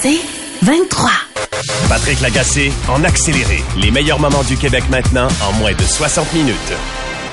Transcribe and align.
C'est 0.00 0.20
23. 0.62 1.10
Patrick 1.88 2.20
Lagacé 2.22 2.72
en 2.88 3.04
accéléré. 3.04 3.62
Les 3.76 3.90
meilleurs 3.90 4.18
moments 4.18 4.42
du 4.42 4.56
Québec 4.56 4.84
maintenant 4.90 5.28
en 5.42 5.52
moins 5.58 5.74
de 5.74 5.82
60 5.82 6.32
minutes. 6.32 6.56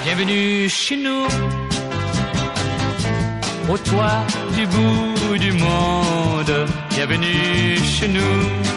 Bienvenue 0.04 0.68
chez 0.68 0.98
nous, 0.98 1.26
au 3.72 3.78
toit 3.78 4.26
du 4.56 4.68
bout 4.68 5.38
du 5.38 5.54
monde. 5.54 6.68
Bienvenue 6.90 7.78
chez 7.78 8.10
nous. 8.10 8.70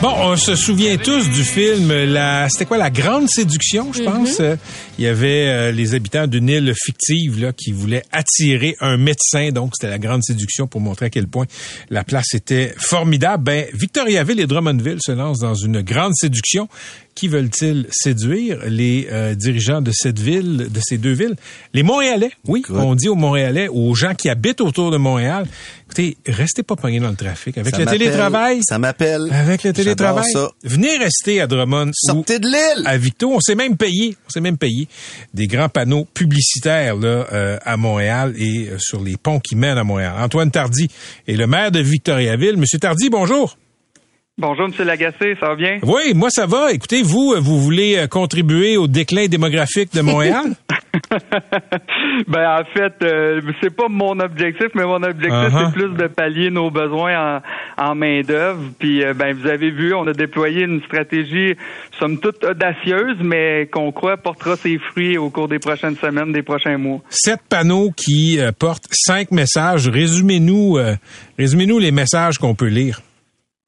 Bon, 0.00 0.14
on 0.18 0.36
se 0.36 0.56
souvient 0.56 0.96
tous 0.96 1.28
du 1.28 1.44
film, 1.44 1.92
la, 1.92 2.48
c'était 2.48 2.66
quoi, 2.66 2.76
la 2.76 2.90
grande 2.90 3.28
séduction, 3.28 3.92
je 3.92 4.02
pense? 4.02 4.40
Euh, 4.40 4.56
Il 4.98 5.04
y 5.04 5.08
avait 5.08 5.46
euh, 5.48 5.72
les 5.72 5.94
habitants 5.94 6.26
d'une 6.26 6.48
île 6.48 6.72
fictive 6.76 7.40
là 7.40 7.52
qui 7.52 7.72
voulaient 7.72 8.02
attirer 8.12 8.76
un 8.80 8.96
médecin, 8.98 9.48
donc 9.50 9.72
c'était 9.74 9.90
la 9.90 9.98
grande 9.98 10.22
séduction 10.22 10.66
pour 10.66 10.80
montrer 10.80 11.06
à 11.06 11.10
quel 11.10 11.26
point 11.26 11.46
la 11.90 12.04
place 12.04 12.34
était 12.34 12.74
formidable. 12.76 13.42
Ben, 13.44 13.66
Victoriaville 13.72 14.38
et 14.40 14.46
Drummondville 14.46 14.98
se 15.00 15.12
lancent 15.12 15.38
dans 15.40 15.54
une 15.54 15.80
grande 15.80 16.12
séduction. 16.14 16.68
Qui 17.14 17.28
veulent-ils 17.28 17.86
séduire? 17.90 18.60
Les 18.68 19.06
euh, 19.12 19.34
dirigeants 19.34 19.82
de 19.82 19.92
cette 19.92 20.18
ville, 20.18 20.68
de 20.72 20.80
ces 20.82 20.96
deux 20.96 21.12
villes? 21.12 21.34
Les 21.74 21.82
Montréalais, 21.82 22.30
oui. 22.48 22.62
On 22.70 22.94
dit 22.94 23.10
aux 23.10 23.14
Montréalais, 23.14 23.68
aux 23.68 23.94
gens 23.94 24.14
qui 24.14 24.30
habitent 24.30 24.62
autour 24.62 24.90
de 24.90 24.96
Montréal, 24.96 25.46
écoutez, 25.84 26.16
restez 26.26 26.62
pas 26.62 26.74
pognés 26.74 27.00
dans 27.00 27.10
le 27.10 27.16
trafic. 27.16 27.58
Avec 27.58 27.74
Ça 27.74 27.80
le 27.82 27.86
télétravail, 27.86 28.60
Ça 28.66 28.78
m'appelle. 28.78 29.28
avec 29.30 29.62
le 29.62 29.74
télétravail, 29.74 30.24
ça. 30.32 30.50
venez 30.64 30.96
rester 30.96 31.42
à 31.42 31.46
Drummond 31.46 31.88
ou 31.88 31.92
Sortez 31.94 32.38
de 32.38 32.46
l'île! 32.46 32.86
à 32.86 32.96
Victo. 32.96 33.30
On 33.30 33.40
s'est 33.40 33.56
même 33.56 33.76
payé, 33.76 34.16
on 34.26 34.30
s'est 34.30 34.40
même 34.40 34.56
payé 34.56 34.81
des 35.34 35.46
grands 35.46 35.68
panneaux 35.68 36.06
publicitaires 36.12 36.96
là 36.96 37.26
euh, 37.32 37.58
à 37.64 37.76
Montréal 37.76 38.34
et 38.36 38.68
euh, 38.68 38.78
sur 38.78 39.02
les 39.02 39.16
ponts 39.16 39.40
qui 39.40 39.56
mènent 39.56 39.78
à 39.78 39.84
Montréal. 39.84 40.14
Antoine 40.18 40.50
Tardy 40.50 40.88
est 41.26 41.36
le 41.36 41.46
maire 41.46 41.70
de 41.70 41.80
Victoriaville. 41.80 42.56
Monsieur 42.56 42.78
Tardy, 42.78 43.10
bonjour. 43.10 43.56
Bonjour, 44.38 44.64
M. 44.64 44.86
Lagacé, 44.86 45.36
ça 45.38 45.48
va 45.48 45.56
bien? 45.56 45.78
Oui, 45.82 46.14
moi 46.14 46.30
ça 46.30 46.46
va. 46.46 46.72
Écoutez, 46.72 47.02
vous, 47.02 47.34
euh, 47.36 47.38
vous 47.38 47.60
voulez 47.60 47.98
euh, 47.98 48.06
contribuer 48.06 48.78
au 48.78 48.86
déclin 48.86 49.26
démographique 49.26 49.92
de 49.94 50.00
Montréal? 50.00 50.54
ben 52.28 52.60
en 52.60 52.64
fait, 52.72 52.94
euh, 53.02 53.42
c'est 53.62 53.76
pas 53.76 53.88
mon 53.90 54.18
objectif, 54.20 54.68
mais 54.74 54.84
mon 54.84 55.02
objectif 55.02 55.32
Uh-huh. 55.32 55.66
c'est 55.66 55.72
plus 55.74 55.90
de 55.96 56.06
pallier 56.06 56.50
nos 56.50 56.70
besoins 56.70 57.40
en, 57.76 57.90
en 57.90 57.94
main 57.94 58.22
d'œuvre. 58.22 58.62
Puis 58.78 59.04
euh, 59.04 59.12
ben 59.12 59.36
vous 59.36 59.46
avez 59.46 59.70
vu, 59.70 59.92
on 59.92 60.06
a 60.06 60.14
déployé 60.14 60.62
une 60.62 60.80
stratégie 60.82 61.54
somme 61.98 62.18
toute 62.18 62.42
audacieuse, 62.42 63.18
mais 63.20 63.68
qu'on 63.70 63.92
croit 63.92 64.16
portera 64.16 64.56
ses 64.56 64.78
fruits 64.78 65.18
au 65.18 65.28
cours 65.28 65.48
des 65.48 65.58
prochaines 65.58 65.96
semaines, 65.96 66.32
des 66.32 66.42
prochains 66.42 66.78
mois. 66.78 67.00
Sept 67.10 67.40
panneaux 67.50 67.90
qui 67.94 68.40
euh, 68.40 68.50
portent 68.50 68.88
cinq 68.92 69.30
messages. 69.30 69.88
Résumez-nous, 69.88 70.78
résumez-nous 71.38 71.78
les 71.78 71.92
messages 71.92 72.38
qu'on 72.38 72.54
peut 72.54 72.68
lire. 72.68 73.02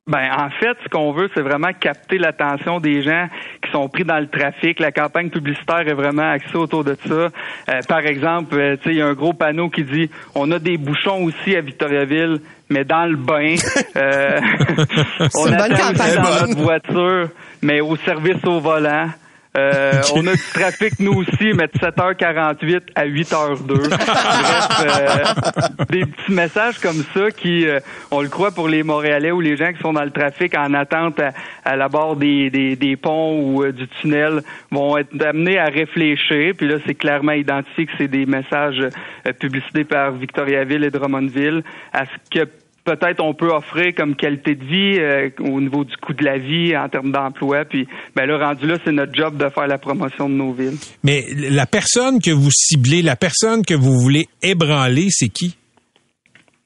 Ben, 0.06 0.28
en 0.36 0.50
fait, 0.50 0.76
ce 0.84 0.88
qu'on 0.90 1.12
veut, 1.12 1.30
c'est 1.34 1.40
vraiment 1.40 1.72
capter 1.72 2.18
l'attention 2.18 2.78
des 2.78 3.02
gens 3.02 3.26
qui 3.62 3.70
sont 3.70 3.88
pris 3.88 4.04
dans 4.04 4.18
le 4.18 4.26
trafic. 4.26 4.78
La 4.78 4.92
campagne 4.92 5.30
publicitaire 5.30 5.88
est 5.88 5.94
vraiment 5.94 6.30
axée 6.30 6.56
autour 6.56 6.84
de 6.84 6.94
ça. 7.06 7.14
Euh, 7.14 7.80
par 7.88 8.00
exemple, 8.00 8.54
euh, 8.54 8.76
tu 8.76 8.82
sais, 8.82 8.90
il 8.90 8.96
y 8.96 9.00
a 9.00 9.06
un 9.06 9.14
gros 9.14 9.32
panneau 9.32 9.70
qui 9.70 9.82
dit 9.82 10.10
on 10.34 10.50
a 10.50 10.58
des 10.58 10.76
bouchons 10.76 11.24
aussi 11.24 11.56
à 11.56 11.62
Victoriaville, 11.62 12.40
mais 12.68 12.84
dans 12.84 13.06
le 13.06 13.16
bain. 13.16 13.54
Euh, 13.96 14.40
on 15.36 15.44
campagne. 15.44 16.16
dans 16.16 16.46
notre 16.46 16.60
voiture, 16.60 17.28
mais 17.62 17.80
au 17.80 17.94
service 17.96 18.44
au 18.44 18.58
volant. 18.58 19.08
Euh, 19.56 19.92
on 20.14 20.26
a 20.26 20.32
du 20.32 20.42
trafic, 20.52 20.98
nous 20.98 21.12
aussi, 21.12 21.52
mais 21.54 21.68
de 21.68 21.78
7h48 21.78 22.82
à 22.96 23.06
8h02. 23.06 23.88
Bref, 23.88 24.68
euh, 24.84 25.84
des 25.90 26.04
petits 26.04 26.32
messages 26.32 26.78
comme 26.80 27.04
ça 27.14 27.30
qui, 27.30 27.66
euh, 27.66 27.78
on 28.10 28.20
le 28.20 28.28
croit 28.28 28.50
pour 28.50 28.68
les 28.68 28.82
Montréalais 28.82 29.30
ou 29.30 29.40
les 29.40 29.56
gens 29.56 29.72
qui 29.72 29.80
sont 29.80 29.92
dans 29.92 30.02
le 30.02 30.10
trafic 30.10 30.56
en 30.58 30.74
attente 30.74 31.20
à, 31.20 31.32
à 31.64 31.76
la 31.76 31.88
barre 31.88 32.16
des, 32.16 32.50
des, 32.50 32.74
des 32.74 32.96
ponts 32.96 33.40
ou 33.40 33.62
euh, 33.62 33.70
du 33.70 33.86
tunnel, 33.86 34.42
vont 34.72 34.98
être 34.98 35.10
amenés 35.24 35.58
à 35.58 35.66
réfléchir. 35.66 36.54
Puis 36.56 36.66
là, 36.66 36.76
c'est 36.84 36.94
clairement 36.94 37.32
identifié 37.32 37.86
que 37.86 37.92
c'est 37.96 38.08
des 38.08 38.26
messages 38.26 38.80
euh, 38.80 39.32
publicités 39.32 39.84
par 39.84 40.10
Victoriaville 40.12 40.82
et 40.82 40.90
Drummondville 40.90 41.62
à 41.92 42.06
ce 42.06 42.40
que 42.40 42.48
peut-être 42.84 43.20
on 43.20 43.34
peut 43.34 43.50
offrir 43.50 43.94
comme 43.94 44.14
qualité 44.14 44.54
de 44.54 44.64
vie 44.64 44.98
euh, 44.98 45.30
au 45.40 45.60
niveau 45.60 45.84
du 45.84 45.96
coût 45.96 46.12
de 46.12 46.24
la 46.24 46.38
vie 46.38 46.76
en 46.76 46.88
termes 46.88 47.10
d'emploi. 47.10 47.64
Puis 47.64 47.86
ben 48.14 48.26
là, 48.26 48.38
rendu 48.38 48.66
là, 48.66 48.76
c'est 48.84 48.92
notre 48.92 49.14
job 49.14 49.36
de 49.36 49.48
faire 49.48 49.66
la 49.66 49.78
promotion 49.78 50.28
de 50.28 50.34
nos 50.34 50.52
villes. 50.52 50.76
Mais 51.02 51.24
la 51.50 51.66
personne 51.66 52.20
que 52.20 52.30
vous 52.30 52.50
ciblez, 52.50 53.02
la 53.02 53.16
personne 53.16 53.64
que 53.64 53.74
vous 53.74 53.98
voulez 54.00 54.28
ébranler, 54.42 55.06
c'est 55.10 55.28
qui? 55.28 55.56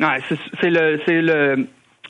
Ouais, 0.00 0.20
c'est 0.60 0.70
le 0.70 1.00
c'est 1.06 1.20
le 1.20 1.66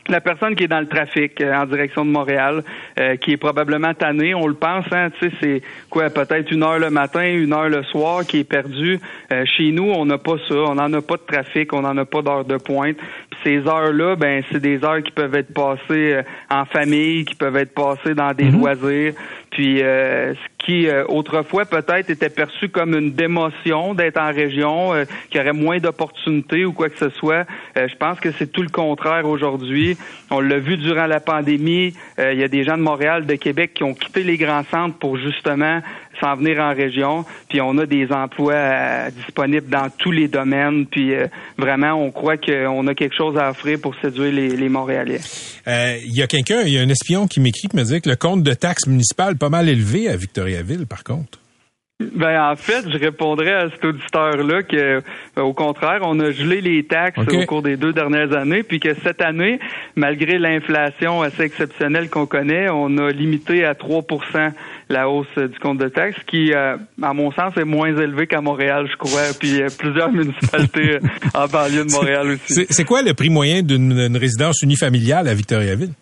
la 0.09 0.21
personne 0.21 0.55
qui 0.57 0.65
est 0.65 0.69
dans 0.69 0.81
le 0.81 0.89
trafic 0.89 1.41
euh, 1.41 1.55
en 1.55 1.67
direction 1.67 2.05
de 2.05 2.11
Montréal, 2.11 2.65
euh, 2.99 3.17
qui 3.17 3.33
est 3.33 3.37
probablement 3.37 3.93
tannée, 3.95 4.35
on 4.35 4.47
le 4.47 4.55
pense, 4.55 4.87
hein, 4.91 5.11
tu 5.19 5.29
sais, 5.29 5.37
c'est 5.41 5.63
quoi, 5.91 6.09
peut-être 6.11 6.51
une 6.51 6.63
heure 6.63 6.79
le 6.79 6.91
matin, 6.91 7.23
une 7.23 7.53
heure 7.53 7.69
le 7.69 7.83
soir, 7.85 8.27
qui 8.27 8.39
est 8.39 8.45
perdue. 8.45 8.99
Euh, 9.33 9.45
chez 9.45 9.71
nous, 9.71 9.91
on 9.91 10.07
n'a 10.07 10.19
pas 10.19 10.37
ça, 10.49 10.55
on 10.55 10.75
n'en 10.77 10.93
a 10.93 11.03
pas 11.03 11.17
de 11.17 11.23
trafic, 11.23 11.73
on 11.73 11.83
n'en 11.83 11.97
a 11.97 12.05
pas 12.05 12.23
d'heures 12.23 12.45
de 12.45 12.57
pointe. 12.57 12.97
Ces 13.45 13.59
heures-là, 13.67 14.17
ben, 14.17 14.43
c'est 14.51 14.61
des 14.61 14.85
heures 14.85 15.03
qui 15.03 15.13
peuvent 15.13 15.35
être 15.35 15.53
passées 15.55 16.13
euh, 16.15 16.23
en 16.51 16.65
famille, 16.65 17.25
qui 17.25 17.35
peuvent 17.35 17.57
être 17.57 17.75
passées 17.75 18.15
dans 18.15 18.33
des 18.33 18.51
loisirs. 18.51 19.15
Puis 19.51 19.83
euh, 19.83 20.35
ce 20.35 20.65
qui 20.67 20.89
euh, 20.89 21.05
autrefois 21.09 21.65
peut-être 21.65 22.11
était 22.11 22.29
perçu 22.29 22.69
comme 22.69 22.95
une 22.95 23.13
démotion 23.13 23.95
d'être 23.95 24.19
en 24.21 24.33
région, 24.33 24.93
euh, 24.93 25.05
qu'il 25.31 25.41
y 25.41 25.43
aurait 25.43 25.53
moins 25.53 25.79
d'opportunités 25.79 26.65
ou 26.65 26.73
quoi 26.73 26.89
que 26.91 26.99
ce 26.99 27.09
soit. 27.11 27.47
Euh, 27.77 27.89
je 27.89 27.97
pense 27.97 28.21
que 28.21 28.31
c'est 28.33 28.53
tout 28.53 28.63
le 28.63 28.69
contraire 28.69 29.27
aujourd'hui. 29.27 29.97
On 30.31 30.41
l'a 30.41 30.59
vu 30.59 30.77
durant 30.77 31.07
la 31.07 31.21
pandémie. 31.21 31.95
euh, 32.19 32.33
il 32.33 32.39
y 32.39 32.45
a 32.45 32.49
des 32.49 32.65
gens 32.65 32.77
de 32.77 32.83
Montréal, 32.83 33.25
de 33.25 33.35
Québec 33.37 33.73
qui 33.75 33.85
ont 33.85 33.95
quitté 33.95 34.23
les 34.23 34.37
grands 34.37 34.65
centres 34.65 34.99
pour 34.99 35.17
justement 35.17 35.81
s'en 36.21 36.37
venir 36.37 36.59
en 36.61 36.75
région. 36.75 37.25
Puis 37.49 37.61
on 37.61 37.77
a 37.79 37.87
des 37.87 38.11
emplois 38.11 38.53
euh, 38.55 39.11
disponibles 39.11 39.69
dans 39.69 39.89
tous 39.97 40.11
les 40.11 40.29
domaines. 40.29 40.87
Puis 40.87 41.15
euh, 41.15 41.27
vraiment, 41.57 41.93
on 41.95 42.11
croit 42.11 42.37
qu'on 42.37 42.87
a 42.87 42.95
quelque 42.95 43.17
chose 43.17 43.37
à 43.39 43.51
offrir 43.51 43.81
pour 43.81 43.95
séduire 44.01 44.33
les, 44.33 44.57
les 44.57 44.69
Montréalais. 44.69 45.21
Euh, 45.67 45.97
Il 46.05 46.15
y 46.15 46.23
a 46.23 46.27
quelqu'un, 46.27 46.63
il 46.63 46.73
y 46.73 46.79
a 46.79 46.83
un 46.83 46.89
espion 46.89 47.27
qui 47.27 47.41
m'écrit 47.41 47.69
qui 47.69 47.77
me 47.77 47.83
dit 47.83 48.01
que 48.01 48.09
le 48.09 48.17
compte 48.17 48.43
de 48.43 48.55
taxes 48.55 48.87
municipales 48.87 49.33
est 49.33 49.39
pas 49.39 49.49
mal 49.49 49.69
élevé 49.69 50.09
à 50.09 50.17
Victoriaville, 50.17 50.87
par 50.87 51.05
contre. 51.05 51.39
Ben 52.01 52.41
en 52.41 52.55
fait, 52.55 52.89
je 52.89 52.97
répondrais 52.97 53.53
à 53.53 53.71
cet 53.71 53.85
auditeur-là 53.85 54.63
que, 54.63 54.77
euh, 54.77 55.01
au 55.37 55.53
contraire, 55.53 55.99
on 56.03 56.21
a 56.21 56.31
gelé 56.31 56.61
les 56.61 56.85
taxes 56.85 57.19
au 57.19 57.45
cours 57.45 57.63
des 57.63 57.77
deux 57.77 57.93
dernières 57.93 58.37
années, 58.37 58.63
puis 58.63 58.79
que 58.79 58.95
cette 59.03 59.21
année, 59.21 59.59
malgré 59.97 60.39
l'inflation 60.39 61.23
assez 61.23 61.43
exceptionnelle 61.43 62.09
qu'on 62.09 62.27
connaît, 62.27 62.71
on 62.71 62.99
a 62.99 63.11
limité 63.11 63.65
à 63.65 63.75
3% 63.75 64.53
la 64.89 65.09
hausse 65.09 65.27
du 65.37 65.59
compte 65.59 65.79
de 65.79 65.89
taxes, 65.89 66.21
qui, 66.29 66.53
euh, 66.53 66.77
à 67.03 67.13
mon 67.15 67.33
sens, 67.33 67.57
est 67.57 67.65
moins 67.65 67.89
élevé 67.89 68.29
qu'à 68.29 68.43
Montréal, 68.43 68.87
je 68.89 68.97
crois, 68.97 69.23
puis 69.41 69.61
euh, 69.61 69.67
plusieurs 69.77 70.13
municipalités 70.13 70.99
en 71.35 71.49
banlieue 71.49 71.85
de 71.85 71.91
Montréal 71.91 72.29
aussi. 72.29 72.65
C'est 72.71 72.85
quoi 72.85 73.03
le 73.03 73.15
prix 73.15 73.29
moyen 73.29 73.63
d'une 73.63 74.17
résidence 74.17 74.63
unifamiliale 74.63 75.27
à 75.27 75.35
Victoriaville? 75.35 75.95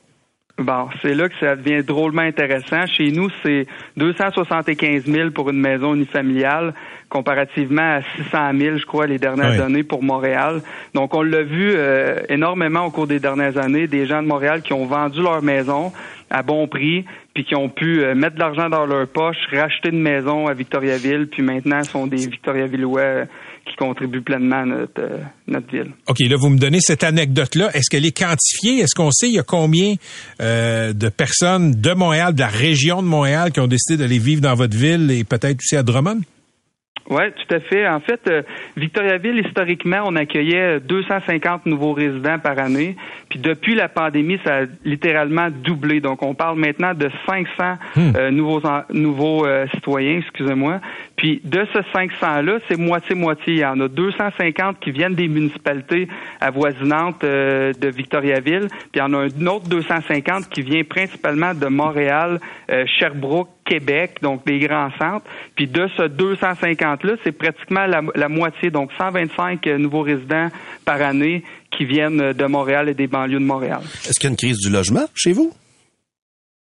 Bon, 0.59 0.89
c'est 1.03 1.15
là 1.15 1.29
que 1.29 1.35
ça 1.39 1.55
devient 1.55 1.83
drôlement 1.83 2.23
intéressant. 2.23 2.87
Chez 2.87 3.11
nous, 3.11 3.29
c'est 3.43 3.67
275 3.99 5.05
000 5.05 5.31
pour 5.31 5.51
une 5.51 5.61
maison 5.61 5.95
unifamiliale, 5.95 6.73
comparativement 7.11 7.97
à 7.97 8.01
600 8.17 8.53
000, 8.59 8.77
je 8.79 8.87
crois, 8.87 9.07
les 9.07 9.19
dernières 9.19 9.61
années 9.61 9.83
pour 9.83 10.03
Montréal. 10.03 10.63
Donc, 10.95 11.15
on 11.15 11.21
l'a 11.21 11.43
vu 11.43 11.73
euh, 11.75 12.21
énormément 12.31 12.87
au 12.87 12.91
cours 12.91 13.07
des 13.07 13.21
dernières 13.21 13.59
années, 13.59 13.87
des 13.87 14.07
gens 14.07 14.23
de 14.23 14.29
Montréal 14.29 14.63
qui 14.63 14.73
ont 14.73 14.87
vendu 14.87 15.21
leur 15.21 15.43
maison 15.43 15.93
à 16.31 16.43
bon 16.43 16.67
prix, 16.67 17.05
puis 17.35 17.45
qui 17.45 17.55
ont 17.55 17.69
pu 17.69 18.03
euh, 18.03 18.15
mettre 18.15 18.37
de 18.37 18.41
l'argent 18.41 18.71
dans 18.71 18.87
leur 18.87 19.07
poche, 19.09 19.37
racheter 19.53 19.91
une 19.91 20.01
maison 20.01 20.47
à 20.47 20.55
Victoriaville, 20.55 21.29
puis 21.29 21.43
maintenant 21.43 21.85
sont 21.85 22.07
des 22.07 22.27
Victoriavillois 22.29 23.01
euh, 23.01 23.25
qui 23.67 23.77
contribuent 23.77 24.23
pleinement 24.23 24.63
à 24.63 24.65
notre, 24.65 25.01
euh, 25.01 25.19
notre 25.49 25.71
ville. 25.71 25.93
OK, 26.09 26.19
là, 26.21 26.37
vous 26.37 26.49
me 26.49 26.59
donnez 26.59 26.79
cette 26.81 27.05
anecdote-là. 27.05 27.71
Est-ce 27.75 27.91
qu'elle 27.91 28.07
est 28.07 28.17
quantifiée? 28.17 28.79
Est-ce 28.79 28.95
qu'on 28.95 29.11
sait 29.11 29.29
il 29.29 29.35
y 29.35 29.39
a 29.39 29.43
combien 29.43 29.95
euh, 30.41 30.93
de 30.93 31.09
personnes 31.09 31.73
de 31.73 31.93
Montréal, 31.93 32.35
de 32.35 32.41
la 32.41 32.49
région 32.49 33.03
de 33.03 33.09
Montréal, 33.09 33.53
qui 33.53 33.61
ont 33.61 33.67
décidé 33.67 33.97
d'aller 33.97 34.19
vivre 34.19 34.41
dans 34.41 34.55
votre 34.55 34.77
ville 34.77 35.11
et 35.11 35.25
peut-être 35.25 35.59
aussi 35.59 35.77
à 35.77 35.83
Drummond? 35.83 36.21
Oui, 37.09 37.23
tout 37.37 37.55
à 37.55 37.61
fait. 37.61 37.87
En 37.87 38.01
fait, 38.01 38.21
euh, 38.27 38.43
Victoriaville, 38.77 39.47
historiquement, 39.47 40.03
on 40.07 40.17
accueillait 40.17 40.81
250 40.81 41.67
nouveaux 41.67 41.93
résidents 41.93 42.39
par 42.41 42.59
année. 42.59 42.97
Puis 43.29 43.39
depuis 43.39 43.77
la 43.77 43.89
pandémie, 43.89 44.41
ça 44.45 44.57
a 44.57 44.63
littéralement 44.85 45.49
doublé. 45.51 46.01
Donc, 46.01 46.23
on 46.23 46.35
parle 46.35 46.59
maintenant 46.59 46.95
de 46.95 47.09
500 47.27 47.79
euh, 47.97 48.31
nouveaux 48.31 48.61
nouveaux 48.91 49.47
euh, 49.47 49.67
citoyens, 49.75 50.19
excusez-moi. 50.19 50.81
Puis 51.15 51.41
de 51.45 51.65
ce 51.73 51.79
500-là, 51.97 52.59
c'est 52.69 52.79
moitié-moitié. 52.79 53.55
Il 53.55 53.61
y 53.61 53.65
en 53.65 53.81
a 53.81 53.89
250 53.89 54.81
qui 54.81 54.91
viennent 54.91 55.15
des 55.15 55.29
municipalités 55.29 56.09
avoisinantes 56.41 57.23
de 57.23 57.89
Victoriaville. 57.89 58.69
Puis 58.69 58.91
il 58.97 58.99
y 58.99 59.03
en 59.03 59.13
a 59.15 59.19
un 59.19 59.47
autre 59.47 59.69
250 59.69 60.49
qui 60.49 60.63
vient 60.63 60.83
principalement 60.83 61.55
de 61.55 61.67
Montréal, 61.67 62.41
Sherbrooke, 62.69 63.49
Québec, 63.67 64.19
donc 64.23 64.47
des 64.47 64.59
grands 64.59 64.91
centres. 64.99 65.27
Puis 65.55 65.67
de 65.67 65.89
ce 65.97 66.03
250-là, 66.03 67.17
c'est 67.25 67.33
pratiquement 67.33 67.87
la, 67.87 68.29
moitié, 68.29 68.71
donc 68.71 68.91
125 68.99 69.67
nouveaux 69.79 70.03
résidents 70.03 70.49
par 70.85 71.03
année 71.03 71.43
qui 71.71 71.85
viennent 71.85 72.33
de 72.33 72.47
Montréal 72.47 72.89
et 72.89 72.95
des 72.95 73.07
banlieues 73.07 73.41
de 73.41 73.45
Montréal. 73.45 73.81
Est-ce 74.09 74.19
qu'il 74.19 74.29
y 74.29 74.31
a 74.31 74.31
une 74.31 74.37
crise 74.37 74.59
du 74.59 74.71
logement 74.71 75.07
chez 75.15 75.33
vous? 75.33 75.53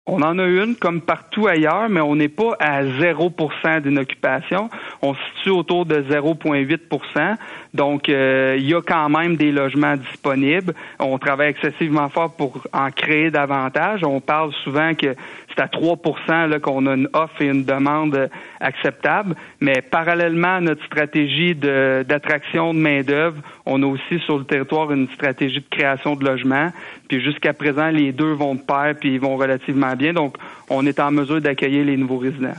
On 0.06 0.21
en 0.21 0.39
a 0.39 0.45
une 0.45 0.77
comme 0.77 1.01
partout 1.01 1.47
ailleurs, 1.47 1.89
mais 1.89 2.03
on 2.03 2.15
n'est 2.15 2.29
pas 2.29 2.55
à 2.61 2.85
0% 2.85 3.81
d'inoccupation. 3.81 4.69
On 5.00 5.15
se 5.15 5.21
situe 5.37 5.49
autour 5.49 5.87
de 5.87 6.03
0,8% 6.03 7.37
Donc, 7.73 8.11
euh, 8.11 8.55
il 8.59 8.69
y 8.69 8.75
a 8.75 8.83
quand 8.83 9.09
même 9.09 9.37
des 9.37 9.50
logements 9.50 9.97
disponibles. 9.97 10.75
On 11.00 11.17
travaille 11.17 11.49
excessivement 11.49 12.11
fort 12.11 12.37
pour 12.37 12.67
en 12.75 12.91
créer 12.91 13.31
davantage. 13.31 14.05
On 14.05 14.21
parle 14.21 14.53
souvent 14.62 14.95
que 14.95 15.17
c'est 15.55 15.62
à 15.62 15.67
3% 15.67 16.61
qu'on 16.61 16.87
a 16.87 16.95
une 16.95 17.09
offre 17.12 17.41
et 17.41 17.47
une 17.47 17.65
demande 17.65 18.29
acceptable. 18.61 19.35
Mais 19.61 19.83
parallèlement 19.83 20.56
à 20.56 20.61
notre 20.61 20.85
stratégie 20.85 21.55
d'attraction 21.55 22.75
de, 22.75 22.79
main-d'œuvre, 22.79 23.37
on 23.67 23.83
a 23.83 23.87
aussi 23.87 24.19
sur 24.25 24.39
le 24.39 24.45
territoire 24.45 24.93
une 24.93 25.09
stratégie 25.15 25.61
de 25.61 25.69
création 25.71 26.17
de 26.17 26.25
logements. 26.25 26.71
Puis 27.09 27.23
jusqu'à 27.23 27.53
présent, 27.53 27.91
les 27.91 28.12
deux 28.12 28.33
vont 28.33 28.55
de 28.55 28.61
pair 28.61 28.95
puis 28.99 29.15
ils 29.15 29.21
vont 29.21 29.37
relativement 29.37 29.95
bien. 29.95 30.12
Donc, 30.12 30.37
on 30.69 30.87
est 30.87 30.99
en 30.99 31.11
mesure 31.11 31.41
d'accueillir 31.41 31.85
les 31.85 31.97
nouveaux 31.97 32.19
résidents. 32.19 32.55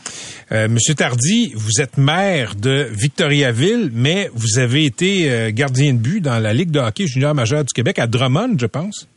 Euh, 0.51 0.67
Monsieur 0.69 0.93
Tardy, 0.93 1.53
vous 1.55 1.81
êtes 1.81 1.97
maire 1.97 2.53
de 2.55 2.87
Victoriaville, 2.91 3.89
mais 3.93 4.29
vous 4.33 4.59
avez 4.59 4.85
été 4.85 5.31
euh, 5.31 5.51
gardien 5.51 5.93
de 5.93 5.99
but 5.99 6.21
dans 6.21 6.39
la 6.39 6.53
Ligue 6.53 6.71
de 6.71 6.79
hockey 6.79 7.07
junior 7.07 7.33
majeur 7.33 7.63
du 7.63 7.73
Québec 7.73 7.99
à 7.99 8.07
Drummond, 8.07 8.55
je 8.59 8.67
pense. 8.67 9.07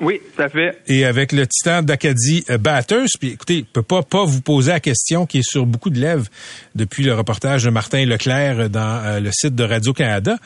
Oui, 0.00 0.20
ça 0.36 0.48
fait. 0.48 0.78
Et 0.88 1.04
avec 1.04 1.32
le 1.32 1.46
titan 1.46 1.82
d'Acadie 1.82 2.44
euh, 2.50 2.56
Batters, 2.56 3.08
puis 3.20 3.30
écoutez, 3.30 3.58
je 3.58 3.72
peux 3.72 3.82
pas 3.82 4.02
pas 4.02 4.24
vous 4.24 4.40
poser 4.40 4.72
la 4.72 4.80
question 4.80 5.26
qui 5.26 5.38
est 5.38 5.48
sur 5.48 5.66
beaucoup 5.66 5.90
de 5.90 6.00
lèvres 6.00 6.26
depuis 6.74 7.04
le 7.04 7.14
reportage 7.14 7.64
de 7.64 7.70
Martin 7.70 8.06
Leclerc 8.06 8.70
dans 8.70 9.04
euh, 9.04 9.20
le 9.20 9.30
site 9.32 9.54
de 9.54 9.64
Radio-Canada. 9.64 10.36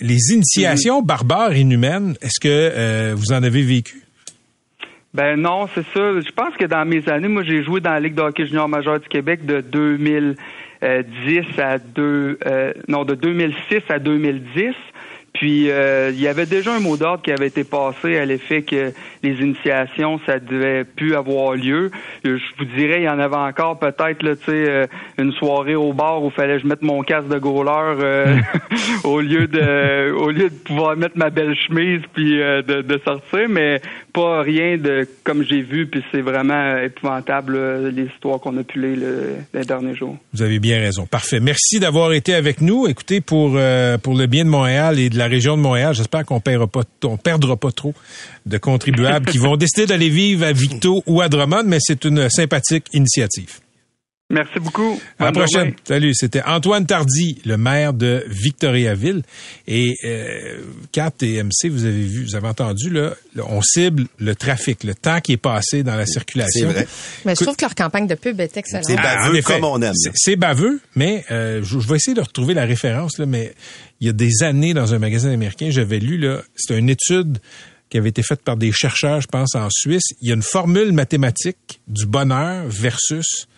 Les 0.00 0.32
initiations 0.32 1.02
barbares 1.02 1.54
inhumaines, 1.54 2.16
est-ce 2.22 2.40
que 2.40 2.48
euh, 2.48 3.14
vous 3.14 3.32
en 3.32 3.42
avez 3.42 3.62
vécu? 3.62 4.02
Ben 5.12 5.36
non, 5.36 5.68
c'est 5.74 5.84
ça. 5.94 6.20
Je 6.20 6.32
pense 6.32 6.56
que 6.56 6.64
dans 6.64 6.84
mes 6.84 7.08
années, 7.08 7.28
moi 7.28 7.42
j'ai 7.42 7.62
joué 7.62 7.80
dans 7.80 7.92
la 7.92 8.00
Ligue 8.00 8.14
de 8.14 8.22
hockey 8.22 8.46
junior 8.46 8.68
majeur 8.68 9.00
du 9.00 9.08
Québec 9.08 9.44
de 9.44 9.60
2010 9.60 11.58
à 11.58 11.78
deux, 11.78 12.38
non 12.88 13.04
de 13.04 13.14
2006 13.14 13.82
à 13.90 13.98
2010. 13.98 14.74
Puis 15.34 15.70
euh, 15.70 16.10
il 16.12 16.20
y 16.20 16.26
avait 16.26 16.46
déjà 16.46 16.74
un 16.74 16.80
mot 16.80 16.96
d'ordre 16.96 17.22
qui 17.22 17.30
avait 17.30 17.46
été 17.46 17.62
passé 17.64 18.18
à 18.18 18.24
l'effet 18.24 18.62
que 18.62 18.92
les 19.22 19.34
initiations, 19.40 20.20
ça 20.26 20.38
devait 20.38 20.84
plus 20.84 21.14
avoir 21.14 21.54
lieu. 21.54 21.90
Euh, 22.26 22.38
je 22.38 22.58
vous 22.58 22.64
dirais, 22.76 23.00
il 23.00 23.04
y 23.04 23.08
en 23.08 23.18
avait 23.18 23.36
encore 23.36 23.78
peut-être 23.78 24.22
là, 24.22 24.36
tu 24.36 24.44
sais, 24.46 24.68
euh, 24.68 24.86
une 25.18 25.32
soirée 25.32 25.74
au 25.76 25.92
bar 25.92 26.22
où 26.22 26.30
fallait 26.30 26.56
que 26.56 26.62
je 26.62 26.66
mette 26.66 26.82
mon 26.82 27.02
casque 27.02 27.28
de 27.28 27.38
goaler 27.38 28.40
au 29.04 29.20
lieu 29.20 29.46
de 29.46 30.12
au 30.12 30.30
lieu 30.30 30.50
de 30.50 30.54
pouvoir 30.54 30.96
mettre 30.96 31.16
ma 31.16 31.30
belle 31.30 31.54
chemise 31.54 32.00
puis 32.12 32.38
de, 32.38 32.82
de, 32.82 33.00
sortir, 33.04 33.48
mais 33.48 33.80
pas 34.18 34.42
rien 34.42 34.76
de 34.76 35.06
comme 35.24 35.44
j'ai 35.44 35.62
vu, 35.62 35.86
puis 35.86 36.02
c'est 36.10 36.20
vraiment 36.20 36.78
épouvantable 36.78 37.88
les 37.88 38.04
histoires 38.04 38.40
qu'on 38.40 38.56
a 38.58 38.64
pu 38.64 38.80
lire 38.80 38.98
les 39.54 39.64
derniers 39.64 39.94
jours. 39.94 40.16
Vous 40.32 40.42
avez 40.42 40.58
bien 40.58 40.78
raison. 40.78 41.06
Parfait. 41.06 41.40
Merci 41.40 41.78
d'avoir 41.78 42.12
été 42.12 42.34
avec 42.34 42.60
nous. 42.60 42.86
Écoutez, 42.88 43.20
pour 43.20 43.50
pour 44.02 44.14
le 44.14 44.26
bien 44.26 44.44
de 44.44 44.50
Montréal 44.50 44.98
et 44.98 45.10
de 45.10 45.18
la 45.18 45.26
région 45.26 45.56
de 45.56 45.62
Montréal, 45.62 45.94
j'espère 45.94 46.24
qu'on 46.24 46.40
perdra 46.40 46.66
pas, 46.66 46.82
on 47.04 47.16
perdra 47.16 47.56
pas 47.56 47.70
trop 47.70 47.94
de 48.46 48.58
contribuables 48.58 49.26
qui 49.26 49.38
vont 49.38 49.56
décider 49.64 49.86
d'aller 49.86 50.08
vivre 50.08 50.44
à 50.44 50.52
Victo 50.52 51.02
ou 51.06 51.20
à 51.20 51.28
Drummond, 51.28 51.64
mais 51.66 51.78
c'est 51.80 52.04
une 52.04 52.28
sympathique 52.28 52.86
initiative. 52.92 53.60
Merci 54.30 54.60
beaucoup. 54.60 55.00
À 55.18 55.26
la 55.26 55.32
prochaine. 55.32 55.72
Salut. 55.84 56.12
C'était 56.12 56.42
Antoine 56.42 56.84
Tardy, 56.84 57.40
le 57.46 57.56
maire 57.56 57.94
de 57.94 58.26
Victoriaville. 58.28 59.22
Et 59.66 59.96
euh, 60.04 60.60
Kat 60.92 61.12
et 61.22 61.42
MC, 61.42 61.70
vous 61.70 61.86
avez 61.86 62.04
vu, 62.04 62.24
vous 62.24 62.36
avez 62.36 62.48
entendu, 62.48 62.90
là, 62.90 63.14
on 63.48 63.62
cible 63.62 64.04
le 64.18 64.34
trafic, 64.34 64.84
le 64.84 64.94
temps 64.94 65.22
qui 65.22 65.32
est 65.32 65.38
passé 65.38 65.82
dans 65.82 65.96
la 65.96 66.04
circulation. 66.04 66.68
C'est 66.68 66.74
vrai. 66.74 66.88
Mais 67.24 67.34
je 67.36 67.42
trouve 67.42 67.56
que 67.56 67.64
leur 67.64 67.74
campagne 67.74 68.06
de 68.06 68.16
pub 68.16 68.38
est 68.38 68.54
excellente. 68.54 68.84
C'est 68.86 68.96
baveux 68.96 69.40
comme 69.40 69.64
on 69.64 69.80
aime. 69.80 69.94
C'est 70.14 70.36
baveux, 70.36 70.78
mais 70.94 71.24
euh, 71.30 71.62
je, 71.62 71.78
vais 71.78 71.96
essayer 71.96 72.14
de 72.14 72.20
retrouver 72.20 72.52
la 72.52 72.66
référence, 72.66 73.16
là, 73.16 73.24
mais 73.24 73.54
il 74.02 74.08
y 74.08 74.10
a 74.10 74.12
des 74.12 74.42
années, 74.42 74.74
dans 74.74 74.92
un 74.92 74.98
magazine 74.98 75.30
américain, 75.30 75.68
j'avais 75.70 76.00
lu, 76.00 76.18
là, 76.18 76.42
c'était 76.54 76.78
une 76.78 76.90
étude 76.90 77.38
qui 77.88 77.98
avait 77.98 78.10
été 78.10 78.22
faite 78.22 78.42
par 78.42 78.56
des 78.56 78.72
chercheurs, 78.72 79.20
je 79.20 79.26
pense, 79.26 79.54
en 79.54 79.68
Suisse. 79.70 80.04
Il 80.20 80.28
y 80.28 80.30
a 80.30 80.34
une 80.34 80.42
formule 80.42 80.92
mathématique 80.92 81.80
du 81.88 82.06
bonheur 82.06 82.64
versus 82.68 83.48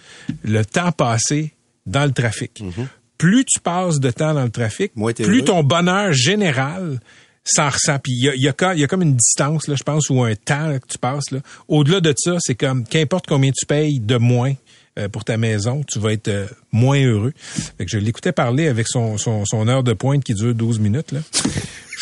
le 0.42 0.64
temps 0.64 0.92
passé 0.92 1.52
dans 1.86 2.04
le 2.04 2.12
trafic. 2.12 2.60
Mhm. 2.60 2.88
Plus 3.18 3.44
tu 3.44 3.60
passes 3.60 4.00
de 4.00 4.10
temps 4.10 4.34
dans 4.34 4.44
le 4.44 4.50
trafic, 4.50 4.92
plus 5.16 5.44
ton 5.44 5.62
bonheur 5.62 6.12
général 6.12 7.00
s'en 7.44 7.68
ressent. 7.68 7.98
Puis 7.98 8.12
il 8.12 8.24
y 8.24 8.28
a, 8.28 8.34
y, 8.34 8.48
a, 8.48 8.74
y 8.74 8.84
a, 8.84 8.86
comme 8.86 9.02
une 9.02 9.16
distance, 9.16 9.68
là, 9.68 9.74
je 9.76 9.82
pense, 9.82 10.08
ou 10.08 10.22
un 10.22 10.34
temps 10.34 10.78
que 10.78 10.86
tu 10.86 10.98
passes. 10.98 11.30
Là. 11.30 11.40
Au-delà 11.68 12.00
de 12.00 12.14
ça, 12.16 12.36
c'est 12.40 12.54
comme 12.54 12.84
qu'importe 12.84 13.26
combien 13.26 13.50
tu 13.50 13.66
payes 13.66 14.00
de 14.00 14.16
moins 14.16 14.54
euh, 14.98 15.08
pour 15.08 15.24
ta 15.24 15.36
maison, 15.36 15.82
tu 15.86 15.98
vas 15.98 16.12
être 16.12 16.28
euh, 16.28 16.46
moins 16.72 17.00
heureux. 17.00 17.32
Fait 17.78 17.84
que 17.84 17.90
je 17.90 17.98
l'écoutais 17.98 18.32
parler 18.32 18.68
avec 18.68 18.88
son, 18.88 19.18
son, 19.18 19.44
son, 19.44 19.68
heure 19.68 19.84
de 19.84 19.92
pointe 19.92 20.24
qui 20.24 20.34
dure 20.34 20.54
12 20.54 20.80
minutes. 20.80 21.12
Là. 21.12 21.20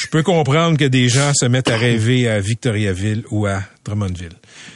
Je 0.01 0.07
peux 0.09 0.23
comprendre 0.23 0.77
que 0.79 0.85
des 0.85 1.09
gens 1.09 1.33
se 1.35 1.47
mettent 1.47 1.71
à 1.71 1.77
rêver 1.77 2.29
à 2.29 2.41
Victoriaville 2.41 3.25
ou 3.31 3.47
à 3.47 3.63
Drummondville. 3.85 4.33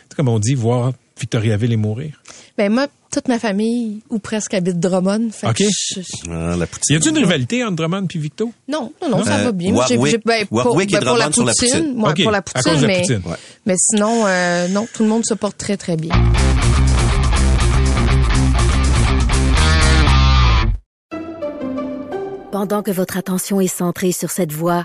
C'est 0.09 0.17
comme 0.17 0.29
on 0.29 0.39
dit, 0.39 0.55
voir 0.55 0.93
Victoriaville 1.19 1.73
et 1.73 1.77
mourir. 1.77 2.21
Ben 2.59 2.71
moi, 2.73 2.87
toute 3.11 3.29
ma 3.29 3.39
famille 3.39 4.01
ou 4.11 4.19
presque 4.19 4.53
habite 4.55 4.79
Drummond. 4.81 5.31
Fait 5.31 5.49
OK. 5.49 5.63
Ah, 6.29 6.57
la 6.57 6.67
y 6.91 6.97
a-t-il 6.97 7.09
une 7.11 7.19
rivalité 7.19 7.63
entre 7.65 7.77
Drummond 7.77 8.07
et 8.15 8.19
Victo? 8.19 8.53
Non, 8.69 8.93
non, 9.01 9.09
non, 9.19 9.25
ça 9.25 9.39
Euh, 9.39 9.45
va 9.45 9.53
bien. 9.53 9.73
Moi, 9.73 9.87
j'ai- 9.89 9.97
ben, 9.97 10.19
pour, 10.19 10.27
ben, 10.27 10.47
pour 10.47 10.77
la 10.79 10.85
Drummond 11.01 11.33
sur 11.33 11.45
la 11.45 11.53
poutine. 11.53 11.69
poutine. 11.71 11.95
moi, 11.95 12.15
pour 12.15 12.31
la 12.31 12.39
à 12.39 12.43
poutine, 12.43 12.77
de 12.77 12.81
la 12.83 12.87
mais, 12.89 13.01
poutine. 13.01 13.23
Ouais. 13.25 13.37
mais 13.67 13.75
sinon, 13.79 14.25
euh, 14.27 14.69
non, 14.69 14.87
tout 14.93 15.03
le 15.05 15.09
monde 15.09 15.25
se 15.25 15.35
porte 15.35 15.57
très, 15.57 15.77
très 15.77 15.97
bien. 15.97 16.13
Pendant 22.51 22.83
que 22.83 22.91
votre 22.91 23.17
attention 23.17 23.61
est 23.61 23.67
centrée 23.67 24.13
sur 24.13 24.31
cette 24.31 24.53
voix 24.53 24.85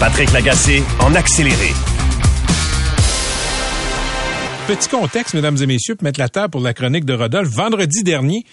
Patrick 0.00 0.32
Lagacé 0.32 0.82
en 1.00 1.14
accéléré. 1.14 1.72
Petit 4.66 4.88
contexte, 4.88 5.34
mesdames 5.34 5.58
et 5.60 5.66
messieurs, 5.66 5.94
pour 5.94 6.04
mettre 6.04 6.18
la 6.18 6.28
table 6.28 6.50
pour 6.50 6.60
la 6.62 6.72
chronique 6.72 7.04
de 7.04 7.12
Rodolphe. 7.12 7.50
Vendredi 7.50 8.02
dernier, 8.02 8.44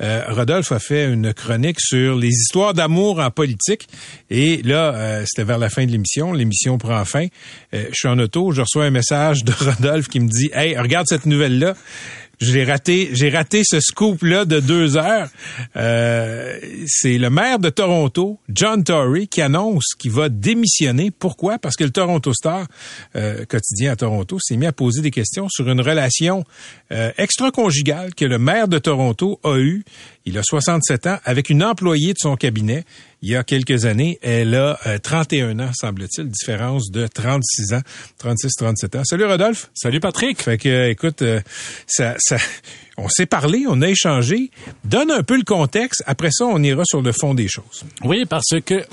euh, 0.00 0.24
Rodolphe 0.28 0.72
a 0.72 0.78
fait 0.78 1.06
une 1.06 1.32
chronique 1.32 1.80
sur 1.80 2.16
les 2.16 2.28
histoires 2.28 2.74
d'amour 2.74 3.20
en 3.20 3.30
politique. 3.30 3.86
Et 4.30 4.62
là, 4.62 4.94
euh, 4.94 5.24
c'était 5.26 5.44
vers 5.44 5.58
la 5.58 5.70
fin 5.70 5.86
de 5.86 5.92
l'émission. 5.92 6.32
L'émission 6.32 6.76
prend 6.76 7.04
fin. 7.04 7.28
Euh, 7.72 7.86
je 7.90 7.94
suis 7.94 8.08
en 8.08 8.18
auto, 8.18 8.52
je 8.52 8.62
reçois 8.62 8.84
un 8.84 8.90
message 8.90 9.44
de 9.44 9.52
Rodolphe 9.58 10.08
qui 10.08 10.20
me 10.20 10.28
dit 10.28 10.50
«Hey, 10.54 10.76
regarde 10.76 11.06
cette 11.08 11.26
nouvelle-là.» 11.26 11.74
J'ai 12.40 12.64
raté, 12.64 13.10
j'ai 13.12 13.28
raté 13.28 13.60
ce 13.64 13.80
scoop-là 13.80 14.46
de 14.46 14.60
deux 14.60 14.96
heures. 14.96 15.28
Euh, 15.76 16.58
c'est 16.86 17.18
le 17.18 17.28
maire 17.28 17.58
de 17.58 17.68
Toronto, 17.68 18.38
John 18.48 18.82
Tory, 18.82 19.28
qui 19.28 19.42
annonce 19.42 19.94
qu'il 19.98 20.10
va 20.12 20.30
démissionner. 20.30 21.10
Pourquoi? 21.10 21.58
Parce 21.58 21.76
que 21.76 21.84
le 21.84 21.90
Toronto 21.90 22.32
Star, 22.32 22.66
euh, 23.14 23.44
quotidien 23.44 23.92
à 23.92 23.96
Toronto, 23.96 24.38
s'est 24.40 24.56
mis 24.56 24.64
à 24.64 24.72
poser 24.72 25.02
des 25.02 25.10
questions 25.10 25.50
sur 25.50 25.68
une 25.68 25.82
relation 25.82 26.44
euh, 26.92 27.12
extra-conjugale 27.18 28.14
que 28.14 28.24
le 28.24 28.38
maire 28.38 28.68
de 28.68 28.78
Toronto 28.78 29.38
a 29.44 29.58
eue, 29.58 29.84
il 30.24 30.38
a 30.38 30.42
67 30.42 31.08
ans, 31.08 31.18
avec 31.26 31.50
une 31.50 31.62
employée 31.62 32.14
de 32.14 32.18
son 32.18 32.36
cabinet. 32.36 32.84
Il 33.22 33.30
y 33.30 33.36
a 33.36 33.44
quelques 33.44 33.84
années. 33.84 34.18
Elle 34.22 34.54
a 34.54 34.78
euh, 34.86 34.98
31 34.98 35.58
ans, 35.60 35.70
semble-t-il, 35.72 36.28
différence 36.28 36.90
de 36.90 37.06
36 37.06 37.74
ans, 37.74 37.82
36, 38.18 38.52
37 38.56 38.96
ans. 38.96 39.04
Salut 39.04 39.24
Rodolphe. 39.24 39.70
Salut 39.74 40.00
Patrick. 40.00 40.42
Fait 40.42 40.58
que, 40.58 40.88
écoute, 40.88 41.22
euh, 41.22 41.40
ça, 41.86 42.14
ça, 42.18 42.36
on 42.96 43.08
s'est 43.08 43.26
parlé, 43.26 43.64
on 43.68 43.82
a 43.82 43.88
échangé. 43.88 44.50
Donne 44.84 45.10
un 45.10 45.22
peu 45.22 45.36
le 45.36 45.44
contexte. 45.44 46.02
Après 46.06 46.30
ça, 46.30 46.46
on 46.46 46.62
ira 46.62 46.82
sur 46.84 47.02
le 47.02 47.12
fond 47.12 47.34
des 47.34 47.48
choses. 47.48 47.84
Oui, 48.04 48.24
parce 48.28 48.60
que 48.64 48.84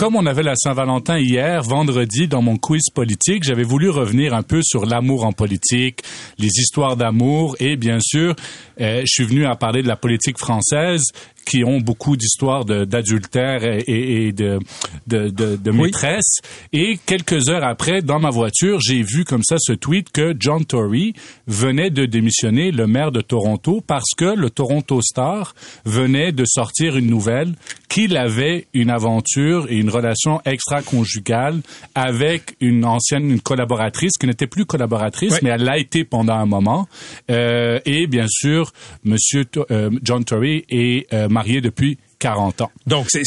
comme 0.00 0.16
on 0.16 0.24
avait 0.24 0.42
la 0.42 0.54
Saint-Valentin 0.56 1.18
hier, 1.18 1.62
vendredi, 1.62 2.26
dans 2.26 2.40
mon 2.40 2.56
quiz 2.56 2.84
politique, 2.94 3.44
j'avais 3.44 3.64
voulu 3.64 3.90
revenir 3.90 4.32
un 4.32 4.42
peu 4.42 4.62
sur 4.62 4.86
l'amour 4.86 5.26
en 5.26 5.32
politique, 5.32 6.02
les 6.38 6.46
histoires 6.46 6.96
d'amour 6.96 7.54
et 7.60 7.76
bien 7.76 7.98
sûr, 8.00 8.34
euh, 8.80 9.02
je 9.02 9.06
suis 9.06 9.24
venu 9.24 9.44
à 9.44 9.56
parler 9.56 9.82
de 9.82 9.88
la 9.88 9.96
politique 9.96 10.38
française 10.38 11.04
qui 11.50 11.64
ont 11.64 11.80
beaucoup 11.80 12.16
d'histoires 12.16 12.64
d'adultère 12.64 13.64
et, 13.64 13.78
et- 13.86 14.26
et 14.28 14.32
de, 14.32 14.58
de, 15.06 15.28
de, 15.28 15.70
Oui. 15.70 15.82
maîtresse. 15.86 16.38
Et 16.72 16.98
quelques 17.06 17.48
heures 17.48 17.64
après, 17.64 18.02
dans 18.02 18.20
ma 18.20 18.30
voiture, 18.30 18.78
j'ai 18.80 19.02
vu 19.02 19.24
comme 19.24 19.42
ça 19.42 19.56
ce 19.58 19.72
tweet 19.72 20.10
que 20.12 20.34
John 20.38 20.64
Tory 20.64 21.14
venait 21.46 21.90
de 21.90 22.06
démissionner 22.06 22.70
le 22.70 22.86
maire 22.86 23.10
de 23.12 23.20
Toronto 23.20 23.82
parce 23.86 24.10
que 24.16 24.36
le 24.36 24.50
Toronto 24.50 25.00
Star 25.02 25.54
venait 25.84 26.32
de 26.32 26.44
sortir 26.46 26.96
une 26.96 27.06
nouvelle 27.08 27.54
qu'il 27.88 28.16
avait 28.16 28.66
une 28.74 28.90
aventure 28.90 29.66
et 29.68 29.76
une 29.76 29.90
relation 29.90 30.40
extra-conjugale 30.44 31.60
avec 31.94 32.54
une 32.60 32.84
ancienne 32.84 33.30
une 33.30 33.40
collaboratrice 33.40 34.12
qui 34.18 34.26
n'était 34.26 34.46
plus 34.46 34.64
collaboratrice, 34.66 35.40
mais 35.42 35.50
elle 35.50 35.64
l'a 35.64 35.78
été 35.78 36.04
pendant 36.04 36.34
un 36.34 36.46
moment. 36.46 36.86
Euh, 37.30 37.80
et 37.84 38.06
bien 38.06 38.26
sûr, 38.28 38.72
Monsieur 39.04 39.44
euh, 39.70 39.90
John 40.02 40.24
Tory 40.24 40.64
est 40.68 41.12
euh, 41.12 41.28
depuis 41.60 41.98
40 42.18 42.60
ans. 42.60 42.70
Donc, 42.86 43.06
c'est- 43.08 43.22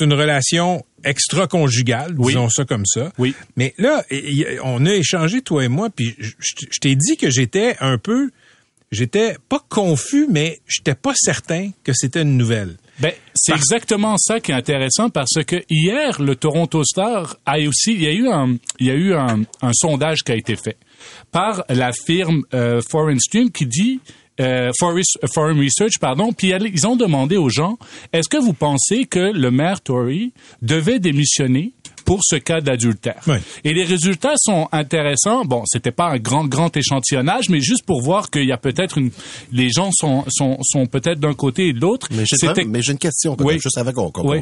une 0.00 0.12
relation 0.14 0.84
extra-conjugale, 1.04 2.14
Oui. 2.18 2.28
disons 2.32 2.48
ça 2.48 2.64
comme 2.64 2.86
ça. 2.86 3.12
Oui. 3.18 3.34
Mais 3.56 3.74
là, 3.78 4.04
on 4.62 4.84
a 4.86 4.94
échangé, 4.94 5.40
toi 5.42 5.64
et 5.64 5.68
moi, 5.68 5.90
puis 5.90 6.14
je, 6.18 6.32
t'ai 6.80 6.94
dit 6.96 7.16
que 7.16 7.30
j'étais 7.30 7.76
un 7.80 7.98
peu... 7.98 8.30
J'étais 8.92 9.34
pas 9.48 9.60
confus, 9.68 10.28
mais 10.30 10.60
j'étais 10.68 10.94
pas 10.94 11.12
certain 11.16 11.70
que 11.82 11.92
c'était 11.92 12.22
une 12.22 12.36
nouvelle. 12.36 12.76
Ben, 13.00 13.10
c'est 13.34 13.50
Parce- 13.52 13.62
exactement 13.62 14.16
ça 14.16 14.38
qui 14.38 14.52
est 14.52 14.54
intéressant 14.54 15.10
parce 15.10 15.42
que 15.44 15.56
hier, 15.68 16.22
le 16.22 16.36
Toronto 16.36 16.84
Star 16.84 17.36
a 17.44 17.58
aussi, 17.58 17.94
il 17.94 18.02
y 18.02 18.06
a 18.06 18.12
eu 18.12 18.28
un, 18.28 18.56
il 18.78 18.86
y 18.86 18.90
a 18.90 18.94
eu 18.94 19.12
un, 19.12 19.42
un 19.60 19.70
sondage 19.74 20.22
qui 20.22 20.30
a 20.30 20.36
été 20.36 20.54
fait 20.54 20.76
par 21.32 21.64
la 21.68 21.90
firme 21.92 22.42
euh, 22.54 22.80
Foreign 22.88 23.18
Stream 23.18 23.50
qui 23.50 23.66
dit 23.66 24.00
euh, 24.40 24.70
Forest- 24.78 25.18
Foreign 25.34 25.58
Research, 25.58 25.98
pardon, 26.00 26.32
puis 26.32 26.52
ils 26.74 26.86
ont 26.86 26.96
demandé 26.96 27.36
aux 27.36 27.48
gens, 27.48 27.78
est-ce 28.12 28.28
que 28.28 28.36
vous 28.36 28.52
pensez 28.52 29.04
que 29.06 29.18
le 29.32 29.50
maire 29.50 29.80
Tory 29.80 30.32
devait 30.62 30.98
démissionner 30.98 31.72
pour 32.04 32.20
ce 32.22 32.36
cas 32.36 32.60
d'adultère? 32.60 33.20
Oui. 33.26 33.36
Et 33.64 33.72
les 33.74 33.84
résultats 33.84 34.34
sont 34.36 34.68
intéressants. 34.72 35.44
Bon, 35.44 35.62
c'était 35.66 35.90
pas 35.90 36.06
un 36.10 36.18
grand 36.18 36.44
grand 36.46 36.76
échantillonnage, 36.76 37.48
mais 37.48 37.60
juste 37.60 37.84
pour 37.84 38.02
voir 38.02 38.30
qu'il 38.30 38.44
y 38.44 38.52
a 38.52 38.58
peut-être 38.58 38.98
une, 38.98 39.10
les 39.52 39.70
gens 39.70 39.90
sont 39.92 40.24
sont, 40.28 40.58
sont 40.62 40.86
peut-être 40.86 41.18
d'un 41.20 41.34
côté 41.34 41.68
et 41.68 41.72
de 41.72 41.80
l'autre. 41.80 42.08
Mais 42.10 42.24
j'ai 42.82 42.92
une 42.92 42.98
question, 42.98 43.36
quand 43.36 43.44
Oui. 43.44 43.54
juste 43.60 43.78
avant 43.78 43.92
qu'on 43.92 44.10
qu'on- 44.10 44.30
Oui. 44.30 44.38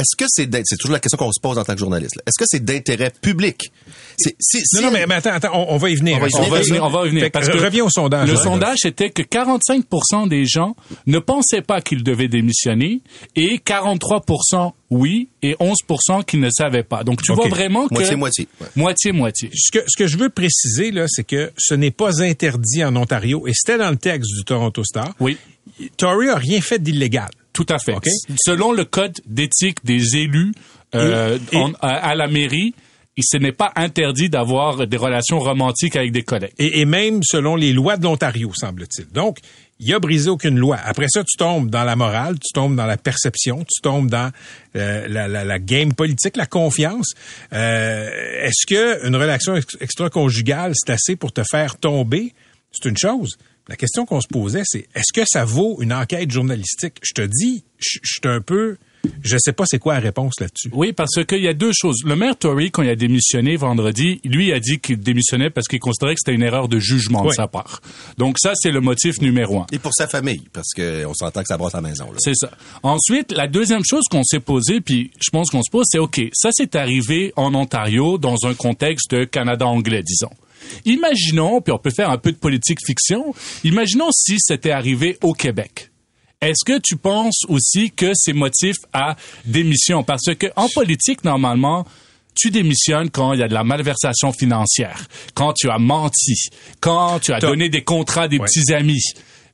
Est-ce 0.00 0.16
que 0.16 0.24
c'est 0.28 0.48
c'est 0.64 0.76
toujours 0.76 0.94
la 0.94 1.00
question 1.00 1.18
qu'on 1.18 1.32
se 1.32 1.40
pose 1.40 1.58
en 1.58 1.64
tant 1.64 1.74
que 1.74 1.78
journaliste. 1.78 2.16
Est-ce 2.26 2.38
que 2.38 2.44
c'est 2.46 2.64
d'intérêt 2.64 3.12
public? 3.20 3.70
C'est 4.16 4.34
si, 4.40 4.60
si 4.64 4.76
Non, 4.76 4.84
non, 4.84 4.90
mais, 4.92 5.06
mais 5.06 5.16
attends, 5.16 5.32
attends, 5.32 5.50
on, 5.52 5.74
on 5.74 5.76
va 5.76 5.90
y 5.90 5.94
venir. 5.94 6.16
On 6.16 6.20
va 6.20 6.28
y 6.28 6.30
On 6.34 6.50
va 6.50 6.60
y 6.60 6.64
venir, 6.64 6.84
on 6.84 6.88
va 6.88 7.06
y 7.06 7.10
venir. 7.10 7.30
Parce 7.30 7.48
que 7.48 7.58
reviens 7.58 7.84
au 7.84 7.90
sondage. 7.90 8.30
Le 8.30 8.36
sondage 8.36 8.84
était 8.84 9.10
que 9.10 9.22
45% 9.22 10.28
des 10.28 10.46
gens 10.46 10.74
ne 11.06 11.18
pensaient 11.18 11.62
pas 11.62 11.82
qu'ils 11.82 12.02
devaient 12.02 12.28
démissionner 12.28 13.02
et 13.36 13.58
43% 13.58 14.72
oui 14.90 15.28
et 15.42 15.54
11% 15.54 16.24
qui 16.24 16.38
ne 16.38 16.50
savaient 16.50 16.82
pas. 16.82 17.04
Donc 17.04 17.22
tu 17.22 17.32
vois 17.32 17.48
vraiment 17.48 17.86
que 17.88 17.94
moitié-moitié. 17.94 18.48
ouais. 18.60 18.66
moitié 18.74 19.12
moitié. 19.12 19.50
Ce 19.54 19.70
que, 19.70 19.84
ce 19.86 19.96
que 19.96 20.06
je 20.06 20.16
veux 20.16 20.30
préciser, 20.30 20.90
là, 20.90 21.04
c'est 21.08 21.24
que 21.24 21.52
ce 21.56 21.74
n'est 21.74 21.90
pas 21.92 22.22
interdit 22.22 22.84
en 22.84 22.96
Ontario, 22.96 23.46
et 23.46 23.52
c'était 23.54 23.78
dans 23.78 23.90
le 23.90 23.96
texte 23.96 24.30
du 24.36 24.44
Toronto 24.44 24.82
Star. 24.84 25.12
Oui, 25.20 25.36
Tory 25.96 26.28
a 26.28 26.36
rien 26.36 26.60
fait 26.60 26.82
d'illégal. 26.82 27.30
Tout 27.64 27.72
à 27.72 27.78
fait. 27.78 27.94
Selon 28.44 28.72
le 28.72 28.84
code 28.84 29.16
d'éthique 29.26 29.84
des 29.84 30.16
élus 30.16 30.52
euh, 30.94 31.38
Et- 31.52 31.58
à, 31.80 31.88
à 32.10 32.14
la 32.14 32.26
mairie, 32.26 32.74
ce 33.22 33.36
n'est 33.36 33.52
pas 33.52 33.70
interdit 33.76 34.30
d'avoir 34.30 34.86
des 34.86 34.96
relations 34.96 35.38
romantiques 35.40 35.94
avec 35.96 36.10
des 36.12 36.22
collègues. 36.22 36.54
Et, 36.58 36.80
et 36.80 36.84
même 36.86 37.20
selon 37.22 37.54
les 37.54 37.72
lois 37.72 37.96
de 37.98 38.04
l'Ontario, 38.04 38.50
semble-t-il. 38.54 39.08
Donc, 39.12 39.38
il 39.78 39.92
a 39.94 39.98
brisé 39.98 40.30
aucune 40.30 40.58
loi. 40.58 40.78
Après 40.82 41.06
ça, 41.08 41.22
tu 41.24 41.36
tombes 41.36 41.68
dans 41.70 41.84
la 41.84 41.96
morale, 41.96 42.36
tu 42.38 42.52
tombes 42.54 42.76
dans 42.76 42.86
la 42.86 42.96
perception, 42.96 43.58
tu 43.60 43.80
tombes 43.82 44.08
dans 44.08 44.30
euh, 44.76 45.06
la, 45.08 45.28
la, 45.28 45.44
la 45.44 45.58
game 45.58 45.92
politique, 45.92 46.36
la 46.36 46.46
confiance. 46.46 47.12
Euh, 47.52 48.08
Est-ce 48.42 48.66
que 48.66 49.06
une 49.06 49.16
relation 49.16 49.56
ex- 49.56 49.76
extra-conjugale, 49.80 50.72
c'est 50.74 50.92
assez 50.92 51.16
pour 51.16 51.32
te 51.32 51.42
faire 51.50 51.76
tomber? 51.76 52.32
C'est 52.72 52.88
une 52.88 52.96
chose. 52.98 53.36
La 53.70 53.76
question 53.76 54.04
qu'on 54.04 54.20
se 54.20 54.26
posait, 54.26 54.62
c'est 54.64 54.88
est-ce 54.96 55.12
que 55.14 55.24
ça 55.24 55.44
vaut 55.44 55.78
une 55.80 55.92
enquête 55.92 56.28
journalistique? 56.28 56.94
Je 57.02 57.12
te 57.14 57.22
dis, 57.22 57.62
je 57.78 58.00
je 58.02 58.14
suis 58.14 58.28
un 58.28 58.40
peu... 58.40 58.76
Je 59.22 59.36
sais 59.38 59.52
pas 59.52 59.64
c'est 59.64 59.78
quoi 59.78 59.94
la 59.94 60.00
réponse 60.00 60.40
là-dessus. 60.40 60.70
Oui, 60.72 60.92
parce 60.92 61.24
qu'il 61.24 61.40
y 61.40 61.46
a 61.46 61.54
deux 61.54 61.70
choses. 61.72 62.02
Le 62.04 62.16
maire 62.16 62.36
Tory, 62.36 62.72
quand 62.72 62.82
il 62.82 62.90
a 62.90 62.96
démissionné 62.96 63.56
vendredi, 63.56 64.20
lui 64.24 64.52
a 64.52 64.58
dit 64.58 64.80
qu'il 64.80 64.98
démissionnait 64.98 65.50
parce 65.50 65.68
qu'il 65.68 65.78
considérait 65.78 66.14
que 66.14 66.20
c'était 66.22 66.34
une 66.34 66.42
erreur 66.42 66.68
de 66.68 66.80
jugement 66.80 67.24
de 67.24 67.30
sa 67.30 67.46
part. 67.46 67.80
Donc 68.18 68.38
ça, 68.40 68.52
c'est 68.56 68.72
le 68.72 68.80
motif 68.80 69.20
numéro 69.22 69.60
un. 69.60 69.66
Et 69.72 69.78
pour 69.78 69.94
sa 69.94 70.08
famille, 70.08 70.42
parce 70.52 70.74
que 70.76 71.06
on 71.06 71.14
s'entend 71.14 71.40
que 71.40 71.46
ça 71.46 71.56
brosse 71.56 71.74
à 71.74 71.80
la 71.80 71.88
maison. 71.88 72.08
C'est 72.18 72.34
ça. 72.34 72.50
Ensuite, 72.82 73.32
la 73.32 73.46
deuxième 73.46 73.84
chose 73.88 74.04
qu'on 74.10 74.24
s'est 74.24 74.40
posée, 74.40 74.80
puis 74.80 75.12
je 75.22 75.30
pense 75.30 75.48
qu'on 75.48 75.62
se 75.62 75.70
pose, 75.70 75.86
c'est 75.88 76.00
OK, 76.00 76.20
ça 76.34 76.50
c'est 76.52 76.74
arrivé 76.74 77.32
en 77.36 77.54
Ontario 77.54 78.18
dans 78.18 78.36
un 78.44 78.54
contexte 78.54 79.12
de 79.12 79.24
Canada 79.24 79.66
anglais, 79.66 80.02
disons. 80.02 80.30
Imaginons, 80.84 81.60
puis 81.60 81.72
on 81.72 81.78
peut 81.78 81.90
faire 81.90 82.10
un 82.10 82.18
peu 82.18 82.32
de 82.32 82.36
politique 82.36 82.78
fiction, 82.84 83.34
imaginons 83.64 84.10
si 84.12 84.36
c'était 84.38 84.70
arrivé 84.70 85.18
au 85.22 85.32
Québec. 85.32 85.90
Est-ce 86.40 86.64
que 86.64 86.78
tu 86.78 86.96
penses 86.96 87.42
aussi 87.48 87.90
que 87.90 88.12
c'est 88.14 88.32
motif 88.32 88.76
à 88.92 89.16
démission? 89.44 90.02
Parce 90.02 90.34
que 90.38 90.46
en 90.56 90.68
politique, 90.68 91.22
normalement, 91.22 91.86
tu 92.34 92.50
démissionnes 92.50 93.10
quand 93.10 93.34
il 93.34 93.40
y 93.40 93.42
a 93.42 93.48
de 93.48 93.52
la 93.54 93.64
malversation 93.64 94.32
financière, 94.32 95.04
quand 95.34 95.52
tu 95.52 95.68
as 95.68 95.78
menti, 95.78 96.48
quand 96.80 97.18
tu 97.18 97.32
as 97.34 97.40
donné 97.40 97.68
des 97.68 97.82
contrats 97.84 98.22
à 98.22 98.28
des 98.28 98.38
Ouais. 98.38 98.46
petits 98.46 98.72
amis. 98.72 99.02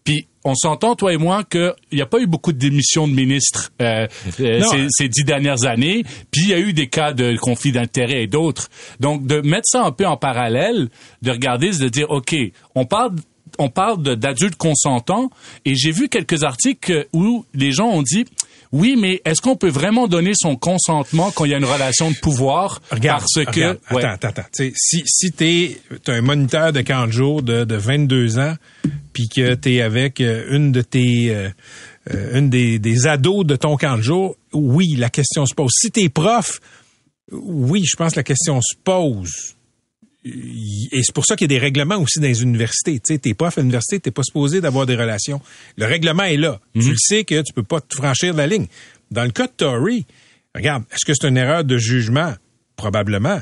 Puis 0.07 0.29
on 0.45 0.55
s'entend, 0.55 0.95
toi 0.95 1.13
et 1.13 1.17
moi, 1.19 1.43
qu'il 1.45 1.75
n'y 1.93 2.01
a 2.01 2.07
pas 2.07 2.21
eu 2.21 2.27
beaucoup 2.27 2.53
de 2.53 2.59
démissions 2.59 3.09
de 3.09 3.13
ministres 3.13 3.73
euh, 3.83 4.07
euh, 4.41 4.63
ces, 4.63 4.87
ces 4.89 5.09
dix 5.09 5.25
dernières 5.25 5.67
années. 5.67 6.05
Puis 6.31 6.43
il 6.45 6.49
y 6.49 6.55
a 6.55 6.61
eu 6.61 6.73
des 6.73 6.87
cas 6.87 7.13
de 7.13 7.37
conflit 7.37 7.73
d'intérêts 7.73 8.23
et 8.23 8.27
d'autres. 8.29 8.69
Donc 9.01 9.27
de 9.27 9.41
mettre 9.41 9.67
ça 9.67 9.83
un 9.83 9.91
peu 9.91 10.07
en 10.07 10.17
parallèle, 10.17 10.89
de 11.23 11.31
regarder, 11.33 11.73
c'est 11.73 11.83
de 11.83 11.89
dire, 11.89 12.11
OK, 12.11 12.35
on 12.75 12.87
parle 12.87 13.17
on 13.59 13.69
parle 13.69 14.03
d'adultes 14.03 14.57
consentants 14.57 15.31
et 15.65 15.75
j'ai 15.75 15.91
vu 15.91 16.09
quelques 16.09 16.43
articles 16.43 17.07
où 17.13 17.47
les 17.55 17.73
gens 17.73 17.89
ont 17.89 18.03
dit 18.03 18.27
oui, 18.73 18.97
mais 18.99 19.21
est-ce 19.25 19.41
qu'on 19.41 19.57
peut 19.57 19.69
vraiment 19.69 20.09
donner 20.09 20.33
son 20.35 20.57
consentement 20.57 21.31
quand 21.31 21.45
il 21.45 21.53
y 21.53 21.55
a 21.55 21.59
une 21.59 21.65
relation 21.65 22.11
de 22.11 22.17
pouvoir? 22.17 22.83
Regarde, 22.91 23.21
parce 23.21 23.47
que 23.47 23.51
regarde, 23.51 23.79
ouais. 23.91 24.05
attends, 24.05 24.29
attends, 24.29 24.45
si 24.75 25.03
si 25.07 25.33
t'es 25.33 25.81
t'as 26.03 26.15
un 26.15 26.21
moniteur 26.23 26.73
de 26.73 26.81
camp 26.83 27.07
de 27.07 27.13
jour 27.13 27.43
de, 27.43 27.65
de 27.65 27.77
22 27.77 28.39
ans, 28.39 28.55
puis 29.13 29.29
que 29.29 29.55
t'es 29.55 29.81
avec 29.81 30.21
euh, 30.21 30.47
une 30.51 30.73
de 30.73 30.83
tes 30.83 31.35
euh, 31.35 31.49
euh, 32.15 32.39
une 32.39 32.51
des, 32.51 32.79
des 32.79 33.07
ados 33.07 33.45
de 33.45 33.57
ton 33.57 33.77
camp 33.77 33.97
de 33.97 34.03
jour, 34.03 34.37
oui, 34.53 34.95
la 34.97 35.11
question 35.11 35.47
se 35.47 35.55
pose. 35.55 35.73
Si 35.75 35.91
t'es 35.91 36.09
prof, 36.09 36.61
oui, 37.33 37.83
je 37.85 37.97
pense 37.97 38.13
que 38.13 38.21
la 38.21 38.25
question 38.25 38.61
se 38.61 38.77
pose. 38.77 39.56
Et 40.29 41.03
c'est 41.03 41.15
pour 41.15 41.25
ça 41.25 41.37
qu'il 41.37 41.45
y 41.51 41.55
a 41.55 41.59
des 41.59 41.63
règlements 41.65 41.97
aussi 41.99 42.19
dans 42.19 42.27
les 42.27 42.43
universités. 42.43 42.95
Tu 42.95 43.15
sais, 43.15 43.19
t'es 43.19 43.35
prof 43.35 43.57
à 43.57 43.61
l'université, 43.61 44.01
t'es 44.01 44.11
pas 44.11 44.23
supposé 44.25 44.61
d'avoir 44.61 44.85
des 44.87 44.97
relations. 44.97 45.41
Le 45.77 45.87
règlement 45.87 46.25
est 46.25 46.37
là. 46.37 46.61
Tu 46.75 46.91
le 46.91 46.97
sais 46.99 47.25
que 47.25 47.43
tu 47.43 47.53
peux 47.53 47.63
pas 47.63 47.81
te 47.81 47.95
franchir 47.95 48.33
de 48.33 48.39
la 48.39 48.47
ligne. 48.47 48.67
Dans 49.11 49.25
le 49.25 49.31
cas 49.31 49.47
de 49.47 49.53
Tory, 49.53 50.05
regarde, 50.55 50.83
est-ce 50.93 51.05
que 51.05 51.13
c'est 51.15 51.29
une 51.29 51.37
erreur 51.37 51.63
de 51.65 51.79
jugement? 51.79 52.35
Probablement. 52.77 53.41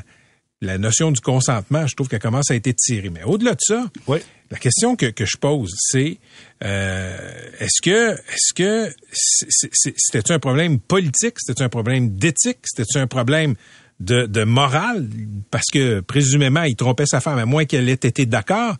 La 0.61 0.77
notion 0.77 1.11
du 1.11 1.19
consentement, 1.21 1.85
je 1.87 1.95
trouve 1.95 2.07
qu'elle 2.07 2.21
commence 2.21 2.49
à 2.49 2.55
être 2.55 2.71
tirée. 2.75 3.09
Mais 3.09 3.23
au-delà 3.23 3.51
de 3.55 3.59
ça, 3.61 3.85
Oui. 4.07 4.19
la 4.51 4.57
question 4.57 4.95
que, 4.95 5.07
que 5.07 5.25
je 5.25 5.37
pose, 5.37 5.73
c'est 5.77 6.17
euh, 6.63 7.17
est-ce 7.59 7.81
que 7.81 8.13
est-ce 8.13 8.53
que 8.53 8.89
c'était 9.97 10.31
un 10.31 10.39
problème 10.39 10.79
politique, 10.79 11.35
c'était 11.39 11.63
un 11.63 11.69
problème 11.69 12.15
d'éthique, 12.15 12.59
c'était 12.63 12.99
un 12.99 13.07
problème 13.07 13.55
de, 13.99 14.43
morale, 14.43 15.07
parce 15.51 15.67
que 15.71 16.01
présumément 16.01 16.63
il 16.63 16.75
trompait 16.75 17.05
sa 17.05 17.21
femme 17.21 17.39
à 17.39 17.45
moins 17.45 17.65
qu'elle 17.65 17.89
ait 17.89 17.93
été 17.93 18.25
d'accord. 18.25 18.75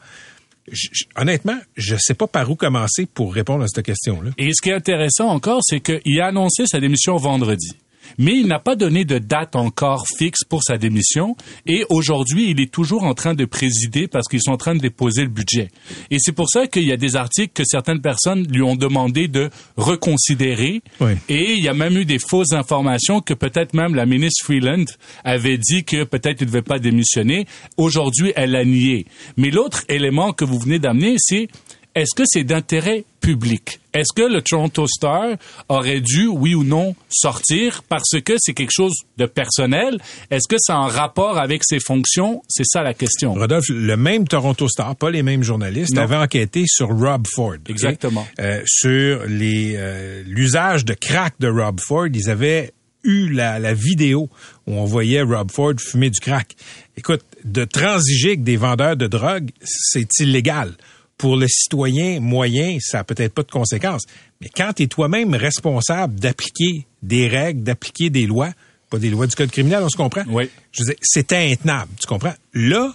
Honnêtement, 1.16 1.58
je 1.76 1.96
sais 1.98 2.16
pas 2.16 2.28
par 2.28 2.50
où 2.50 2.56
commencer 2.56 3.06
pour 3.06 3.34
répondre 3.34 3.64
à 3.64 3.68
cette 3.68 3.86
question-là. 3.86 4.32
Et 4.38 4.50
ce 4.52 4.62
qui 4.64 4.70
est 4.70 4.74
intéressant 4.74 5.28
encore, 5.30 5.62
c'est 5.64 5.80
qu'il 5.80 6.20
a 6.20 6.28
annoncé 6.28 6.66
sa 6.66 6.80
démission 6.80 7.18
vendredi. 7.18 7.76
Mais 8.18 8.34
il 8.34 8.48
n'a 8.48 8.60
pas 8.60 8.76
donné 8.76 9.06
de 9.06 9.18
date 9.18 9.56
encore 9.56 10.06
fixe 10.18 10.44
pour 10.48 10.64
sa 10.64 10.78
démission. 10.78 11.36
Et 11.66 11.86
aujourd'hui, 11.90 12.50
il 12.50 12.60
est 12.60 12.72
toujours 12.72 13.04
en 13.04 13.14
train 13.14 13.34
de 13.34 13.46
présider 13.46 14.08
parce 14.08 14.28
qu'ils 14.28 14.42
sont 14.42 14.52
en 14.52 14.58
train 14.58 14.76
de 14.76 14.80
déposer 14.80 15.24
le 15.24 15.30
budget. 15.30 15.70
Et 16.12 16.18
c'est 16.20 16.32
pour 16.32 16.50
ça 16.50 16.68
qu'il 16.68 16.84
y 16.84 16.92
a 16.92 16.98
des 16.98 17.16
articles 17.16 17.54
que 17.54 17.64
certaines 17.66 18.02
personnes 18.02 18.46
lui 18.50 18.62
ont 18.62 18.76
demandé 18.76 19.28
de 19.28 19.50
reconsidérer. 19.78 20.82
Oui. 21.00 21.12
Et 21.30 21.54
il 21.54 21.64
y 21.64 21.68
a 21.68 21.74
même 21.74 21.98
eu 21.98 22.06
des 22.06 22.20
fausses 22.20 22.54
informations 22.54 23.22
que 23.22 23.34
peut-être 23.34 23.74
même 23.74 23.96
la 23.96 24.06
ministre 24.06 24.46
Freeland 24.46 24.86
avait 25.24 25.58
dit 25.58 25.84
que 25.84 26.04
peut-être 26.04 26.42
il 26.42 26.46
ne 26.46 26.52
devait 26.52 26.62
pas 26.62 26.80
démissionner. 26.80 27.46
Aujourd'hui, 27.78 28.34
elle 28.36 28.56
a 28.56 28.66
nié. 28.66 29.06
Mais 29.38 29.50
l'autre 29.50 29.84
élément 29.90 30.34
que 30.34 30.46
vous 30.46 30.60
venez 30.60 30.80
d'amener, 30.80 31.16
c'est 31.18 31.48
est-ce 31.96 32.14
que 32.16 32.24
c'est 32.26 32.44
d'intérêt 32.44 33.06
public? 33.22 33.80
Est-ce 33.94 34.12
que 34.14 34.22
le 34.22 34.42
Toronto 34.42 34.86
Star 34.86 35.38
aurait 35.70 36.02
dû, 36.02 36.28
oui 36.28 36.54
ou 36.54 36.66
non, 36.66 36.94
sortir 37.10 37.84
parce 37.88 38.20
que 38.24 38.34
c'est 38.38 38.54
quelque 38.54 38.74
chose 38.74 38.94
de 39.18 39.26
personnel? 39.26 40.00
Est-ce 40.30 40.48
que 40.50 40.58
a 40.70 40.76
un 40.76 40.88
rapport 40.88 41.38
avec 41.38 41.64
ses 41.64 41.80
fonctions? 41.80 42.44
C'est 42.50 42.66
ça 42.66 42.84
la 42.84 42.94
question. 42.94 43.34
Rodolphe, 43.34 43.70
le 43.70 43.96
même 43.96 44.28
Toronto 44.28 44.68
Star, 44.68 44.96
pas 44.98 45.10
les 45.10 45.24
mêmes 45.24 45.44
journalistes, 45.44 45.96
Non. 45.96 46.02
avait 46.02 46.18
enquêté 46.18 46.66
sur 46.68 46.90
Rob 46.90 47.26
Ford. 47.34 47.56
Exactement. 47.70 48.28
Euh, 48.40 48.62
sur 48.66 49.26
les 49.28 49.76
euh, 49.78 50.22
l'usage 50.26 50.84
de 50.84 50.94
crack 50.94 51.36
de 51.40 51.48
Rob 51.48 51.80
Ford. 51.80 52.08
Ils 52.14 52.30
avaient 52.30 52.74
eu 53.06 53.30
la, 53.30 53.60
la 53.60 53.74
vidéo 53.74 54.30
où 54.68 54.74
on 54.74 54.84
voyait 54.84 55.22
Rob 55.22 55.50
Ford 55.50 55.74
fumer 55.80 56.10
du 56.10 56.20
crack. 56.20 56.56
Écoute, 56.98 57.22
de 57.46 57.64
transiger 57.64 58.30
avec 58.30 58.44
des 58.44 58.58
vendeurs 58.58 58.98
de 58.98 59.08
drogue, 59.08 59.52
c'est 59.64 60.10
illégal. 60.20 60.74
Pour 61.18 61.38
le 61.38 61.48
citoyen 61.48 62.20
moyen, 62.20 62.78
ça 62.82 62.98
n'a 63.00 63.04
peut-être 63.06 63.34
pas 63.34 63.44
de 63.44 63.52
conséquences. 63.52 64.04
Mais 64.42 64.50
quand 64.54 64.74
tu 64.74 64.84
es 64.84 64.88
toi-même 64.88 65.34
responsable 65.34 66.20
d'appliquer 66.20 66.86
des 67.02 67.28
règles, 67.28 67.64
d'appliquer 67.64 68.10
des 68.10 68.26
lois, 68.26 68.52
pas 68.90 69.00
des 69.00 69.10
lois 69.10 69.26
du 69.26 69.36
code 69.36 69.50
criminel, 69.50 69.82
on 69.84 69.90
se 69.90 69.96
comprend? 69.98 70.24
Oui. 70.28 70.50
Je 70.74 70.84
veux 70.84 70.88
dire, 70.90 70.96
c'était 71.02 71.52
intenable, 71.52 71.92
tu 72.00 72.06
comprends? 72.08 72.34
Là, 72.54 72.94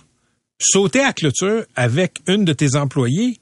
sauter 0.60 1.00
à 1.00 1.12
clôture 1.14 1.64
avec 1.76 2.18
une 2.26 2.44
de 2.44 2.52
tes 2.52 2.76
employés, 2.76 3.38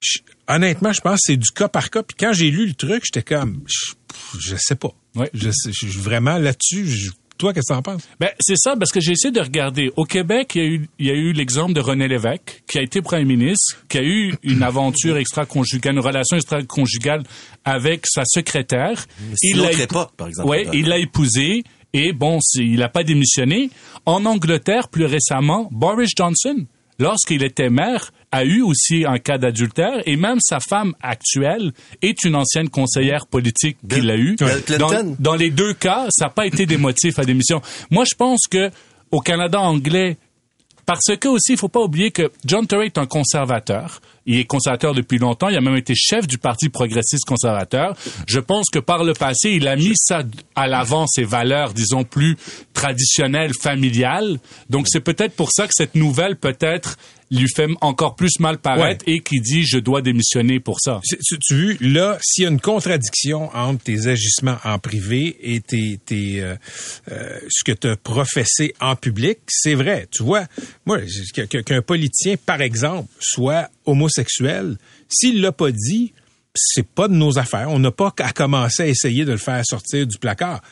je- 0.00 0.20
honnêtement, 0.48 0.92
je 0.92 1.00
pense 1.02 1.16
que 1.16 1.24
c'est 1.32 1.36
du 1.36 1.50
cas 1.50 1.68
par 1.68 1.90
cas. 1.90 2.02
Puis 2.02 2.16
quand 2.18 2.32
j'ai 2.32 2.50
lu 2.50 2.66
le 2.66 2.74
truc, 2.74 3.02
j'étais 3.04 3.22
comme, 3.22 3.62
je, 3.66 3.92
je 4.40 4.56
sais 4.58 4.74
pas. 4.74 4.94
Ouais. 5.14 5.30
Je, 5.34 5.50
je 5.70 5.98
vraiment 5.98 6.38
là-dessus. 6.38 7.10
Toi, 7.36 7.52
qu'est-ce 7.52 7.72
que 7.72 7.74
t'en 7.74 7.82
penses? 7.82 8.02
Ben, 8.20 8.30
c'est 8.40 8.56
ça, 8.56 8.76
parce 8.76 8.92
que 8.92 9.00
j'ai 9.00 9.12
essayé 9.12 9.32
de 9.32 9.40
regarder. 9.40 9.90
Au 9.96 10.04
Québec, 10.04 10.52
il 10.54 10.62
y 10.62 10.64
a 10.64 10.68
eu, 10.68 10.88
il 10.98 11.06
y 11.06 11.10
a 11.10 11.14
eu 11.14 11.32
l'exemple 11.32 11.72
de 11.72 11.80
René 11.80 12.06
Lévesque, 12.06 12.62
qui 12.68 12.78
a 12.78 12.82
été 12.82 13.02
premier 13.02 13.24
ministre, 13.24 13.76
qui 13.88 13.98
a 13.98 14.02
eu 14.02 14.34
une 14.42 14.62
aventure 14.64 15.16
extra-conjugale, 15.16 15.94
une 15.94 16.00
relation 16.00 16.36
extra-conjugale 16.36 17.24
avec 17.64 18.06
sa 18.06 18.24
secrétaire. 18.24 19.06
une 19.42 19.58
l'a 19.58 19.72
époque, 19.72 20.12
par 20.16 20.28
exemple. 20.28 20.48
Ouais, 20.48 20.66
il 20.72 20.88
l'a 20.88 20.98
épousée. 20.98 21.64
Et 21.92 22.12
bon, 22.12 22.40
il 22.56 22.80
n'a 22.80 22.88
pas 22.88 23.04
démissionné. 23.04 23.70
En 24.04 24.24
Angleterre, 24.24 24.88
plus 24.88 25.04
récemment, 25.04 25.68
Boris 25.70 26.10
Johnson, 26.16 26.66
lorsqu'il 26.98 27.42
était 27.42 27.70
maire, 27.70 28.12
a 28.32 28.44
eu 28.44 28.62
aussi 28.62 29.04
un 29.06 29.18
cas 29.18 29.38
d'adultère. 29.38 30.02
Et 30.06 30.16
même 30.16 30.38
sa 30.40 30.60
femme 30.60 30.94
actuelle 31.02 31.72
est 32.02 32.24
une 32.24 32.34
ancienne 32.34 32.68
conseillère 32.68 33.26
politique 33.26 33.78
qu'il 33.88 34.10
a 34.10 34.16
eue. 34.16 34.36
Dans 35.18 35.36
les 35.36 35.50
deux 35.50 35.74
cas, 35.74 36.06
ça 36.10 36.26
n'a 36.26 36.30
pas 36.30 36.46
été 36.46 36.66
des 36.66 36.76
motifs 36.76 37.18
à 37.18 37.24
démission. 37.24 37.62
Moi, 37.90 38.04
je 38.04 38.14
pense 38.14 38.46
que 38.50 38.70
au 39.10 39.20
Canada 39.20 39.60
anglais, 39.60 40.16
parce 40.86 41.16
que 41.18 41.28
aussi, 41.28 41.52
il 41.52 41.58
faut 41.58 41.68
pas 41.68 41.80
oublier 41.80 42.10
que 42.10 42.30
John 42.44 42.66
Tory 42.66 42.86
est 42.86 42.98
un 42.98 43.06
conservateur. 43.06 44.00
Il 44.26 44.38
est 44.38 44.44
conservateur 44.44 44.94
depuis 44.94 45.18
longtemps. 45.18 45.48
Il 45.48 45.56
a 45.56 45.60
même 45.60 45.76
été 45.76 45.94
chef 45.94 46.26
du 46.26 46.38
Parti 46.38 46.68
progressiste 46.68 47.24
conservateur. 47.26 47.94
Je 48.26 48.40
pense 48.40 48.66
que 48.72 48.78
par 48.78 49.04
le 49.04 49.12
passé, 49.12 49.50
il 49.50 49.68
a 49.68 49.76
mis 49.76 49.92
ça 49.96 50.22
à 50.54 50.66
l'avant, 50.66 51.06
ses 51.06 51.24
valeurs, 51.24 51.74
disons, 51.74 52.04
plus 52.04 52.36
traditionnelles, 52.72 53.52
familiales. 53.60 54.38
Donc, 54.70 54.86
c'est 54.88 55.00
peut-être 55.00 55.34
pour 55.34 55.50
ça 55.52 55.66
que 55.66 55.74
cette 55.74 55.94
nouvelle, 55.94 56.36
peut-être, 56.36 56.96
lui 57.30 57.48
fait 57.48 57.68
encore 57.80 58.16
plus 58.16 58.38
mal 58.40 58.58
paraître 58.58 59.04
et 59.06 59.20
qui 59.20 59.40
dit, 59.40 59.64
je 59.64 59.78
dois 59.78 60.02
démissionner 60.02 60.60
pour 60.60 60.80
ça. 60.80 61.00
Tu, 61.04 61.38
tu 61.38 61.76
là, 61.80 62.18
s'il 62.22 62.44
y 62.44 62.46
a 62.46 62.50
une 62.50 62.60
contradiction 62.60 63.54
entre 63.54 63.84
tes 63.84 64.06
agissements 64.06 64.58
en 64.64 64.78
privé 64.78 65.36
et 65.42 65.60
tes, 65.60 65.98
tes, 66.04 66.42
euh, 66.42 66.54
euh, 67.10 67.38
ce 67.48 67.64
que 67.64 67.72
tu 67.72 67.88
as 67.88 67.96
professé 67.96 68.74
en 68.80 68.96
public, 68.96 69.38
c'est 69.48 69.74
vrai. 69.74 70.08
Tu 70.10 70.22
vois, 70.22 70.46
moi, 70.86 71.00
qu'un 71.66 71.82
politicien, 71.82 72.36
par 72.44 72.60
exemple, 72.60 73.08
soit 73.20 73.68
homosexuel, 73.86 74.76
s'il 75.08 75.40
l'a 75.40 75.52
pas 75.52 75.70
dit, 75.70 76.12
c'est 76.54 76.86
pas 76.86 77.08
de 77.08 77.14
nos 77.14 77.38
affaires. 77.38 77.70
On 77.70 77.78
n'a 77.78 77.90
pas 77.90 78.12
à 78.18 78.32
commencer 78.32 78.82
à 78.84 78.86
essayer 78.86 79.24
de 79.24 79.32
le 79.32 79.38
faire 79.38 79.62
sortir 79.64 80.06
du 80.06 80.18
placard. 80.18 80.62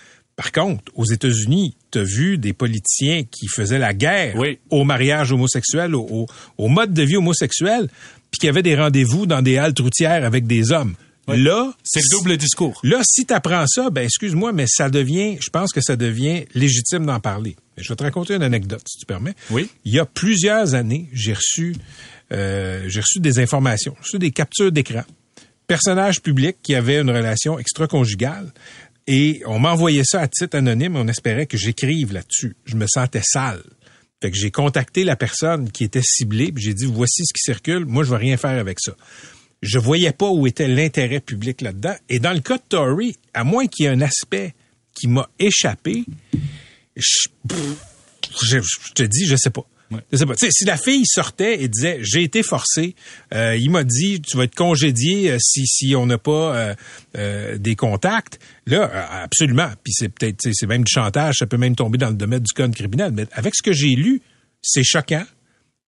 Par 0.43 0.51
contre, 0.51 0.91
aux 0.97 1.05
États-Unis, 1.05 1.77
tu 1.93 1.99
as 2.01 2.03
vu 2.03 2.37
des 2.37 2.53
politiciens 2.53 3.23
qui 3.23 3.47
faisaient 3.47 3.79
la 3.79 3.95
guerre 3.95 4.35
Oui. 4.37 4.59
au 4.71 4.83
mariage 4.83 5.31
homosexuel, 5.31 5.95
au, 5.95 6.01
au- 6.11 6.27
au 6.59 6.67
mode 6.69 6.93
de 6.93 7.03
vie 7.05 7.15
homosexuel, 7.17 7.89
puis 8.33 8.41
qui 8.41 8.49
avaient 8.49 8.65
des 8.65 8.75
rendez-vous 8.75 9.27
dans 9.27 9.41
des 9.41 9.57
haltes 9.57 9.79
routières 9.79 10.25
avec 10.25 10.49
des 10.49 10.73
hommes. 10.73 10.95
Là, 11.29 11.73
C'est 11.85 12.01
le 12.01 12.17
double 12.19 12.37
discours. 12.37 12.81
Là, 12.83 13.01
si 13.05 13.25
tu 13.25 13.33
apprends 13.33 13.65
ça, 13.69 13.89
ben 13.91 14.03
excuse-moi, 14.03 14.53
mais 14.53 14.65
ça 14.67 14.91
devient, 14.91 15.37
je 15.41 15.49
pense 15.51 15.73
que 15.73 15.81
ça 15.81 15.95
devient 15.95 16.45
légitime 16.57 17.07
d'en 17.07 17.21
parler. 17.21 17.55
Je 17.77 17.89
vais 17.89 17.95
te 17.95 18.03
raconter 18.03 18.35
une 18.35 18.43
anecdote, 18.43 18.83
si 18.89 18.99
tu 18.99 19.07
permets. 19.07 19.35
Oui. 19.51 19.69
Il 19.85 19.95
y 19.95 20.01
a 20.01 20.05
plusieurs 20.07 20.75
années, 20.75 21.09
j'ai 21.13 21.35
reçu, 21.35 21.77
euh, 22.33 22.83
j'ai 22.89 23.01
reçu 23.01 23.21
des 23.21 23.39
informations, 23.39 23.95
j'ai 23.99 24.03
reçu 24.03 24.19
des 24.19 24.33
captures 24.33 24.73
d'écran. 24.73 25.03
Personnage 25.69 26.21
public 26.21 26.57
qui 26.63 26.75
avait 26.75 26.99
une 27.01 27.11
relation 27.11 27.57
extra-conjugale. 27.61 28.53
Et 29.07 29.43
on 29.47 29.59
m'envoyait 29.59 30.05
ça 30.05 30.21
à 30.21 30.29
titre 30.29 30.57
anonyme. 30.57 30.97
On 30.97 31.09
espérait 31.09 31.47
que 31.47 31.57
j'écrive 31.57 32.13
là-dessus. 32.13 32.57
Je 32.65 32.77
me 32.77 32.87
sentais 32.87 33.23
sale. 33.25 33.63
Fait 34.21 34.31
que 34.31 34.39
j'ai 34.39 34.53
contacté 34.53 35.03
la 35.03 35.17
personne 35.17 35.71
qui 35.71 35.85
était 35.85 36.03
ciblée. 36.03 36.53
puis 36.53 36.63
J'ai 36.63 36.75
dit 36.75 36.87
voici 36.87 37.25
ce 37.25 37.33
qui 37.33 37.43
circule. 37.43 37.85
Moi, 37.87 38.05
je 38.05 38.11
vais 38.11 38.19
rien 38.19 38.37
faire 38.37 38.59
avec 38.59 38.79
ça. 38.81 38.93
Je 39.63 39.79
voyais 39.79 40.13
pas 40.13 40.31
où 40.31 40.47
était 40.47 40.69
l'intérêt 40.69 41.21
public 41.21 41.61
là-dedans. 41.61 41.95
Et 42.09 42.21
dans 42.21 42.33
le 42.33 42.41
cas 42.41 42.59
de 42.59 42.63
Tory, 42.69 43.17
à 43.35 43.45
moins 43.45 43.67
qu'il 43.67 43.87
y 43.87 43.89
ait 43.89 43.93
un 43.93 44.01
aspect 44.01 44.55
qui 44.95 45.09
m'a 45.09 45.29
échappé, 45.39 46.05
je, 46.97 47.29
je, 48.43 48.59
je 48.61 48.93
te 48.93 49.03
dis, 49.03 49.27
je 49.27 49.37
sais 49.37 49.51
pas. 49.51 49.67
Je 50.13 50.17
sais 50.19 50.27
pas. 50.27 50.35
Tu 50.37 50.47
sais, 50.47 50.51
si 50.53 50.65
la 50.65 50.77
fille 50.77 51.05
sortait 51.07 51.63
et 51.63 51.69
disait 51.69 51.99
j'ai 52.03 52.23
été 52.23 52.43
forcé, 52.43 52.95
euh, 53.35 53.57
il 53.57 53.71
m'a 53.71 53.85
dit 53.85 54.21
tu 54.21 54.37
vas 54.37 54.45
être 54.45 54.55
congédié 54.55 55.31
euh, 55.33 55.37
si 55.41 55.67
si 55.67 55.95
on 55.97 56.07
n'a 56.07 56.19
pas 56.19 56.55
euh, 56.57 56.75
euh, 57.17 57.59
des 57.59 57.75
contacts. 57.77 58.39
Là, 58.67 58.91
absolument. 59.23 59.69
Puis 59.83 59.93
c'est 59.95 60.09
peut-être 60.09 60.49
c'est 60.53 60.67
même 60.67 60.85
du 60.85 60.93
chantage, 60.93 61.37
ça 61.39 61.47
peut 61.47 61.57
même 61.57 61.75
tomber 61.77 61.99
dans 61.99 62.09
le 62.11 62.15
domaine 62.17 62.41
du 62.41 62.53
code 62.53 62.75
criminel. 62.75 63.13
Mais 63.13 63.27
avec 63.33 63.55
ce 63.55 63.63
que 63.63 63.73
j'ai 63.73 63.95
lu, 63.95 64.23
c'est 64.63 64.85
choquant. 64.85 65.25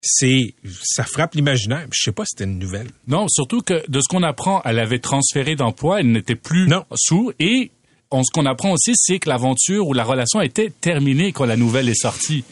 C'est 0.07 0.53
ça 0.83 1.03
frappe 1.03 1.33
l'imaginaire. 1.33 1.87
Je 1.91 1.99
sais 2.03 2.11
pas 2.11 2.25
si 2.25 2.31
c'était 2.37 2.43
une 2.43 2.59
nouvelle. 2.59 2.87
Non, 3.07 3.27
surtout 3.27 3.61
que 3.61 3.83
de 3.89 3.99
ce 3.99 4.07
qu'on 4.07 4.21
apprend, 4.21 4.61
elle 4.63 4.77
avait 4.77 4.99
transféré 4.99 5.55
d'emploi, 5.55 6.01
elle 6.01 6.11
n'était 6.11 6.35
plus 6.35 6.67
Non. 6.67 6.85
sous. 6.95 7.31
Et 7.39 7.71
on, 8.11 8.21
ce 8.21 8.29
qu'on 8.31 8.45
apprend 8.45 8.71
aussi, 8.71 8.91
c'est 8.95 9.17
que 9.17 9.29
l'aventure 9.29 9.87
ou 9.87 9.93
la 9.93 10.03
relation 10.03 10.41
était 10.41 10.71
terminée 10.79 11.31
quand 11.31 11.45
la 11.45 11.57
nouvelle 11.57 11.89
est 11.89 11.99
sortie. 11.99 12.43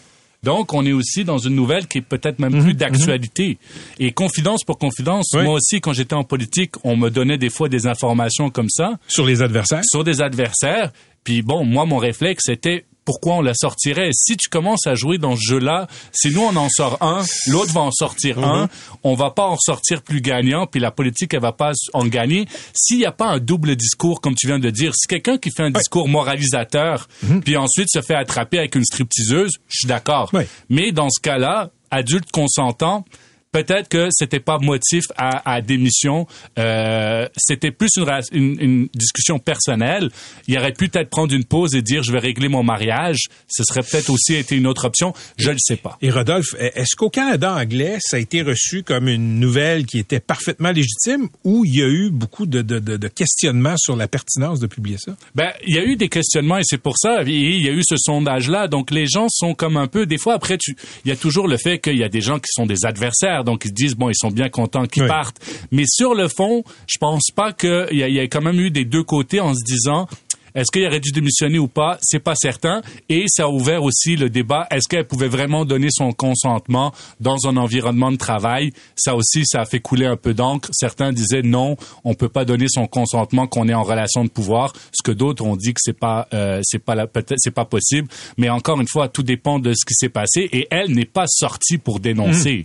Donc, 0.43 0.73
on 0.73 0.85
est 0.85 0.91
aussi 0.91 1.23
dans 1.23 1.37
une 1.37 1.55
nouvelle 1.55 1.87
qui 1.87 1.99
est 1.99 2.01
peut-être 2.01 2.39
même 2.39 2.61
plus 2.61 2.73
d'actualité. 2.73 3.57
Et 3.99 4.11
confidence 4.11 4.63
pour 4.63 4.77
confidence, 4.77 5.27
Oui. 5.33 5.43
moi 5.43 5.53
aussi, 5.55 5.79
quand 5.81 5.93
j'étais 5.93 6.15
en 6.15 6.23
politique, 6.23 6.71
on 6.83 6.95
me 6.97 7.09
donnait 7.09 7.37
des 7.37 7.49
fois 7.49 7.69
des 7.69 7.87
informations 7.87 8.49
comme 8.49 8.69
ça 8.69 8.99
Sur 9.07 9.25
les 9.25 9.41
adversaires. 9.41 9.81
sur 9.85 10.03
des 10.03 10.21
adversaires. 10.21 10.91
Puis 11.23 11.41
bon, 11.41 11.63
moi, 11.63 11.85
mon 11.85 11.97
réflexe, 11.97 12.43
c'était 12.47 12.85
pourquoi 13.05 13.35
on 13.35 13.41
la 13.41 13.53
sortirait. 13.53 14.09
Si 14.13 14.37
tu 14.37 14.49
commences 14.49 14.87
à 14.87 14.95
jouer 14.95 15.17
dans 15.17 15.35
ce 15.35 15.41
jeu-là, 15.41 15.87
si 16.11 16.29
nous, 16.31 16.41
on 16.41 16.55
en 16.55 16.69
sort 16.69 16.97
un, 17.01 17.23
l'autre 17.47 17.73
va 17.73 17.81
en 17.81 17.91
sortir 17.91 18.39
un, 18.39 18.69
on 19.03 19.15
va 19.15 19.31
pas 19.31 19.45
en 19.45 19.57
sortir 19.57 20.01
plus 20.01 20.21
gagnant, 20.21 20.67
puis 20.67 20.79
la 20.79 20.91
politique, 20.91 21.33
elle 21.33 21.41
va 21.41 21.51
pas 21.51 21.73
en 21.93 22.05
gagner. 22.05 22.47
S'il 22.73 22.99
n'y 22.99 23.05
a 23.05 23.11
pas 23.11 23.27
un 23.27 23.39
double 23.39 23.75
discours, 23.75 24.21
comme 24.21 24.35
tu 24.35 24.47
viens 24.47 24.59
de 24.59 24.69
dire, 24.69 24.93
si 24.95 25.07
quelqu'un 25.07 25.37
qui 25.37 25.51
fait 25.51 25.63
un 25.63 25.71
discours 25.71 26.07
moralisateur, 26.07 27.07
puis 27.43 27.57
ensuite 27.57 27.89
se 27.89 28.01
fait 28.01 28.15
attraper 28.15 28.59
avec 28.59 28.75
une 28.75 28.85
stripteaseuse, 28.85 29.51
je 29.67 29.77
suis 29.79 29.87
d'accord. 29.87 30.31
Mais 30.69 30.91
dans 30.91 31.09
ce 31.09 31.21
cas-là, 31.21 31.71
adulte 31.91 32.31
consentant, 32.31 33.05
peut-être 33.53 33.87
que 33.87 34.09
c'était 34.11 34.41
pas 34.41 34.57
motif 34.57 35.05
à, 35.15 35.49
à 35.49 35.61
démission. 35.61 36.27
Euh, 36.59 37.27
c'était 37.37 37.71
plus 37.71 37.91
une, 37.95 38.09
une, 38.33 38.59
une 38.59 38.87
discussion 38.93 39.39
personnelle. 39.39 40.09
Il 40.47 40.57
aurait 40.57 40.73
pu 40.73 40.89
peut-être 40.89 41.09
prendre 41.09 41.33
une 41.33 41.45
pause 41.45 41.73
et 41.75 41.81
dire 41.81 42.03
je 42.03 42.11
vais 42.11 42.19
régler 42.19 42.49
mon 42.49 42.63
mariage. 42.63 43.19
Ce 43.47 43.63
serait 43.63 43.83
peut-être 43.83 44.09
aussi 44.09 44.33
été 44.35 44.57
une 44.57 44.67
autre 44.67 44.85
option. 44.85 45.13
Je 45.37 45.51
le 45.51 45.57
sais 45.59 45.77
pas. 45.77 45.97
Et 46.01 46.09
Rodolphe, 46.09 46.55
est-ce 46.59 46.97
qu'au 46.97 47.09
Canada 47.09 47.53
anglais, 47.53 47.97
ça 48.01 48.17
a 48.17 48.19
été 48.19 48.41
reçu 48.41 48.83
comme 48.83 49.07
une 49.07 49.39
nouvelle 49.39 49.85
qui 49.85 49.99
était 49.99 50.19
parfaitement 50.19 50.71
légitime 50.71 51.29
ou 51.43 51.63
il 51.63 51.75
y 51.75 51.83
a 51.83 51.87
eu 51.87 52.09
beaucoup 52.09 52.45
de, 52.45 52.61
de, 52.61 52.79
de, 52.79 52.97
de 52.97 53.07
questionnements 53.07 53.77
sur 53.77 53.95
la 53.95 54.07
pertinence 54.07 54.59
de 54.59 54.67
publier 54.67 54.97
ça? 54.97 55.15
Ben, 55.35 55.51
il 55.65 55.75
y 55.75 55.79
a 55.79 55.83
eu 55.83 55.95
des 55.95 56.09
questionnements 56.09 56.57
et 56.57 56.63
c'est 56.65 56.77
pour 56.77 56.97
ça. 56.97 57.21
Il 57.23 57.63
y 57.63 57.69
a 57.69 57.71
eu 57.71 57.83
ce 57.87 57.95
sondage-là. 57.97 58.67
Donc, 58.67 58.89
les 58.91 59.05
gens 59.05 59.27
sont 59.29 59.53
comme 59.53 59.77
un 59.77 59.87
peu. 59.87 60.05
Des 60.05 60.17
fois, 60.17 60.33
après, 60.33 60.57
tu, 60.57 60.75
il 61.05 61.09
y 61.09 61.11
a 61.11 61.15
toujours 61.15 61.47
le 61.47 61.57
fait 61.57 61.79
qu'il 61.79 61.97
y 61.97 62.03
a 62.03 62.09
des 62.09 62.21
gens 62.21 62.39
qui 62.39 62.49
sont 62.51 62.65
des 62.65 62.85
adversaires. 62.85 63.42
Donc, 63.43 63.65
ils 63.65 63.69
se 63.69 63.73
disent 63.73 63.95
bon, 63.95 64.09
ils 64.09 64.15
sont 64.15 64.31
bien 64.31 64.49
contents 64.49 64.85
qu'ils 64.85 65.03
Oui. 65.03 65.09
partent. 65.09 65.37
Mais 65.71 65.83
sur 65.87 66.13
le 66.15 66.27
fond, 66.27 66.63
je 66.87 66.97
pense 66.97 67.29
pas 67.35 67.53
qu'il 67.53 67.87
y, 67.91 67.97
y 67.97 68.19
a 68.19 68.23
quand 68.23 68.41
même 68.41 68.59
eu 68.59 68.71
des 68.71 68.85
deux 68.85 69.03
côtés 69.03 69.39
en 69.39 69.53
se 69.53 69.63
disant. 69.65 70.07
Est-ce 70.55 70.69
qu'il 70.71 70.85
aurait 70.85 70.99
dû 70.99 71.09
démissionner 71.11 71.57
ou 71.57 71.67
pas? 71.67 71.97
C'est 72.03 72.19
pas 72.19 72.35
certain. 72.35 72.83
Et 73.09 73.23
ça 73.27 73.45
a 73.45 73.47
ouvert 73.47 73.81
aussi 73.81 74.15
le 74.15 74.29
débat. 74.29 74.67
Est-ce 74.69 74.87
qu'elle 74.87 75.07
pouvait 75.07 75.27
vraiment 75.27 75.65
donner 75.65 75.87
son 75.89 76.11
consentement 76.11 76.93
dans 77.19 77.47
un 77.47 77.57
environnement 77.57 78.11
de 78.11 78.17
travail? 78.17 78.71
Ça 78.95 79.15
aussi, 79.15 79.47
ça 79.47 79.61
a 79.61 79.65
fait 79.65 79.79
couler 79.79 80.05
un 80.05 80.15
peu 80.15 80.35
d'encre. 80.35 80.69
Certains 80.71 81.11
disaient 81.11 81.41
non, 81.41 81.75
on 82.03 82.13
peut 82.13 82.29
pas 82.29 82.45
donner 82.45 82.67
son 82.69 82.85
consentement 82.85 83.47
qu'on 83.47 83.67
est 83.67 83.73
en 83.73 83.81
relation 83.81 84.23
de 84.23 84.29
pouvoir. 84.29 84.73
Ce 84.91 85.01
que 85.03 85.11
d'autres 85.11 85.43
ont 85.43 85.55
dit 85.55 85.73
que 85.73 85.79
c'est 85.81 85.97
pas, 85.97 86.27
euh, 86.35 86.59
c'est 86.61 86.77
pas 86.77 87.07
peut-être 87.07 87.39
c'est 87.39 87.49
pas 87.49 87.65
possible. 87.65 88.07
Mais 88.37 88.49
encore 88.49 88.79
une 88.79 88.87
fois, 88.87 89.07
tout 89.07 89.23
dépend 89.23 89.57
de 89.57 89.73
ce 89.73 89.83
qui 89.87 89.95
s'est 89.95 90.09
passé. 90.09 90.47
Et 90.51 90.67
elle 90.69 90.91
n'est 90.91 91.05
pas 91.05 91.25
sortie 91.25 91.79
pour 91.79 91.99
dénoncer. 91.99 92.63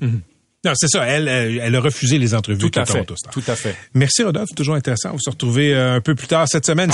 Non, 0.69 0.75
c'est 0.77 0.89
ça. 0.89 1.07
Elle, 1.07 1.29
elle, 1.29 1.75
a 1.75 1.81
refusé 1.81 2.19
les 2.19 2.35
entrevues 2.35 2.59
Tout 2.59 2.79
à 2.79 2.85
fait. 2.85 3.07
Tout 3.33 3.43
à 3.47 3.57
fait. 3.57 3.75
Merci 3.95 4.23
Rodolphe, 4.23 4.51
toujours 4.55 4.75
intéressant. 4.75 5.11
On 5.11 5.13
va 5.13 5.19
se 5.19 5.31
retrouver 5.31 5.73
euh, 5.73 5.95
un 5.95 6.01
peu 6.03 6.15
plus 6.15 6.27
tard 6.27 6.47
cette 6.47 6.67
semaine. 6.67 6.91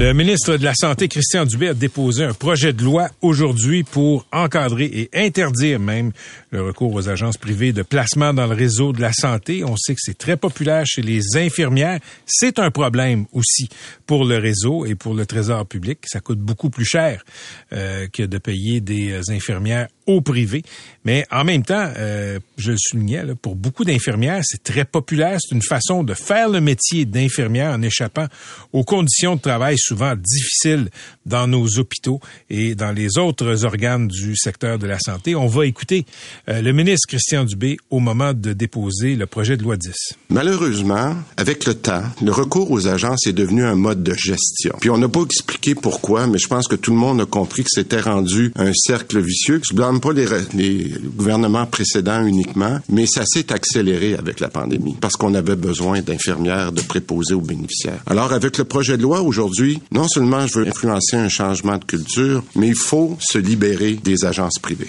Le 0.00 0.12
ministre 0.12 0.56
de 0.56 0.64
la 0.64 0.74
Santé, 0.74 1.06
Christian 1.06 1.44
Dubé, 1.44 1.68
a 1.68 1.74
déposé 1.74 2.24
un 2.24 2.32
projet 2.32 2.72
de 2.72 2.82
loi 2.82 3.10
aujourd'hui 3.20 3.84
pour 3.84 4.26
encadrer 4.32 4.86
et 4.86 5.10
interdire 5.14 5.78
même 5.78 6.10
le 6.52 6.62
recours 6.62 6.92
aux 6.92 7.08
agences 7.08 7.38
privées 7.38 7.72
de 7.72 7.82
placement 7.82 8.34
dans 8.34 8.46
le 8.46 8.54
réseau 8.54 8.92
de 8.92 9.00
la 9.00 9.12
santé. 9.12 9.64
On 9.64 9.76
sait 9.76 9.94
que 9.94 10.00
c'est 10.02 10.16
très 10.16 10.36
populaire 10.36 10.84
chez 10.86 11.00
les 11.00 11.36
infirmières. 11.36 11.98
C'est 12.26 12.58
un 12.58 12.70
problème 12.70 13.24
aussi 13.32 13.68
pour 14.06 14.26
le 14.26 14.36
réseau 14.36 14.84
et 14.84 14.94
pour 14.94 15.14
le 15.14 15.24
trésor 15.24 15.66
public. 15.66 16.00
Ça 16.04 16.20
coûte 16.20 16.38
beaucoup 16.38 16.68
plus 16.68 16.84
cher 16.84 17.24
euh, 17.72 18.06
que 18.12 18.22
de 18.22 18.36
payer 18.36 18.82
des 18.82 19.12
euh, 19.12 19.20
infirmières 19.30 19.88
au 20.06 20.20
privé. 20.20 20.62
Mais 21.04 21.24
en 21.30 21.44
même 21.44 21.62
temps, 21.62 21.90
euh, 21.96 22.38
je 22.58 22.72
le 22.72 22.78
soulignais, 22.78 23.22
pour 23.40 23.56
beaucoup 23.56 23.84
d'infirmières, 23.84 24.42
c'est 24.44 24.62
très 24.62 24.84
populaire. 24.84 25.38
C'est 25.40 25.54
une 25.54 25.62
façon 25.62 26.04
de 26.04 26.12
faire 26.12 26.48
le 26.48 26.60
métier 26.60 27.06
d'infirmière 27.06 27.72
en 27.72 27.80
échappant 27.82 28.26
aux 28.72 28.84
conditions 28.84 29.36
de 29.36 29.40
travail 29.40 29.78
souvent 29.78 30.14
difficiles 30.16 30.90
dans 31.26 31.46
nos 31.46 31.78
hôpitaux 31.78 32.20
et 32.50 32.74
dans 32.74 32.92
les 32.92 33.18
autres 33.18 33.64
organes 33.64 34.08
du 34.08 34.36
secteur 34.36 34.78
de 34.78 34.86
la 34.86 34.98
santé. 34.98 35.34
On 35.34 35.46
va 35.46 35.66
écouter 35.66 36.04
euh, 36.48 36.60
le 36.60 36.72
ministre 36.72 37.06
Christian 37.08 37.44
Dubé 37.44 37.76
au 37.90 38.00
moment 38.00 38.32
de 38.32 38.52
déposer 38.52 39.14
le 39.14 39.26
projet 39.26 39.56
de 39.56 39.62
loi 39.62 39.76
10. 39.76 39.92
Malheureusement, 40.30 41.14
avec 41.36 41.64
le 41.66 41.74
temps, 41.74 42.02
le 42.22 42.32
recours 42.32 42.70
aux 42.70 42.88
agences 42.88 43.26
est 43.26 43.32
devenu 43.32 43.64
un 43.64 43.74
mode 43.74 44.02
de 44.02 44.14
gestion. 44.14 44.74
Puis 44.80 44.90
on 44.90 44.98
n'a 44.98 45.08
pas 45.08 45.22
expliqué 45.22 45.74
pourquoi, 45.74 46.26
mais 46.26 46.38
je 46.38 46.48
pense 46.48 46.68
que 46.68 46.76
tout 46.76 46.92
le 46.92 46.98
monde 46.98 47.20
a 47.20 47.26
compris 47.26 47.62
que 47.62 47.70
c'était 47.70 48.00
rendu 48.00 48.52
un 48.56 48.72
cercle 48.74 49.20
vicieux. 49.20 49.60
Je 49.68 49.74
blâme 49.74 50.00
pas 50.00 50.12
les, 50.12 50.26
les 50.54 50.94
gouvernements 51.16 51.66
précédents 51.66 52.24
uniquement, 52.26 52.78
mais 52.88 53.06
ça 53.06 53.24
s'est 53.26 53.52
accéléré 53.52 54.14
avec 54.14 54.40
la 54.40 54.48
pandémie 54.48 54.96
parce 55.00 55.16
qu'on 55.16 55.34
avait 55.34 55.56
besoin 55.56 56.00
d'infirmières, 56.00 56.72
de 56.72 56.80
préposés 56.80 57.34
aux 57.34 57.40
bénéficiaires. 57.40 58.02
Alors 58.06 58.32
avec 58.32 58.58
le 58.58 58.64
projet 58.64 58.96
de 58.96 59.02
loi 59.02 59.22
aujourd'hui, 59.22 59.80
non 59.90 60.08
seulement 60.08 60.46
je 60.46 60.58
veux 60.58 60.66
influencer 60.66 61.11
un 61.16 61.28
changement 61.28 61.78
de 61.78 61.84
culture, 61.84 62.42
mais 62.56 62.68
il 62.68 62.76
faut 62.76 63.16
se 63.20 63.38
libérer 63.38 63.94
des 63.94 64.24
agences 64.24 64.58
privées. 64.58 64.88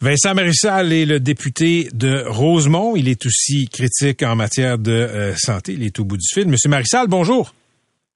Vincent 0.00 0.34
Marissal 0.34 0.92
est 0.92 1.06
le 1.06 1.20
député 1.20 1.88
de 1.94 2.24
Rosemont. 2.26 2.96
Il 2.96 3.08
est 3.08 3.24
aussi 3.24 3.68
critique 3.68 4.24
en 4.24 4.34
matière 4.34 4.76
de 4.76 4.90
euh, 4.90 5.34
santé. 5.36 5.74
Il 5.74 5.84
est 5.84 6.00
au 6.00 6.04
bout 6.04 6.16
du 6.16 6.26
fil. 6.34 6.48
Monsieur 6.48 6.68
Marissal, 6.68 7.06
bonjour. 7.06 7.54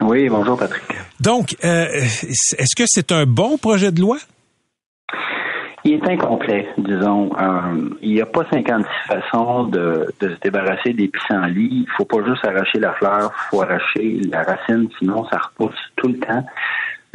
Oui, 0.03 0.29
bonjour 0.29 0.59
Patrick. 0.59 0.83
Donc, 1.21 1.55
euh, 1.65 1.87
est-ce 1.93 2.75
que 2.77 2.83
c'est 2.87 3.13
un 3.13 3.25
bon 3.25 3.57
projet 3.57 3.93
de 3.93 4.01
loi? 4.01 4.19
Il 5.85 5.95
est 5.95 6.09
incomplet, 6.09 6.67
disons. 6.79 7.31
Euh, 7.41 7.91
il 8.03 8.15
n'y 8.15 8.21
a 8.21 8.27
pas 8.27 8.45
56 8.51 8.89
façons 9.07 9.65
de, 9.69 10.13
de 10.21 10.35
se 10.35 10.41
débarrasser 10.41 10.93
des 10.93 11.07
pissenlits. 11.07 11.69
Il 11.71 11.87
faut 11.97 12.05
pas 12.05 12.25
juste 12.27 12.45
arracher 12.45 12.81
la 12.81 12.95
fleur, 12.95 13.31
il 13.33 13.49
faut 13.51 13.63
arracher 13.63 14.21
la 14.29 14.43
racine, 14.43 14.89
sinon 14.99 15.25
ça 15.31 15.39
repousse 15.39 15.79
tout 15.95 16.09
le 16.09 16.19
temps. 16.19 16.45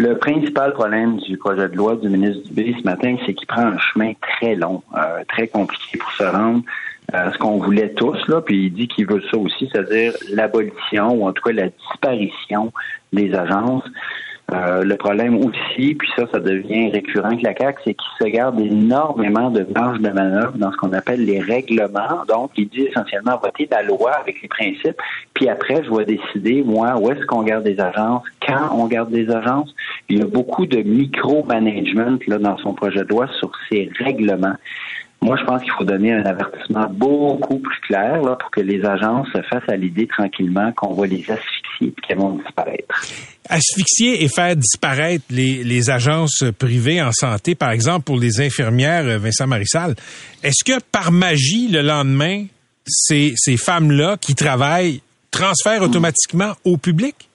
Le 0.01 0.17
principal 0.17 0.73
problème 0.73 1.17
du 1.17 1.37
projet 1.37 1.69
de 1.69 1.75
loi 1.75 1.95
du 1.95 2.09
ministre 2.09 2.41
Dubé 2.47 2.75
ce 2.75 2.83
matin, 2.83 3.17
c'est 3.23 3.35
qu'il 3.35 3.45
prend 3.45 3.67
un 3.67 3.77
chemin 3.77 4.13
très 4.19 4.55
long, 4.55 4.81
euh, 4.97 5.23
très 5.27 5.47
compliqué 5.47 5.99
pour 5.99 6.11
se 6.13 6.23
rendre 6.23 6.63
à 7.13 7.31
ce 7.31 7.37
qu'on 7.37 7.59
voulait 7.59 7.89
tous, 7.89 8.17
là, 8.27 8.41
puis 8.41 8.65
il 8.65 8.73
dit 8.73 8.87
qu'il 8.87 9.05
veut 9.05 9.21
ça 9.29 9.37
aussi, 9.37 9.69
c'est-à-dire 9.71 10.13
l'abolition 10.31 11.09
ou 11.09 11.27
en 11.27 11.33
tout 11.33 11.43
cas 11.43 11.51
la 11.51 11.67
disparition 11.67 12.73
des 13.13 13.31
agences. 13.35 13.83
Euh, 14.53 14.83
le 14.83 14.97
problème 14.97 15.37
aussi, 15.37 15.95
puis 15.95 16.09
ça, 16.15 16.25
ça 16.31 16.39
devient 16.39 16.89
récurrent 16.91 17.29
avec 17.29 17.41
la 17.41 17.55
CAQ, 17.55 17.79
c'est 17.85 17.93
qu'il 17.93 18.27
se 18.27 18.29
garde 18.29 18.59
énormément 18.59 19.49
de 19.49 19.65
marge 19.73 19.99
de 19.99 20.09
manœuvre 20.09 20.57
dans 20.57 20.71
ce 20.71 20.77
qu'on 20.77 20.91
appelle 20.91 21.23
les 21.23 21.39
règlements. 21.39 22.25
Donc, 22.27 22.51
il 22.57 22.67
dit 22.67 22.81
essentiellement 22.83 23.37
voter 23.41 23.67
la 23.71 23.81
loi 23.81 24.11
avec 24.11 24.41
les 24.41 24.49
principes, 24.49 24.97
puis 25.33 25.47
après, 25.47 25.83
je 25.83 25.95
vais 25.95 26.05
décider, 26.05 26.63
moi, 26.63 26.97
où 26.97 27.11
est-ce 27.11 27.25
qu'on 27.25 27.43
garde 27.43 27.63
des 27.63 27.79
agences, 27.79 28.23
quand 28.45 28.75
on 28.75 28.87
garde 28.87 29.11
des 29.11 29.29
agences. 29.29 29.73
Il 30.09 30.19
y 30.19 30.21
a 30.21 30.25
beaucoup 30.25 30.65
de 30.65 30.81
micro-management 30.81 32.27
là, 32.27 32.37
dans 32.37 32.57
son 32.57 32.73
projet 32.73 33.03
de 33.03 33.09
loi 33.09 33.27
sur 33.39 33.51
ces 33.69 33.89
règlements. 33.99 34.55
Moi, 35.23 35.37
je 35.39 35.45
pense 35.45 35.61
qu'il 35.61 35.71
faut 35.77 35.83
donner 35.83 36.13
un 36.13 36.25
avertissement 36.25 36.87
beaucoup 36.89 37.59
plus 37.59 37.79
clair 37.81 38.21
là, 38.23 38.35
pour 38.37 38.49
que 38.49 38.61
les 38.61 38.83
agences 38.83 39.27
se 39.27 39.41
fassent 39.43 39.69
à 39.69 39.75
l'idée 39.75 40.07
tranquillement 40.07 40.71
qu'on 40.71 40.95
va 40.95 41.05
les 41.05 41.23
asphyxier 41.29 41.89
et 41.89 41.93
qu'elles 42.01 42.17
vont 42.17 42.39
disparaître. 42.43 43.05
Asphyxier 43.47 44.23
et 44.23 44.27
faire 44.27 44.55
disparaître 44.55 45.23
les, 45.29 45.63
les 45.63 45.91
agences 45.91 46.43
privées 46.57 47.03
en 47.03 47.11
santé, 47.11 47.53
par 47.53 47.69
exemple 47.69 48.05
pour 48.05 48.17
les 48.17 48.41
infirmières, 48.41 49.05
euh, 49.05 49.19
Vincent 49.19 49.45
Marissal, 49.45 49.95
est-ce 50.41 50.63
que 50.63 50.81
par 50.91 51.11
magie, 51.11 51.67
le 51.67 51.81
lendemain, 51.81 52.45
ces, 52.87 53.33
ces 53.35 53.57
femmes-là 53.57 54.17
qui 54.17 54.33
travaillent 54.33 55.01
transfèrent 55.29 55.83
automatiquement 55.83 56.53
au 56.65 56.77
public? 56.77 57.29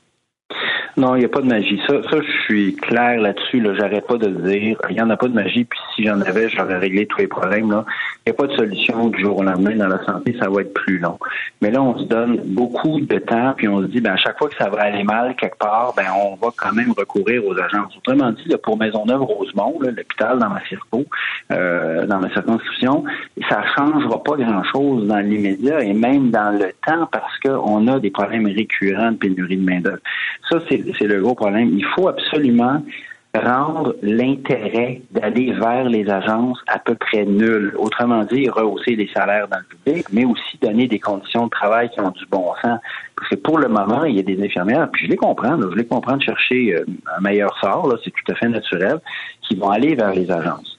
Non, 0.96 1.14
il 1.14 1.18
n'y 1.18 1.24
a 1.26 1.28
pas 1.28 1.42
de 1.42 1.46
magie. 1.46 1.78
Ça, 1.86 2.02
ça, 2.10 2.16
je 2.22 2.42
suis 2.44 2.74
clair 2.74 3.20
là-dessus. 3.20 3.60
Là. 3.60 3.74
J'arrête 3.74 4.06
pas 4.06 4.16
de 4.16 4.28
dire. 4.28 4.78
Il 4.88 4.94
n'y 4.94 5.02
en 5.02 5.10
a 5.10 5.16
pas 5.18 5.28
de 5.28 5.34
magie. 5.34 5.64
Puis 5.64 5.78
si 5.94 6.04
j'en 6.04 6.18
avais, 6.22 6.48
j'aurais 6.48 6.78
réglé 6.78 7.04
tous 7.06 7.18
les 7.18 7.26
problèmes. 7.26 7.70
Là. 7.70 7.84
Il 8.26 8.30
n'y 8.30 8.32
a 8.32 8.34
pas 8.34 8.46
de 8.46 8.56
solution 8.56 9.08
du 9.08 9.20
jour 9.20 9.36
au 9.36 9.42
lendemain 9.42 9.76
dans 9.76 9.88
la 9.88 10.02
santé. 10.06 10.34
Ça 10.40 10.48
va 10.48 10.62
être 10.62 10.72
plus 10.72 10.98
long. 10.98 11.18
Mais 11.60 11.70
là, 11.70 11.82
on 11.82 11.98
se 11.98 12.04
donne 12.04 12.40
beaucoup 12.46 12.98
de 12.98 13.18
temps. 13.18 13.52
Puis 13.54 13.68
on 13.68 13.82
se 13.82 13.88
dit, 13.88 14.00
ben, 14.00 14.12
à 14.12 14.16
chaque 14.16 14.38
fois 14.38 14.48
que 14.48 14.56
ça 14.56 14.70
va 14.70 14.84
aller 14.84 15.04
mal 15.04 15.36
quelque 15.36 15.58
part, 15.58 15.92
ben, 15.94 16.06
on 16.16 16.34
va 16.36 16.48
quand 16.56 16.72
même 16.72 16.92
recourir 16.96 17.44
aux 17.44 17.58
agences. 17.58 17.94
Autrement 17.98 18.32
dit, 18.32 18.48
là, 18.48 18.56
pour 18.56 18.78
Maisonneuve-Rosemont, 18.78 19.80
l'hôpital 19.80 20.38
dans 20.38 20.48
ma 20.48 20.64
circo, 20.66 21.04
euh, 21.52 22.06
dans 22.06 22.20
ma 22.20 22.30
circonscription, 22.30 23.04
ça 23.50 23.62
changera 23.76 24.22
pas 24.22 24.36
grand-chose 24.36 25.06
dans 25.06 25.18
l'immédiat 25.18 25.82
et 25.82 25.92
même 25.92 26.30
dans 26.30 26.58
le 26.58 26.72
temps 26.86 27.06
parce 27.12 27.38
qu'on 27.40 27.86
a 27.86 28.00
des 28.00 28.10
problèmes 28.10 28.46
récurrents 28.46 29.12
de 29.12 29.16
pénurie 29.18 29.58
de 29.58 29.64
main-d'œuvre. 29.64 29.98
Ça, 30.48 30.58
c'est 30.70 30.85
c'est 30.98 31.06
le 31.06 31.20
gros 31.20 31.34
problème. 31.34 31.70
Il 31.72 31.84
faut 31.84 32.08
absolument 32.08 32.82
rendre 33.38 33.94
l'intérêt 34.02 35.02
d'aller 35.10 35.52
vers 35.52 35.88
les 35.88 36.08
agences 36.08 36.58
à 36.66 36.78
peu 36.78 36.94
près 36.94 37.24
nul. 37.24 37.74
Autrement 37.78 38.24
dit, 38.24 38.48
rehausser 38.48 38.96
les 38.96 39.08
salaires 39.14 39.48
dans 39.48 39.58
le 39.58 39.64
public, 39.64 40.06
mais 40.12 40.24
aussi 40.24 40.58
donner 40.60 40.86
des 40.88 40.98
conditions 40.98 41.44
de 41.44 41.50
travail 41.50 41.90
qui 41.90 42.00
ont 42.00 42.10
du 42.10 42.24
bon 42.26 42.52
sens. 42.62 42.80
Parce 43.16 43.28
que 43.30 43.36
pour 43.36 43.58
le 43.58 43.68
moment, 43.68 44.04
il 44.04 44.16
y 44.16 44.20
a 44.20 44.22
des 44.22 44.42
infirmières, 44.42 44.88
puis 44.90 45.06
je 45.06 45.10
les 45.10 45.16
comprends, 45.16 45.58
je 45.60 45.76
les 45.76 45.86
comprends 45.86 46.16
de 46.16 46.22
chercher 46.22 46.74
euh, 46.74 46.84
un 47.16 47.20
meilleur 47.20 47.56
sort, 47.58 47.94
c'est 48.04 48.10
tout 48.10 48.32
à 48.32 48.34
fait 48.34 48.48
naturel, 48.48 48.98
qui 49.42 49.56
vont 49.56 49.70
aller 49.70 49.94
vers 49.94 50.12
les 50.12 50.30
agences. 50.30 50.75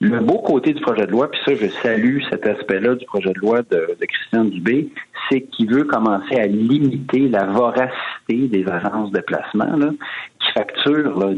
Le 0.00 0.20
beau 0.20 0.38
côté 0.38 0.72
du 0.74 0.80
projet 0.80 1.06
de 1.06 1.10
loi, 1.10 1.28
puis 1.28 1.40
ça, 1.44 1.54
je 1.56 1.66
salue 1.82 2.20
cet 2.30 2.46
aspect-là 2.46 2.94
du 2.94 3.04
projet 3.04 3.32
de 3.32 3.40
loi 3.40 3.62
de, 3.62 3.96
de 4.00 4.06
Christian 4.06 4.44
Dubé, 4.44 4.92
c'est 5.28 5.40
qu'il 5.42 5.68
veut 5.68 5.82
commencer 5.82 6.36
à 6.36 6.46
limiter 6.46 7.28
la 7.28 7.46
voracité 7.46 8.46
des 8.46 8.64
agences 8.68 9.10
de 9.10 9.20
placement, 9.20 9.76
là, 9.76 9.90
qui 10.38 10.52
facturent 10.52 11.18
là, 11.18 11.34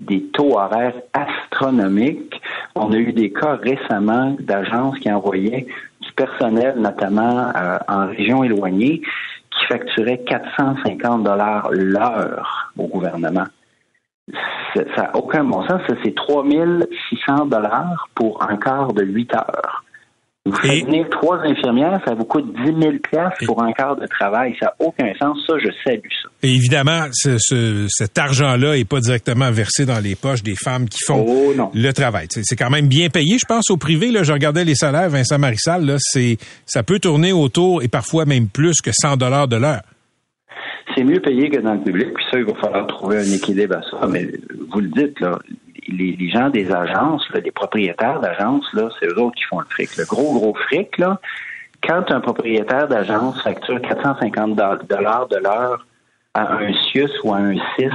des, 0.00 0.22
taux 0.32 0.58
horaires 0.58 0.94
astronomiques. 1.12 2.40
On 2.74 2.92
a 2.92 2.96
eu 2.96 3.12
des 3.12 3.32
cas 3.32 3.56
récemment 3.62 4.36
d'agences 4.40 4.98
qui 4.98 5.10
envoyaient 5.12 5.66
du 6.00 6.12
personnel, 6.14 6.74
notamment 6.76 7.52
euh, 7.54 7.78
en 7.86 8.08
région 8.08 8.42
éloignée, 8.42 9.02
qui 9.52 9.66
facturaient 9.66 10.18
450 10.26 11.22
dollars 11.22 11.70
l'heure 11.70 12.72
au 12.76 12.88
gouvernement 12.88 13.46
ça 14.74 14.82
n'a 15.02 15.16
aucun 15.16 15.44
bon 15.44 15.62
sens. 15.68 15.80
Ça, 15.88 15.94
c'est 16.04 16.14
3600 16.14 17.46
dollars 17.46 18.08
pour 18.14 18.42
un 18.42 18.56
quart 18.56 18.92
de 18.92 19.02
8 19.04 19.34
heures. 19.34 19.84
Vous 20.46 20.54
faites 20.56 20.84
venir 20.84 21.06
trois 21.10 21.38
infirmières, 21.38 21.98
ça 22.06 22.12
vous 22.14 22.26
coûte 22.26 22.44
10 22.66 22.66
000 22.78 22.92
piastres 23.10 23.46
pour 23.46 23.62
un 23.62 23.72
quart 23.72 23.96
de 23.96 24.06
travail. 24.06 24.54
Ça 24.60 24.66
n'a 24.66 24.74
aucun 24.86 25.10
sens. 25.18 25.38
Ça, 25.46 25.54
je 25.58 25.70
salue 25.82 26.00
ça. 26.22 26.28
Et 26.42 26.50
évidemment, 26.54 27.06
ce, 27.12 27.38
ce- 27.38 27.86
cet 27.88 28.18
argent-là 28.18 28.76
est 28.76 28.84
pas 28.84 29.00
directement 29.00 29.50
versé 29.50 29.86
dans 29.86 30.00
les 30.00 30.14
poches 30.16 30.42
des 30.42 30.54
femmes 30.54 30.86
qui 30.86 30.98
font 31.06 31.24
Oh, 31.26 31.70
le 31.72 31.92
travail. 31.92 32.26
C'est 32.30 32.56
quand 32.56 32.68
même 32.68 32.88
bien 32.88 33.08
payé, 33.08 33.38
je 33.38 33.46
pense, 33.46 33.70
au 33.70 33.78
privé. 33.78 34.10
Là, 34.10 34.22
je 34.22 34.34
regardais 34.34 34.64
les 34.64 34.74
salaires, 34.74 35.08
Vincent 35.08 35.38
Marissal, 35.38 35.86
là, 35.86 35.96
ça 36.66 36.82
peut 36.82 36.98
tourner 36.98 37.32
autour 37.32 37.82
et 37.82 37.88
parfois 37.88 38.26
même 38.26 38.48
plus 38.48 38.82
que 38.82 38.90
100 38.92 39.16
dollars 39.16 39.48
de 39.48 39.56
l'heure. 39.56 39.80
C'est 40.94 41.04
mieux 41.04 41.20
payé 41.20 41.50
que 41.50 41.58
dans 41.58 41.74
le 41.74 41.80
public, 41.80 42.14
puis 42.14 42.24
ça, 42.30 42.38
il 42.38 42.44
va 42.44 42.54
falloir 42.54 42.86
trouver 42.86 43.18
un 43.18 43.32
équilibre 43.32 43.76
à 43.76 43.82
ça. 43.82 44.06
Mais 44.08 44.28
vous 44.70 44.80
le 44.80 44.88
dites, 44.88 45.18
là, 45.20 45.38
les, 45.88 46.30
gens 46.30 46.50
des 46.50 46.70
agences, 46.70 47.28
les 47.34 47.50
propriétaires 47.50 48.20
d'agences, 48.20 48.72
là, 48.74 48.88
c'est 48.98 49.06
eux 49.06 49.18
autres 49.18 49.36
qui 49.36 49.44
font 49.44 49.60
le 49.60 49.66
fric. 49.66 49.96
Le 49.96 50.04
gros, 50.04 50.34
gros 50.34 50.54
fric, 50.54 50.98
là, 50.98 51.20
quand 51.82 52.10
un 52.10 52.20
propriétaire 52.20 52.88
d'agence 52.88 53.42
facture 53.42 53.80
450 53.80 54.54
dollars 54.54 55.28
de 55.28 55.36
l'heure 55.36 55.86
à 56.34 56.54
un 56.54 56.72
CIUS 56.72 57.10
ou 57.24 57.34
à 57.34 57.38
un 57.38 57.54
CIS, 57.54 57.90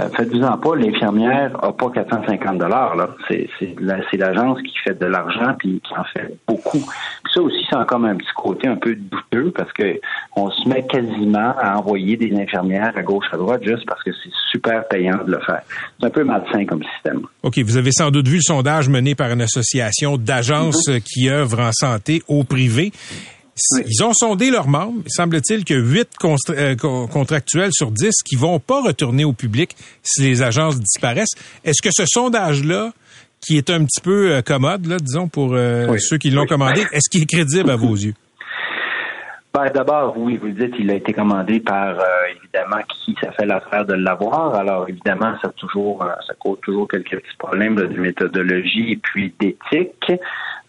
euh, 0.00 0.08
faites-vous-en 0.16 0.56
pas, 0.58 0.76
l'infirmière 0.76 1.50
n'a 1.60 1.72
pas 1.72 1.90
450 1.90 2.58
dollars. 2.58 2.94
Là. 2.96 3.10
C'est, 3.28 3.48
c'est, 3.58 3.74
la- 3.80 3.98
c'est 4.10 4.16
l'agence 4.16 4.58
qui 4.62 4.72
fait 4.84 4.98
de 4.98 5.06
l'argent 5.06 5.54
puis 5.58 5.80
qui 5.86 5.94
en 5.94 6.04
fait 6.04 6.36
beaucoup. 6.46 6.78
Puis 6.78 7.32
ça 7.34 7.40
aussi, 7.42 7.56
c'est 7.68 7.76
encore 7.76 8.04
un 8.04 8.14
petit 8.16 8.28
côté 8.36 8.68
un 8.68 8.76
peu 8.76 8.94
douteux 8.94 9.50
parce 9.56 9.72
que 9.72 9.98
on 10.36 10.50
se 10.50 10.68
met 10.68 10.86
quasiment 10.86 11.52
à 11.60 11.76
envoyer 11.78 12.16
des 12.16 12.32
infirmières 12.40 12.92
à 12.96 13.02
gauche 13.02 13.26
à 13.32 13.36
droite 13.36 13.62
juste 13.64 13.84
parce 13.86 14.02
que 14.04 14.10
c'est 14.12 14.30
super 14.52 14.86
payant 14.88 15.18
de 15.24 15.32
le 15.32 15.40
faire. 15.40 15.62
C'est 15.98 16.06
un 16.06 16.10
peu 16.10 16.22
malsain 16.24 16.64
comme 16.64 16.82
système. 16.94 17.22
OK, 17.42 17.58
vous 17.58 17.76
avez 17.76 17.90
sans 17.90 18.10
doute 18.10 18.28
vu 18.28 18.36
le 18.36 18.42
sondage 18.42 18.88
mené 18.88 19.14
par 19.16 19.30
une 19.32 19.42
association 19.42 20.16
d'agences 20.16 20.88
euh, 20.88 21.00
qui 21.00 21.28
œuvrent 21.28 21.60
en 21.60 21.72
santé 21.72 22.22
au 22.28 22.44
privé. 22.44 22.92
Ils 23.86 24.02
ont 24.04 24.12
sondé 24.12 24.50
leurs 24.50 24.68
membres. 24.68 25.02
Il 25.06 25.10
semble-t-il 25.12 25.64
que 25.64 25.74
8 25.74 26.08
contractuels 27.10 27.70
sur 27.72 27.90
10 27.90 28.10
qui 28.24 28.36
vont 28.36 28.58
pas 28.60 28.82
retourner 28.82 29.24
au 29.24 29.32
public 29.32 29.76
si 30.02 30.22
les 30.22 30.42
agences 30.42 30.78
disparaissent. 30.78 31.34
Est-ce 31.64 31.82
que 31.82 31.90
ce 31.92 32.04
sondage-là, 32.06 32.92
qui 33.40 33.56
est 33.56 33.70
un 33.70 33.84
petit 33.84 34.00
peu 34.00 34.32
euh, 34.32 34.42
commode, 34.42 34.86
là, 34.86 34.96
disons, 35.00 35.28
pour 35.28 35.54
euh, 35.54 35.86
Oui. 35.90 36.00
ceux 36.00 36.18
qui 36.18 36.30
l'ont 36.30 36.42
Oui. 36.42 36.48
commandé, 36.48 36.84
est-ce 36.92 37.08
qu'il 37.10 37.22
est 37.22 37.26
crédible 37.26 37.70
à 37.70 37.76
vos 37.76 37.94
yeux? 37.94 38.14
Ben, 39.54 39.70
D'abord, 39.70 40.14
oui, 40.16 40.36
vous 40.36 40.48
le 40.48 40.52
dites, 40.52 40.74
il 40.78 40.90
a 40.90 40.94
été 40.94 41.12
commandé 41.12 41.58
par, 41.60 41.98
euh, 41.98 42.04
évidemment, 42.36 42.82
qui 42.88 43.16
ça 43.20 43.32
fait 43.32 43.46
l'affaire 43.46 43.84
de 43.86 43.94
l'avoir. 43.94 44.54
Alors, 44.54 44.88
évidemment, 44.88 45.34
ça, 45.42 45.48
toujours, 45.56 46.02
euh, 46.02 46.12
ça 46.26 46.34
cause 46.38 46.58
toujours 46.60 46.86
quelques 46.86 47.16
petits 47.16 47.36
problèmes 47.38 47.74
de 47.74 47.86
méthodologie 47.86 48.92
et 48.92 48.96
puis 48.96 49.34
d'éthique. 49.40 50.12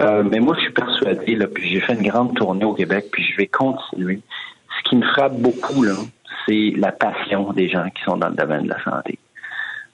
Euh, 0.01 0.23
mais 0.23 0.39
moi, 0.39 0.55
je 0.55 0.61
suis 0.61 0.73
persuadé, 0.73 1.35
là, 1.35 1.47
puis 1.47 1.67
j'ai 1.69 1.81
fait 1.81 1.93
une 1.93 2.07
grande 2.07 2.35
tournée 2.35 2.65
au 2.65 2.73
Québec, 2.73 3.07
puis 3.11 3.23
je 3.23 3.35
vais 3.35 3.47
continuer. 3.47 4.21
Ce 4.77 4.89
qui 4.89 4.95
me 4.95 5.05
frappe 5.05 5.35
beaucoup, 5.35 5.83
là, 5.83 5.93
c'est 6.47 6.73
la 6.77 6.93
passion 6.93 7.51
des 7.51 7.69
gens 7.69 7.85
qui 7.93 8.01
sont 8.03 8.17
dans 8.17 8.29
le 8.29 8.35
domaine 8.35 8.63
de 8.63 8.69
la 8.69 8.83
santé. 8.83 9.19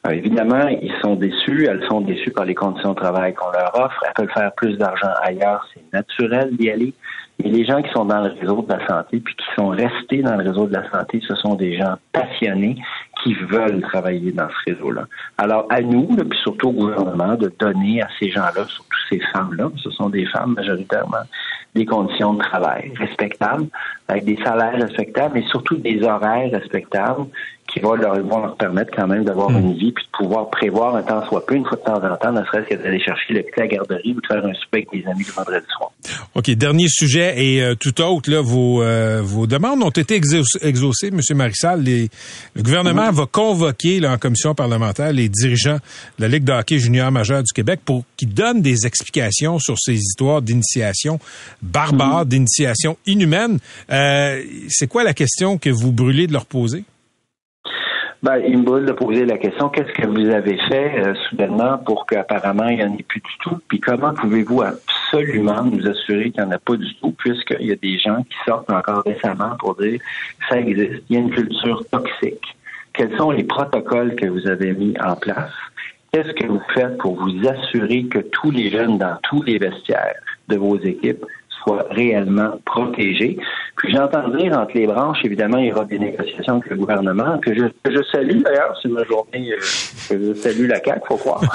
Euh, 0.06 0.12
évidemment, 0.12 0.68
ils 0.68 0.94
sont 1.02 1.16
déçus, 1.16 1.66
elles 1.66 1.84
sont 1.88 2.02
déçues 2.02 2.32
par 2.32 2.46
les 2.46 2.54
conditions 2.54 2.92
de 2.92 2.96
travail 3.00 3.34
qu'on 3.34 3.50
leur 3.50 3.78
offre. 3.80 4.04
Elles 4.06 4.14
peuvent 4.14 4.34
faire 4.34 4.54
plus 4.54 4.78
d'argent 4.78 5.12
ailleurs, 5.24 5.68
c'est 5.74 5.82
naturel 5.92 6.56
d'y 6.56 6.70
aller. 6.70 6.94
Mais 7.44 7.50
les 7.50 7.66
gens 7.66 7.82
qui 7.82 7.92
sont 7.92 8.06
dans 8.06 8.22
le 8.22 8.32
réseau 8.32 8.62
de 8.62 8.72
la 8.72 8.88
santé, 8.88 9.20
puis 9.20 9.36
qui 9.36 9.46
sont 9.56 9.70
restés 9.70 10.22
dans 10.22 10.36
le 10.36 10.50
réseau 10.50 10.68
de 10.68 10.74
la 10.74 10.90
santé, 10.90 11.22
ce 11.28 11.36
sont 11.36 11.56
des 11.56 11.78
gens 11.78 11.96
passionnés 12.14 12.78
qui 13.24 13.34
veulent 13.34 13.82
travailler 13.82 14.32
dans 14.32 14.48
ce 14.48 14.72
réseau-là. 14.72 15.06
Alors, 15.38 15.66
à 15.70 15.82
nous, 15.82 16.16
là, 16.16 16.24
puis 16.24 16.40
surtout 16.40 16.70
au 16.70 16.74
gouvernement, 16.74 17.36
de 17.36 17.52
donner 17.60 18.02
à 18.02 18.08
ces 18.20 18.30
gens-là, 18.30 18.66
surtout 18.66 18.98
ces 19.10 19.20
femmes-là, 19.34 19.70
ce 19.84 19.90
sont 19.92 20.10
des 20.10 20.26
femmes 20.28 20.54
majoritairement, 20.54 21.24
des 21.74 21.86
conditions 21.86 22.36
de 22.36 22.40
travail 22.40 22.94
respectables, 22.98 23.68
avec 24.08 24.24
des 24.24 24.38
salaires 24.38 24.80
respectables, 24.80 25.38
et 25.38 25.44
surtout 25.50 25.76
des 25.76 26.04
horaires 26.04 26.52
respectables 26.52 27.26
qui 27.76 27.82
vont 27.82 27.94
leur, 27.96 28.16
vont 28.24 28.40
leur 28.40 28.56
permettre 28.56 28.92
quand 28.96 29.06
même 29.06 29.26
d'avoir 29.26 29.50
une 29.52 29.74
vie 29.74 29.92
puis 29.92 30.06
de 30.06 30.18
pouvoir 30.18 30.50
prévoir 30.50 30.96
un 30.96 31.04
temps 31.04 31.28
soit 31.28 31.46
peu, 31.46 31.56
une 31.56 31.66
fois 31.66 31.78
de 31.78 31.84
temps 31.84 32.02
en 32.02 32.16
temps, 32.16 32.32
ne 32.32 32.42
serait-ce 32.46 32.70
que 32.70 32.82
d'aller 32.82 33.02
chercher 33.02 33.34
le 33.34 33.44
petit 33.44 33.60
à 33.60 33.64
la 33.64 33.68
garderie 33.68 34.14
ou 34.16 34.22
de 34.22 34.26
faire 34.28 34.46
un 34.46 34.54
souper 34.54 34.88
avec 34.90 35.04
des 35.04 35.10
amis 35.12 35.26
le 35.28 35.34
vendredi 35.34 35.66
soir. 35.78 35.92
OK, 36.36 36.50
dernier 36.52 36.88
sujet 36.88 37.34
et 37.44 37.62
euh, 37.62 37.76
tout 37.76 38.00
autre, 38.02 38.32
là, 38.32 38.40
vos, 38.42 38.82
euh, 38.82 39.22
vos 39.22 39.46
demandes 39.46 39.84
ont 39.84 39.90
été 39.90 40.18
exauc- 40.18 40.58
exaucées, 40.62 41.08
M. 41.10 41.20
Marissal. 41.36 41.82
Les- 41.84 42.10
le 42.56 42.64
gouvernement 42.64 43.12
va 43.12 43.26
convoquer 43.26 44.00
là, 44.00 44.14
en 44.14 44.18
commission 44.18 44.56
parlementaire 44.56 45.12
les 45.12 45.28
dirigeants 45.28 45.80
de 46.18 46.22
la 46.24 46.28
Ligue 46.30 46.46
de 46.46 46.54
hockey 46.54 46.80
junior 46.80 47.12
majeur 47.12 47.44
du 47.44 47.52
Québec 47.52 47.82
pour 47.84 48.04
qu'ils 48.16 48.34
donnent 48.34 48.62
des 48.62 48.86
explications 48.88 49.60
sur 49.60 49.78
ces 49.78 49.96
histoires 49.96 50.42
d'initiation 50.42 51.20
barbare, 51.62 52.26
d'initiation 52.26 52.96
inhumaine. 53.06 53.60
Euh, 53.92 54.42
C'est 54.70 54.88
quoi 54.88 55.04
la 55.04 55.14
question 55.14 55.58
que 55.58 55.70
vous 55.70 55.92
brûlez 55.92 56.28
de 56.28 56.34
leur 56.34 56.46
poser? 56.46 56.86
Ben, 58.26 58.42
il 58.44 58.58
me 58.58 58.82
de 58.82 58.92
poser 58.92 59.24
la 59.24 59.38
question 59.38 59.70
qu'est-ce 59.70 59.94
que 59.94 60.08
vous 60.08 60.32
avez 60.32 60.58
fait 60.68 60.98
euh, 60.98 61.14
soudainement 61.30 61.78
pour 61.78 62.08
qu'apparemment 62.08 62.68
il 62.70 62.78
n'y 62.78 62.84
en 62.84 62.92
ait 62.98 63.04
plus 63.04 63.20
du 63.20 63.38
tout? 63.44 63.60
Puis 63.68 63.80
comment 63.80 64.16
pouvez-vous 64.16 64.64
absolument 64.64 65.62
nous 65.62 65.88
assurer 65.88 66.32
qu'il 66.32 66.42
n'y 66.42 66.50
en 66.50 66.52
a 66.52 66.58
pas 66.58 66.76
du 66.76 66.92
tout, 66.96 67.12
puisqu'il 67.12 67.68
y 67.68 67.72
a 67.72 67.76
des 67.76 68.00
gens 68.00 68.24
qui 68.24 68.36
sortent 68.44 68.72
encore 68.72 69.04
récemment 69.06 69.56
pour 69.60 69.76
dire 69.76 70.00
ça 70.50 70.58
existe? 70.58 71.04
Il 71.08 71.16
y 71.16 71.18
a 71.18 71.22
une 71.22 71.30
culture 71.30 71.86
toxique. 71.92 72.58
Quels 72.94 73.16
sont 73.16 73.30
les 73.30 73.44
protocoles 73.44 74.16
que 74.16 74.26
vous 74.26 74.48
avez 74.48 74.74
mis 74.74 74.96
en 75.00 75.16
place? 75.16 75.54
Qu'est-ce 76.12 76.32
que 76.32 76.48
vous 76.48 76.64
faites 76.74 76.98
pour 76.98 77.18
vous 77.18 77.48
assurer 77.48 78.06
que 78.06 78.18
tous 78.18 78.50
les 78.50 78.72
jeunes 78.72 78.98
dans 78.98 79.18
tous 79.22 79.44
les 79.44 79.60
vestiaires 79.60 80.16
de 80.48 80.56
vos 80.56 80.80
équipes 80.80 81.24
soient 81.66 81.86
réellement 81.90 82.60
protégés? 82.66 83.38
Puis 83.78 83.94
j'entends 83.94 84.30
dire 84.30 84.58
entre 84.58 84.72
les 84.76 84.88
branches, 84.88 85.20
évidemment, 85.24 85.58
il 85.58 85.68
y 85.68 85.72
aura 85.72 85.86
des 85.86 86.00
négociations 86.00 86.56
avec 86.56 86.70
le 86.70 86.78
gouvernement, 86.78 87.38
que 87.40 87.54
je, 87.54 87.66
que 87.84 87.92
je 87.92 88.02
salue 88.12 88.42
d'ailleurs, 88.42 88.78
c'est 88.82 88.90
ma 88.90 89.04
journée, 89.04 89.52
euh, 89.52 89.58
que 90.10 90.22
je 90.22 90.34
salue 90.34 90.68
la 90.68 90.82
CAQ, 90.84 91.02
faut 91.08 91.18
croire. 91.18 91.42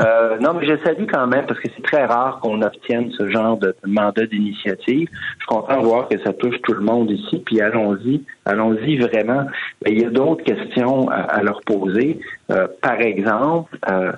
Euh, 0.00 0.38
non, 0.38 0.54
mais 0.54 0.66
je 0.66 0.76
salue 0.84 1.06
quand 1.12 1.26
même, 1.26 1.44
parce 1.46 1.58
que 1.58 1.68
c'est 1.74 1.82
très 1.82 2.04
rare 2.04 2.38
qu'on 2.40 2.62
obtienne 2.62 3.10
ce 3.18 3.28
genre 3.28 3.56
de 3.56 3.74
mandat 3.84 4.26
d'initiative. 4.26 5.08
Je 5.10 5.38
suis 5.38 5.46
content 5.46 5.80
de 5.80 5.86
voir 5.86 6.08
que 6.08 6.18
ça 6.22 6.32
touche 6.32 6.54
tout 6.62 6.72
le 6.72 6.80
monde 6.80 7.10
ici, 7.10 7.42
puis 7.44 7.60
allons-y, 7.60 8.22
allons-y 8.44 8.96
vraiment. 8.96 9.44
Mais 9.84 9.92
il 9.92 10.02
y 10.02 10.04
a 10.04 10.10
d'autres 10.10 10.44
questions 10.44 11.08
à, 11.10 11.16
à 11.16 11.42
leur 11.42 11.60
poser. 11.62 12.20
Euh, 12.50 12.68
par 12.80 13.00
exemple, 13.00 13.76
euh, 13.90 14.12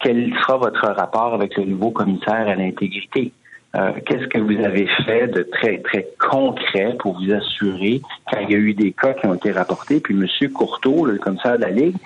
quel 0.00 0.32
sera 0.40 0.58
votre 0.58 0.86
rapport 0.86 1.34
avec 1.34 1.56
le 1.56 1.64
nouveau 1.64 1.90
commissaire 1.90 2.46
à 2.48 2.54
l'intégrité? 2.54 3.32
Euh, 3.74 3.92
Qu'est-ce 4.04 4.26
que 4.26 4.38
vous 4.38 4.62
avez 4.64 4.86
fait 5.06 5.28
de 5.28 5.42
très, 5.42 5.78
très 5.78 6.06
concret 6.18 6.94
pour 6.98 7.18
vous 7.18 7.32
assurer, 7.32 8.02
quand 8.30 8.40
il 8.40 8.50
y 8.50 8.54
a 8.54 8.58
eu 8.58 8.74
des 8.74 8.92
cas 8.92 9.14
qui 9.14 9.26
ont 9.26 9.34
été 9.34 9.50
rapportés, 9.52 10.00
puis 10.00 10.14
M. 10.14 10.50
Courteau, 10.52 11.06
le 11.06 11.18
commissaire 11.18 11.56
de 11.56 11.62
la 11.62 11.70
Ligue, 11.70 11.96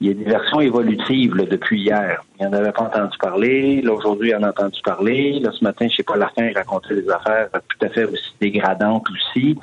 il 0.00 0.08
y 0.08 0.10
a 0.10 0.14
des 0.14 0.24
versions 0.24 0.60
évolutives 0.60 1.36
là, 1.36 1.44
depuis 1.44 1.82
hier. 1.82 2.24
Il 2.40 2.46
n'en 2.46 2.54
avait 2.54 2.72
pas 2.72 2.84
entendu 2.84 3.16
parler. 3.18 3.82
Là, 3.82 3.92
aujourd'hui, 3.92 4.30
il 4.30 4.36
en 4.36 4.42
a 4.42 4.48
entendu 4.48 4.80
parler. 4.82 5.38
Là, 5.40 5.50
ce 5.52 5.62
matin, 5.62 5.86
je 5.90 5.96
sais 5.96 6.02
pas, 6.02 6.16
la 6.16 6.28
fin, 6.28 6.46
il 6.46 6.56
racontait 6.56 6.94
des 6.94 7.10
affaires 7.10 7.50
tout 7.52 7.86
à 7.86 7.88
fait 7.90 8.04
aussi 8.04 8.32
dégradantes 8.40 9.06
aussi. 9.10 9.58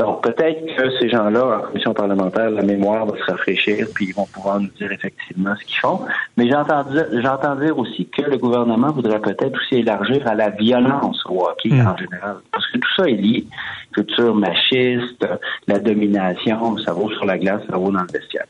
Donc, 0.00 0.22
peut-être 0.22 0.64
que 0.64 0.98
ces 0.98 1.10
gens-là, 1.10 1.58
en 1.58 1.60
commission 1.66 1.92
parlementaire, 1.92 2.48
la 2.48 2.62
mémoire 2.62 3.04
va 3.04 3.18
se 3.18 3.30
rafraîchir, 3.30 3.86
puis 3.94 4.06
ils 4.06 4.14
vont 4.14 4.24
pouvoir 4.24 4.58
nous 4.58 4.70
dire 4.78 4.90
effectivement 4.90 5.54
ce 5.60 5.64
qu'ils 5.66 5.78
font. 5.78 6.00
Mais 6.38 6.48
j'entends 6.48 6.84
dire, 6.84 7.04
j'entends 7.22 7.54
dire 7.56 7.76
aussi 7.78 8.08
que 8.08 8.22
le 8.22 8.38
gouvernement 8.38 8.90
voudrait 8.92 9.20
peut-être 9.20 9.54
aussi 9.54 9.80
élargir 9.80 10.26
à 10.26 10.34
la 10.34 10.48
violence 10.48 11.22
au 11.28 11.44
hockey 11.44 11.68
en 11.72 11.94
général. 11.98 12.36
Parce 12.50 12.66
que 12.68 12.78
tout 12.78 12.88
ça 12.96 13.10
est 13.10 13.12
lié. 13.12 13.44
Culture 13.92 14.34
machiste, 14.34 15.28
la 15.68 15.78
domination, 15.78 16.78
ça 16.78 16.94
vaut 16.94 17.10
sur 17.10 17.26
la 17.26 17.36
glace, 17.36 17.60
ça 17.68 17.76
vaut 17.76 17.92
dans 17.92 18.00
le 18.00 18.10
vestiaire. 18.10 18.46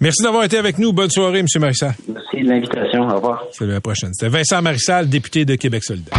Merci 0.00 0.22
d'avoir 0.22 0.44
été 0.44 0.58
avec 0.58 0.78
nous. 0.78 0.92
Bonne 0.92 1.08
soirée, 1.08 1.38
M. 1.38 1.46
Marissal. 1.60 1.94
Merci 2.12 2.44
de 2.44 2.48
l'invitation. 2.50 3.08
Au 3.08 3.14
revoir. 3.14 3.46
C'est 3.52 3.64
la 3.64 3.80
prochaine. 3.80 4.12
C'était 4.12 4.30
Vincent 4.30 4.60
Marissal, 4.60 5.08
député 5.08 5.46
de 5.46 5.54
Québec 5.54 5.82
solidaire. 5.82 6.18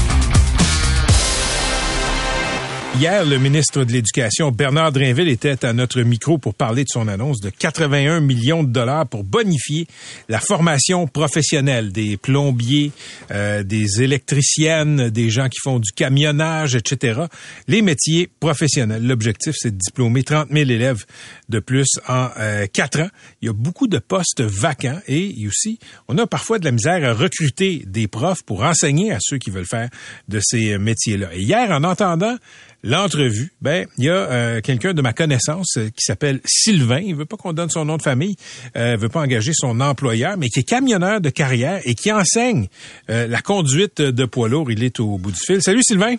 Hier, 2.99 3.25
le 3.25 3.37
ministre 3.37 3.85
de 3.85 3.93
l'Éducation, 3.93 4.51
Bernard 4.51 4.91
Drinville, 4.91 5.29
était 5.29 5.65
à 5.65 5.71
notre 5.71 6.01
micro 6.01 6.37
pour 6.37 6.53
parler 6.53 6.83
de 6.83 6.89
son 6.89 7.07
annonce 7.07 7.39
de 7.39 7.49
81 7.49 8.19
millions 8.19 8.63
de 8.63 8.69
dollars 8.69 9.07
pour 9.07 9.23
bonifier 9.23 9.87
la 10.27 10.39
formation 10.39 11.07
professionnelle 11.07 11.93
des 11.93 12.17
plombiers, 12.17 12.91
euh, 13.31 13.63
des 13.63 14.03
électriciennes, 14.03 15.09
des 15.09 15.29
gens 15.29 15.47
qui 15.47 15.57
font 15.63 15.79
du 15.79 15.91
camionnage, 15.93 16.75
etc. 16.75 17.21
Les 17.67 17.81
métiers 17.81 18.29
professionnels. 18.39 19.07
L'objectif, 19.07 19.55
c'est 19.57 19.71
de 19.71 19.79
diplômer 19.79 20.23
30 20.23 20.49
000 20.51 20.69
élèves 20.69 21.05
de 21.47 21.59
plus 21.59 21.87
en 22.09 22.27
euh, 22.37 22.67
quatre 22.71 22.99
ans. 22.99 23.09
Il 23.41 23.45
y 23.45 23.49
a 23.49 23.53
beaucoup 23.53 23.87
de 23.87 23.99
postes 23.99 24.41
vacants 24.41 24.99
et 25.07 25.33
aussi, 25.47 25.79
on 26.09 26.17
a 26.17 26.27
parfois 26.27 26.59
de 26.59 26.65
la 26.65 26.71
misère 26.71 27.03
à 27.09 27.13
recruter 27.13 27.83
des 27.87 28.07
profs 28.07 28.43
pour 28.43 28.63
enseigner 28.63 29.13
à 29.13 29.17
ceux 29.21 29.37
qui 29.37 29.49
veulent 29.49 29.65
faire 29.65 29.89
de 30.27 30.39
ces 30.43 30.77
métiers-là. 30.77 31.29
Et 31.33 31.41
hier, 31.41 31.71
en 31.71 31.85
entendant 31.85 32.35
l'entrevue, 32.83 33.51
ben 33.61 33.85
il 33.97 34.05
y 34.05 34.09
a 34.09 34.13
euh, 34.13 34.61
quelqu'un 34.61 34.93
de 34.93 35.01
ma 35.01 35.13
connaissance 35.13 35.77
euh, 35.77 35.89
qui 35.89 36.03
s'appelle 36.03 36.39
Sylvain. 36.45 36.99
Il 36.99 37.15
veut 37.15 37.25
pas 37.25 37.37
qu'on 37.37 37.53
donne 37.53 37.69
son 37.69 37.85
nom 37.85 37.97
de 37.97 38.01
famille, 38.01 38.35
euh, 38.75 38.97
veut 38.99 39.09
pas 39.09 39.21
engager 39.21 39.51
son 39.53 39.79
employeur, 39.81 40.37
mais 40.37 40.49
qui 40.49 40.59
est 40.61 40.63
camionneur 40.63 41.21
de 41.21 41.29
carrière 41.29 41.81
et 41.85 41.93
qui 41.95 42.11
enseigne 42.11 42.67
euh, 43.09 43.27
la 43.27 43.41
conduite 43.41 44.01
de 44.01 44.25
poids 44.25 44.49
lourd. 44.49 44.71
Il 44.71 44.83
est 44.83 44.99
au 44.99 45.17
bout 45.17 45.31
du 45.31 45.39
fil. 45.39 45.61
Salut 45.61 45.81
Sylvain. 45.83 46.15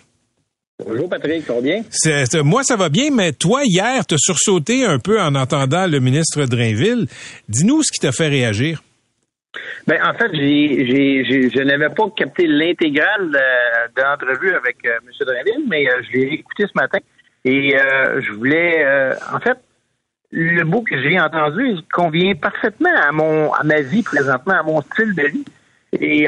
Bonjour 0.85 1.07
Patrick, 1.07 1.45
ça 1.45 1.53
va 1.53 1.61
bien? 1.61 1.83
C'est- 1.91 2.25
c'est- 2.29 2.41
moi, 2.41 2.63
ça 2.63 2.75
va 2.75 2.89
bien, 2.89 3.09
mais 3.11 3.31
toi, 3.31 3.61
hier, 3.63 4.05
t'as 4.05 4.17
sursauté 4.17 4.85
un 4.85 4.97
peu 4.99 5.21
en 5.21 5.35
entendant 5.35 5.85
le 5.87 5.99
ministre 5.99 6.45
Drainville. 6.45 7.07
Dis-nous 7.47 7.83
ce 7.83 7.91
qui 7.91 7.99
t'a 7.99 8.11
fait 8.11 8.27
réagir. 8.27 8.81
Ben, 9.87 9.99
en 10.03 10.13
fait, 10.13 10.33
j'ai, 10.33 11.23
j'ai, 11.25 11.49
je 11.49 11.61
n'avais 11.61 11.89
pas 11.89 12.09
capté 12.15 12.47
l'intégrale 12.47 13.35
euh, 13.35 13.87
de 13.95 14.01
l'entrevue 14.01 14.55
avec 14.55 14.77
euh, 14.85 14.97
M. 15.03 15.11
Drainville, 15.19 15.65
mais 15.67 15.87
euh, 15.89 16.01
je 16.03 16.17
l'ai 16.17 16.33
écouté 16.33 16.65
ce 16.67 16.79
matin 16.79 16.99
et 17.45 17.77
euh, 17.77 18.21
je 18.21 18.31
voulais, 18.31 18.85
en 19.33 19.39
fait, 19.39 19.57
le 20.31 20.63
bout 20.63 20.81
que 20.81 20.99
j'ai 21.01 21.19
entendu 21.19 21.67
il 21.67 21.83
convient 21.91 22.33
parfaitement 22.35 22.95
à 22.95 23.11
mon, 23.11 23.51
à 23.53 23.63
ma 23.63 23.81
vie 23.81 24.01
présentement, 24.01 24.53
à 24.53 24.63
mon 24.63 24.81
style 24.81 25.13
de 25.13 25.27
vie. 25.27 25.45
Et 25.99 26.25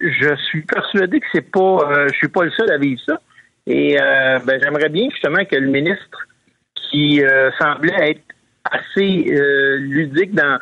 je 0.00 0.36
suis 0.48 0.62
persuadé 0.62 1.20
que 1.20 1.26
c'est 1.32 1.48
pas, 1.48 2.08
je 2.08 2.14
suis 2.14 2.28
pas 2.28 2.44
le 2.44 2.50
seul 2.50 2.70
à 2.72 2.78
vivre 2.78 3.00
ça. 3.06 3.20
Et 3.68 3.96
ben, 3.96 4.60
j'aimerais 4.60 4.88
bien 4.88 5.08
justement 5.10 5.44
que 5.44 5.54
le 5.54 5.68
ministre, 5.68 6.26
qui 6.74 7.22
semblait 7.60 8.10
être 8.10 8.24
assez 8.64 9.30
ludique 9.78 10.34
dans 10.34 10.58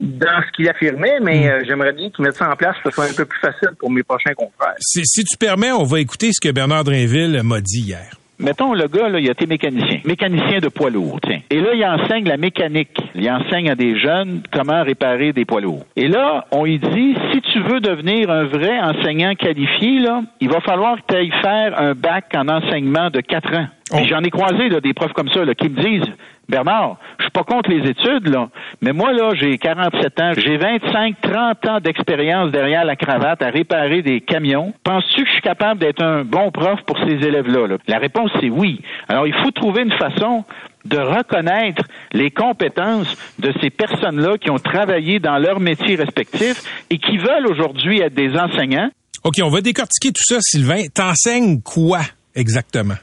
dans 0.00 0.42
ce 0.46 0.52
qu'il 0.52 0.68
affirmait, 0.68 1.20
mais 1.20 1.48
euh, 1.48 1.62
j'aimerais 1.66 1.92
bien 1.92 2.10
qu'il 2.10 2.24
mette 2.24 2.34
ça 2.34 2.50
en 2.50 2.56
place 2.56 2.74
pour 2.82 2.90
que 2.90 2.96
ce 2.96 3.02
soit 3.02 3.10
un 3.10 3.14
peu 3.14 3.26
plus 3.26 3.38
facile 3.38 3.70
pour 3.78 3.90
mes 3.90 4.02
prochains 4.02 4.32
confrères. 4.34 4.74
Si, 4.80 5.02
si 5.04 5.24
tu 5.24 5.36
permets, 5.36 5.72
on 5.72 5.84
va 5.84 6.00
écouter 6.00 6.30
ce 6.32 6.40
que 6.40 6.52
Bernard 6.52 6.84
Drainville 6.84 7.40
m'a 7.44 7.60
dit 7.60 7.80
hier. 7.80 8.10
Mettons, 8.40 8.72
le 8.72 8.88
gars, 8.88 9.10
là, 9.10 9.20
il 9.20 9.28
a 9.28 9.32
été 9.32 9.46
mécanicien. 9.46 10.00
Mécanicien 10.06 10.60
de 10.60 10.68
poids 10.68 10.88
lourds, 10.88 11.20
tiens. 11.22 11.40
Et 11.50 11.60
là, 11.60 11.74
il 11.74 11.84
enseigne 11.84 12.26
la 12.26 12.38
mécanique. 12.38 12.98
Il 13.14 13.30
enseigne 13.30 13.70
à 13.70 13.74
des 13.74 14.00
jeunes 14.00 14.42
comment 14.50 14.82
réparer 14.82 15.34
des 15.34 15.44
poids 15.44 15.60
lourds. 15.60 15.84
Et 15.94 16.08
là, 16.08 16.46
on 16.50 16.64
lui 16.64 16.78
dit, 16.78 17.14
si 17.32 17.42
tu 17.42 17.60
veux 17.60 17.80
devenir 17.80 18.30
un 18.30 18.44
vrai 18.44 18.80
enseignant 18.80 19.34
qualifié, 19.34 20.00
là, 20.00 20.22
il 20.40 20.48
va 20.48 20.62
falloir 20.62 20.96
que 20.96 21.02
tu 21.08 21.16
ailles 21.16 21.32
faire 21.42 21.78
un 21.78 21.92
bac 21.92 22.32
en 22.34 22.48
enseignement 22.48 23.10
de 23.10 23.20
quatre 23.20 23.54
ans. 23.54 23.66
Puis 23.92 24.08
j'en 24.08 24.22
ai 24.22 24.30
croisé, 24.30 24.70
là, 24.70 24.80
des 24.80 24.94
profs 24.94 25.12
comme 25.12 25.28
ça, 25.28 25.44
là, 25.44 25.54
qui 25.54 25.68
me 25.68 25.78
disent, 25.82 26.10
Bernard, 26.50 26.98
je 27.18 27.24
suis 27.24 27.30
pas 27.30 27.44
contre 27.44 27.70
les 27.70 27.88
études, 27.88 28.28
là, 28.28 28.48
mais 28.82 28.92
moi, 28.92 29.12
là, 29.12 29.30
j'ai 29.34 29.56
47 29.56 30.20
ans, 30.20 30.32
j'ai 30.36 30.56
25, 30.56 31.20
30 31.20 31.68
ans 31.68 31.80
d'expérience 31.80 32.50
derrière 32.50 32.84
la 32.84 32.96
cravate 32.96 33.40
à 33.40 33.50
réparer 33.50 34.02
des 34.02 34.20
camions. 34.20 34.74
Penses-tu 34.82 35.22
que 35.22 35.28
je 35.28 35.32
suis 35.34 35.42
capable 35.42 35.80
d'être 35.80 36.02
un 36.02 36.24
bon 36.24 36.50
prof 36.50 36.80
pour 36.86 36.98
ces 36.98 37.14
élèves-là? 37.14 37.68
là? 37.68 37.76
La 37.86 37.98
réponse, 37.98 38.30
c'est 38.40 38.50
oui. 38.50 38.80
Alors, 39.08 39.26
il 39.26 39.34
faut 39.34 39.52
trouver 39.52 39.82
une 39.82 39.92
façon 39.92 40.44
de 40.84 40.98
reconnaître 40.98 41.84
les 42.12 42.30
compétences 42.30 43.16
de 43.38 43.52
ces 43.60 43.70
personnes-là 43.70 44.38
qui 44.38 44.50
ont 44.50 44.58
travaillé 44.58 45.20
dans 45.20 45.38
leur 45.38 45.60
métier 45.60 45.94
respectif 45.94 46.84
et 46.90 46.98
qui 46.98 47.18
veulent 47.18 47.46
aujourd'hui 47.46 48.00
être 48.00 48.14
des 48.14 48.36
enseignants. 48.36 48.90
OK, 49.22 49.34
on 49.42 49.50
va 49.50 49.60
décortiquer 49.60 50.08
tout 50.08 50.22
ça, 50.24 50.38
Sylvain. 50.40 50.86
T'enseignes 50.92 51.60
quoi 51.62 52.00
exactement? 52.34 52.94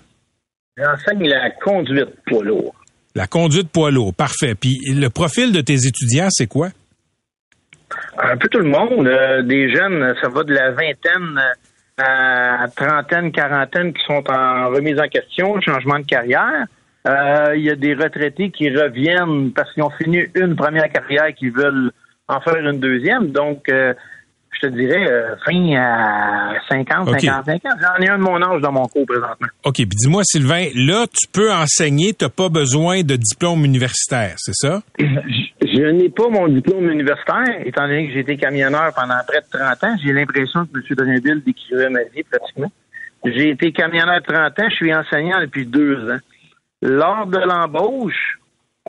J'enseigne 0.78 1.28
la 1.28 1.50
conduite 1.52 2.10
poids 2.26 2.44
lourd. 2.44 2.74
La 3.18 3.26
conduite 3.26 3.72
poids 3.72 3.90
lourd, 3.90 4.14
parfait. 4.14 4.54
Puis 4.54 4.78
le 4.86 5.10
profil 5.10 5.52
de 5.52 5.62
tes 5.62 5.88
étudiants, 5.88 6.28
c'est 6.30 6.46
quoi? 6.46 6.68
Un 8.16 8.38
peu 8.38 8.48
tout 8.48 8.60
le 8.60 8.70
monde, 8.70 9.08
euh, 9.08 9.42
des 9.42 9.74
jeunes, 9.74 10.14
ça 10.22 10.30
va 10.30 10.44
de 10.44 10.54
la 10.54 10.70
vingtaine 10.70 11.42
euh, 12.00 12.04
à 12.04 12.68
trentaine, 12.76 13.32
quarantaine 13.32 13.92
qui 13.92 14.04
sont 14.06 14.24
en 14.30 14.70
remise 14.70 15.00
en 15.00 15.08
question, 15.08 15.60
changement 15.62 15.98
de 15.98 16.06
carrière. 16.06 16.68
Euh, 17.08 17.56
Il 17.56 17.64
y 17.64 17.72
a 17.72 17.76
des 17.76 17.96
retraités 17.96 18.52
qui 18.52 18.70
reviennent 18.70 19.52
parce 19.52 19.74
qu'ils 19.74 19.82
ont 19.82 19.98
fini 20.00 20.20
une 20.36 20.56
première 20.56 20.92
carrière 20.92 21.34
qui 21.36 21.50
veulent 21.50 21.90
en 22.28 22.40
faire 22.42 22.58
une 22.58 22.80
deuxième. 22.80 23.32
Donc, 23.32 23.68
je 24.62 24.68
te 24.68 24.74
dirais, 24.74 25.08
euh, 25.10 25.36
fin 25.46 25.76
à 25.76 26.54
50, 26.70 27.10
OK. 27.10 27.20
55 27.22 27.66
ans. 27.66 27.70
J'en 27.80 28.04
ai 28.04 28.10
un 28.10 28.18
de 28.18 28.24
mon 28.24 28.42
âge 28.42 28.62
dans 28.62 28.72
mon 28.72 28.86
cours 28.88 29.06
présentement. 29.06 29.48
OK, 29.64 29.76
puis 29.76 29.86
dis-moi, 29.86 30.24
Sylvain, 30.24 30.68
là, 30.76 31.06
tu 31.08 31.28
peux 31.32 31.52
enseigner, 31.52 32.14
t'as 32.14 32.30
pas 32.30 32.50
besoin 32.50 33.02
de 33.02 33.16
diplôme 33.16 33.66
universitaire, 33.66 34.36
c'est 34.38 34.56
ça? 34.56 34.82
Je 35.00 35.92
n'ai 35.92 36.10
pas 36.10 36.30
mon 36.30 36.48
diplôme 36.48 36.90
universitaire, 36.90 37.62
étant 37.66 37.88
donné 37.88 38.08
que 38.08 38.14
j'ai 38.14 38.20
été 38.22 38.38
camionneur 38.38 38.94
pendant 38.96 39.20
près 39.28 39.42
de 39.42 39.58
30 39.60 39.84
ans. 39.84 39.96
J'ai 40.04 40.14
l'impression 40.14 40.66
que 40.66 40.78
M. 40.78 40.96
Drainville 40.96 41.44
décrivait 41.46 41.90
ma 41.90 42.04
vie 42.04 42.24
pratiquement. 42.24 42.72
J'ai 43.26 43.50
été 43.50 43.72
camionneur 43.72 44.22
30 44.24 44.60
ans, 44.60 44.70
je 44.70 44.76
suis 44.76 44.94
enseignant 44.94 45.42
depuis 45.42 45.66
deux 45.66 46.10
ans. 46.10 46.20
Lors 46.82 47.28
de 47.28 47.40
l'embauche, 47.40 48.40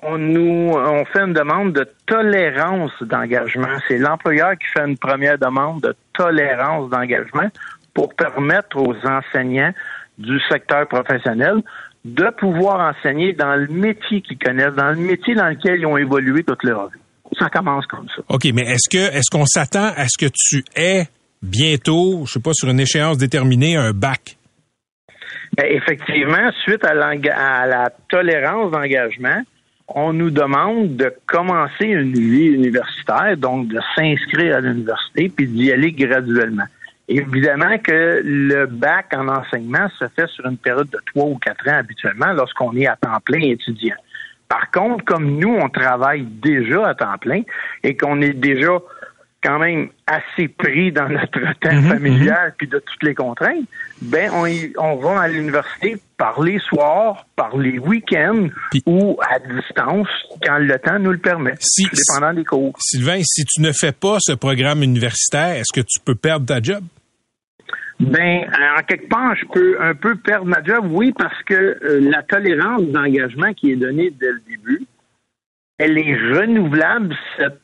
on 0.02 0.18
nous 0.18 0.72
on 0.74 1.04
fait 1.06 1.20
une 1.20 1.32
demande 1.32 1.72
de 1.72 1.86
tolérance 2.06 2.92
d'engagement. 3.00 3.78
C'est 3.86 3.98
l'employeur 3.98 4.52
qui 4.52 4.66
fait 4.66 4.86
une 4.86 4.98
première 4.98 5.38
demande 5.38 5.80
de 5.82 5.94
tolérance 6.12 6.90
d'engagement 6.90 7.48
pour 7.94 8.14
permettre 8.14 8.76
aux 8.76 8.94
enseignants 9.06 9.72
du 10.18 10.38
secteur 10.50 10.86
professionnel 10.88 11.62
de 12.04 12.30
pouvoir 12.38 12.94
enseigner 12.94 13.32
dans 13.32 13.56
le 13.56 13.66
métier 13.68 14.20
qu'ils 14.20 14.38
connaissent, 14.38 14.74
dans 14.74 14.90
le 14.90 14.96
métier 14.96 15.34
dans 15.34 15.48
lequel 15.48 15.80
ils 15.80 15.86
ont 15.86 15.96
évolué 15.96 16.42
toute 16.42 16.62
leur 16.62 16.88
vie. 16.88 16.98
Ça 17.38 17.48
commence 17.50 17.86
comme 17.86 18.06
ça. 18.08 18.22
OK, 18.28 18.46
mais 18.54 18.62
est-ce 18.62 18.88
que 18.88 19.16
est-ce 19.16 19.30
qu'on 19.30 19.46
s'attend 19.46 19.92
à 19.96 20.06
ce 20.08 20.16
que 20.16 20.30
tu 20.32 20.64
aies 20.76 21.08
bientôt, 21.42 22.24
je 22.26 22.32
sais 22.32 22.40
pas, 22.40 22.52
sur 22.52 22.68
une 22.68 22.80
échéance 22.80 23.18
déterminée, 23.18 23.76
un 23.76 23.92
bac? 23.92 24.38
Ben, 25.56 25.66
effectivement, 25.68 26.50
suite 26.62 26.84
à, 26.84 26.94
la 26.94 27.90
tolérance 28.08 28.70
d'engagement, 28.70 29.42
on 29.88 30.12
nous 30.12 30.30
demande 30.30 30.96
de 30.96 31.12
commencer 31.26 31.86
une 31.86 32.12
vie 32.12 32.48
universitaire, 32.48 33.36
donc 33.36 33.68
de 33.68 33.80
s'inscrire 33.94 34.56
à 34.56 34.60
l'université 34.60 35.30
puis 35.34 35.48
d'y 35.48 35.72
aller 35.72 35.92
graduellement. 35.92 36.66
Évidemment 37.08 37.78
que 37.78 38.20
le 38.22 38.66
bac 38.66 39.06
en 39.14 39.28
enseignement 39.28 39.88
se 39.98 40.06
fait 40.08 40.28
sur 40.28 40.44
une 40.44 40.58
période 40.58 40.90
de 40.90 40.98
trois 41.06 41.24
ou 41.24 41.38
quatre 41.38 41.66
ans 41.66 41.78
habituellement 41.78 42.32
lorsqu'on 42.34 42.76
est 42.76 42.86
à 42.86 42.96
temps 42.96 43.18
plein 43.24 43.40
étudiant. 43.40 43.96
Par 44.46 44.70
contre, 44.70 45.04
comme 45.04 45.38
nous, 45.38 45.54
on 45.54 45.68
travaille 45.70 46.24
déjà 46.24 46.88
à 46.88 46.94
temps 46.94 47.18
plein 47.18 47.42
et 47.82 47.96
qu'on 47.96 48.20
est 48.20 48.34
déjà 48.34 48.78
quand 49.42 49.58
même 49.60 49.88
assez 50.06 50.48
pris 50.48 50.90
dans 50.90 51.08
notre 51.08 51.40
temps 51.60 51.82
familial 51.82 52.54
puis 52.58 52.66
de 52.66 52.78
toutes 52.78 53.02
les 53.04 53.14
contraintes, 53.14 53.64
ben 54.02 54.30
on, 54.34 54.46
y- 54.46 54.72
on 54.78 54.96
va 54.96 55.20
à 55.20 55.28
l'université 55.28 55.96
par 56.16 56.42
les 56.42 56.58
soirs, 56.58 57.24
par 57.36 57.56
les 57.56 57.78
week-ends 57.78 58.48
ou 58.86 59.16
à 59.30 59.38
distance 59.38 60.08
quand 60.44 60.58
le 60.58 60.76
temps 60.78 60.98
nous 60.98 61.12
le 61.12 61.18
permet, 61.18 61.54
dépendant 62.10 62.34
des 62.34 62.44
cours. 62.44 62.74
Sylvain, 62.80 63.20
si 63.22 63.44
tu 63.44 63.60
ne 63.62 63.70
fais 63.72 63.92
pas 63.92 64.16
ce 64.20 64.32
programme 64.32 64.82
universitaire, 64.82 65.56
est-ce 65.56 65.72
que 65.72 65.86
tu 65.86 66.00
peux 66.04 66.16
perdre 66.16 66.46
ta 66.46 66.60
job? 66.60 66.82
Ben, 68.00 68.42
en 68.78 68.82
quelque 68.82 69.08
part, 69.08 69.34
je 69.34 69.44
peux 69.52 69.80
un 69.82 69.94
peu 69.94 70.14
perdre 70.16 70.46
ma 70.46 70.62
job, 70.62 70.86
oui, 70.90 71.12
parce 71.16 71.42
que 71.44 71.54
euh, 71.54 72.00
la 72.00 72.22
tolérance 72.22 72.82
d'engagement 72.82 73.52
qui 73.54 73.72
est 73.72 73.76
donnée 73.76 74.10
dès 74.20 74.30
le 74.30 74.40
début, 74.48 74.82
elle 75.78 75.98
est 75.98 76.14
renouvelable, 76.14 77.16
cette, 77.36 77.60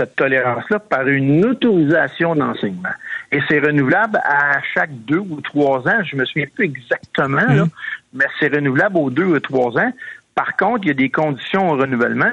cette 0.00 0.16
tolérance-là, 0.16 0.78
par 0.78 1.06
une 1.06 1.44
autorisation 1.44 2.34
d'enseignement. 2.34 2.94
Et 3.32 3.40
c'est 3.48 3.60
renouvelable 3.60 4.18
à 4.24 4.60
chaque 4.74 4.92
deux 5.04 5.18
ou 5.18 5.40
trois 5.42 5.86
ans. 5.86 6.02
Je 6.04 6.16
me 6.16 6.24
souviens 6.24 6.46
plus 6.54 6.64
exactement, 6.64 7.46
là, 7.46 7.64
mais 8.14 8.24
c'est 8.38 8.52
renouvelable 8.52 8.96
aux 8.96 9.10
deux 9.10 9.26
ou 9.26 9.40
trois 9.40 9.78
ans. 9.78 9.92
Par 10.34 10.56
contre, 10.56 10.84
il 10.84 10.88
y 10.88 10.90
a 10.90 10.94
des 10.94 11.10
conditions 11.10 11.70
au 11.70 11.76
renouvellement. 11.76 12.32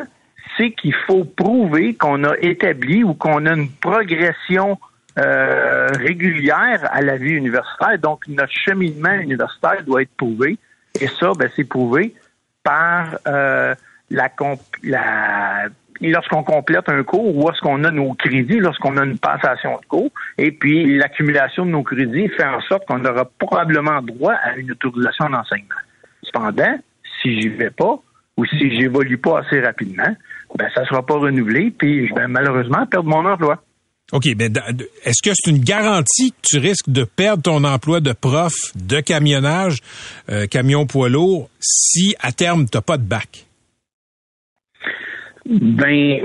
C'est 0.57 0.71
qu'il 0.71 0.95
faut 1.05 1.25
prouver 1.25 1.93
qu'on 1.93 2.23
a 2.23 2.35
établi 2.37 3.03
ou 3.03 3.13
qu'on 3.13 3.45
a 3.45 3.53
une 3.53 3.69
progression 3.69 4.79
euh, 5.19 5.89
régulière 5.99 6.87
à 6.91 7.01
la 7.01 7.17
vie 7.17 7.33
universitaire. 7.33 7.99
Donc, 7.99 8.27
notre 8.27 8.53
cheminement 8.53 9.13
universitaire 9.13 9.83
doit 9.85 10.03
être 10.03 10.15
prouvé. 10.15 10.57
Et 11.01 11.07
ça, 11.07 11.33
ben, 11.37 11.49
c'est 11.55 11.67
prouvé 11.67 12.15
par 12.63 13.17
euh, 13.27 13.75
la, 14.09 14.31
la 14.83 15.67
lorsqu'on 16.01 16.43
complète 16.43 16.89
un 16.89 17.03
cours 17.03 17.35
ou 17.35 17.47
lorsqu'on 17.47 17.83
a 17.83 17.91
nos 17.91 18.13
crédits, 18.13 18.59
lorsqu'on 18.59 18.97
a 18.97 19.05
une 19.05 19.17
passation 19.17 19.77
de 19.81 19.85
cours, 19.85 20.11
et 20.37 20.51
puis 20.51 20.97
l'accumulation 20.97 21.65
de 21.65 21.71
nos 21.71 21.83
crédits 21.83 22.29
fait 22.29 22.45
en 22.45 22.61
sorte 22.61 22.85
qu'on 22.85 23.03
aura 23.03 23.25
probablement 23.25 24.01
droit 24.01 24.33
à 24.33 24.55
une 24.57 24.71
autorisation 24.71 25.29
d'enseignement. 25.29 25.75
Cependant, 26.23 26.77
si 27.21 27.41
j'y 27.41 27.49
vais 27.49 27.71
pas 27.71 27.99
ou 28.37 28.45
si 28.45 28.77
j'évolue 28.77 29.17
pas 29.17 29.39
assez 29.39 29.59
rapidement, 29.59 30.15
ben 30.55 30.69
ça 30.73 30.85
sera 30.85 31.05
pas 31.05 31.15
renouvelé, 31.15 31.71
puis 31.77 32.07
je 32.07 32.13
vais 32.13 32.27
malheureusement 32.27 32.85
perdre 32.85 33.09
mon 33.09 33.25
emploi. 33.25 33.61
OK, 34.13 34.25
mais 34.37 34.45
est-ce 35.03 35.21
que 35.21 35.31
c'est 35.35 35.51
une 35.51 35.63
garantie 35.63 36.31
que 36.31 36.37
tu 36.43 36.59
risques 36.59 36.89
de 36.89 37.03
perdre 37.03 37.43
ton 37.43 37.65
emploi 37.65 37.99
de 37.99 38.13
prof 38.13 38.53
de 38.75 39.01
camionnage, 39.01 39.79
euh, 40.29 40.47
camion 40.47 40.85
poids 40.85 41.09
lourd, 41.09 41.49
si 41.59 42.15
à 42.21 42.31
terme 42.31 42.67
tu 42.69 42.77
n'as 42.77 42.81
pas 42.81 42.97
de 42.97 43.03
bac? 43.03 43.46
Ben 45.49 46.19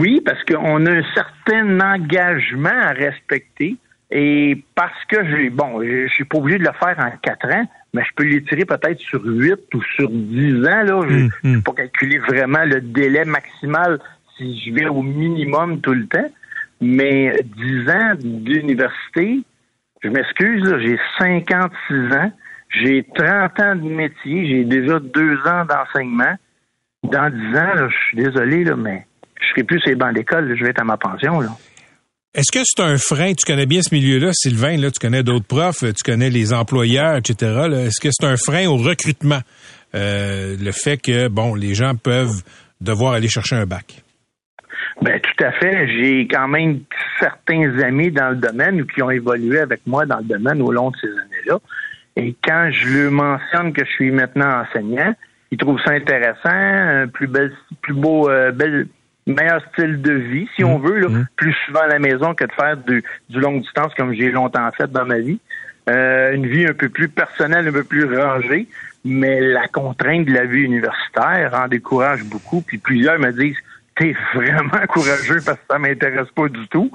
oui, 0.00 0.20
parce 0.24 0.42
qu'on 0.44 0.86
a 0.86 0.90
un 0.90 1.02
certain 1.14 1.80
engagement 1.80 2.70
à 2.70 2.92
respecter. 2.92 3.76
Et 4.10 4.62
parce 4.74 5.04
que 5.08 5.16
j'ai 5.30 5.48
bon, 5.48 5.82
je 5.82 6.06
suis 6.08 6.24
pas 6.24 6.36
obligé 6.38 6.58
de 6.58 6.64
le 6.64 6.72
faire 6.78 6.96
en 6.98 7.10
quatre 7.22 7.50
ans, 7.50 7.66
mais 7.94 8.02
je 8.04 8.10
peux 8.14 8.24
l'étirer 8.24 8.66
peut-être 8.66 8.98
sur 9.00 9.22
8 9.24 9.54
ou 9.74 9.82
sur 9.96 10.10
10 10.10 10.66
ans. 10.66 10.82
Là. 10.82 11.00
Je 11.08 11.48
Mm, 11.48 11.54
peux 11.54 11.60
pas 11.62 11.72
calculer 11.82 12.18
vraiment 12.18 12.64
le 12.66 12.80
délai 12.82 13.24
maximal 13.24 13.98
si 14.36 14.60
je 14.66 14.74
vais 14.74 14.86
au 14.86 15.02
minimum 15.02 15.80
tout 15.80 15.94
le 15.94 16.06
temps. 16.06 16.30
Mais 16.82 17.32
10 17.56 17.88
ans 17.90 18.12
d'université, 18.22 19.40
je 20.02 20.08
m'excuse, 20.08 20.62
là, 20.70 20.78
j'ai 20.80 20.98
56 21.18 22.14
ans, 22.16 22.32
j'ai 22.70 23.04
30 23.14 23.60
ans 23.60 23.76
de 23.76 23.88
métier, 23.88 24.46
j'ai 24.46 24.64
déjà 24.64 24.98
deux 24.98 25.38
ans 25.46 25.64
d'enseignement. 25.64 26.34
Dans 27.02 27.30
10 27.30 27.58
ans, 27.58 27.74
là, 27.74 27.88
je 27.88 27.96
suis 28.08 28.16
désolé, 28.16 28.64
là, 28.64 28.76
mais 28.76 29.06
je 29.40 29.46
serai 29.48 29.64
plus 29.64 29.80
sur 29.80 29.90
les 29.90 29.96
bancs 29.96 30.14
d'école, 30.14 30.54
je 30.56 30.62
vais 30.62 30.70
être 30.70 30.80
à 30.80 30.84
ma 30.84 30.96
pension. 30.96 31.40
Là. 31.40 31.48
Est-ce 32.34 32.50
que 32.50 32.64
c'est 32.64 32.82
un 32.82 32.96
frein? 32.96 33.34
Tu 33.34 33.44
connais 33.44 33.66
bien 33.66 33.82
ce 33.82 33.94
milieu-là, 33.94 34.30
Sylvain, 34.32 34.76
là, 34.78 34.90
tu 34.90 34.98
connais 34.98 35.22
d'autres 35.22 35.46
profs, 35.46 35.80
tu 35.80 36.02
connais 36.04 36.30
les 36.30 36.54
employeurs, 36.54 37.16
etc. 37.16 37.68
Est-ce 37.86 38.00
que 38.00 38.08
c'est 38.10 38.26
un 38.26 38.36
frein 38.36 38.66
au 38.68 38.76
recrutement? 38.76 39.40
Euh, 39.94 40.56
le 40.58 40.72
fait 40.72 40.96
que, 40.96 41.28
bon, 41.28 41.54
les 41.54 41.74
gens 41.74 41.94
peuvent 41.94 42.42
devoir 42.80 43.12
aller 43.12 43.28
chercher 43.28 43.56
un 43.56 43.66
bac? 43.66 44.02
Ben 45.02 45.20
tout 45.20 45.44
à 45.44 45.52
fait. 45.52 45.88
J'ai 45.88 46.28
quand 46.28 46.48
même 46.48 46.80
certains 47.18 47.78
amis 47.80 48.10
dans 48.10 48.30
le 48.30 48.36
domaine 48.36 48.80
ou 48.80 48.86
qui 48.86 49.02
ont 49.02 49.10
évolué 49.10 49.58
avec 49.58 49.80
moi 49.86 50.06
dans 50.06 50.18
le 50.18 50.24
domaine 50.24 50.62
au 50.62 50.72
long 50.72 50.90
de 50.90 50.96
ces 51.00 51.08
années-là. 51.08 51.58
Et 52.16 52.34
quand 52.44 52.70
je 52.70 52.88
leur 52.88 53.10
mentionne 53.10 53.72
que 53.72 53.84
je 53.84 53.90
suis 53.90 54.10
maintenant 54.10 54.62
enseignant, 54.62 55.14
ils 55.52 55.58
trouvent 55.58 55.80
ça 55.84 55.92
intéressant, 55.92 56.48
un 56.48 57.06
plus 57.06 57.28
bel, 57.28 57.52
plus 57.82 57.92
beau, 57.92 58.28
euh, 58.28 58.50
bel, 58.50 58.88
meilleur 59.26 59.62
style 59.72 60.00
de 60.00 60.12
vie, 60.12 60.48
si 60.56 60.64
on 60.64 60.78
veut, 60.78 60.98
là, 60.98 61.08
plus 61.36 61.54
souvent 61.66 61.82
à 61.82 61.86
la 61.86 61.98
maison 61.98 62.34
que 62.34 62.44
de 62.44 62.52
faire 62.52 62.76
du, 62.78 63.04
du 63.28 63.38
longue 63.38 63.60
distance 63.60 63.94
comme 63.94 64.14
j'ai 64.14 64.30
longtemps 64.30 64.68
fait 64.72 64.90
dans 64.90 65.04
ma 65.04 65.18
vie. 65.18 65.38
Euh, 65.90 66.32
une 66.32 66.46
vie 66.46 66.64
un 66.64 66.74
peu 66.74 66.88
plus 66.88 67.08
personnelle, 67.08 67.68
un 67.68 67.72
peu 67.72 67.84
plus 67.84 68.04
rangée, 68.16 68.66
mais 69.04 69.40
la 69.40 69.68
contrainte 69.68 70.24
de 70.26 70.32
la 70.32 70.46
vie 70.46 70.62
universitaire 70.62 71.52
en 71.54 71.68
décourage 71.68 72.22
beaucoup. 72.24 72.62
Puis 72.62 72.78
plusieurs 72.78 73.18
me 73.18 73.32
disent 73.32 73.58
T'es 73.96 74.16
vraiment 74.34 74.86
courageux 74.88 75.40
parce 75.44 75.58
que 75.58 75.64
ça 75.68 75.78
m'intéresse 75.78 76.30
pas 76.34 76.48
du 76.48 76.66
tout. 76.68 76.90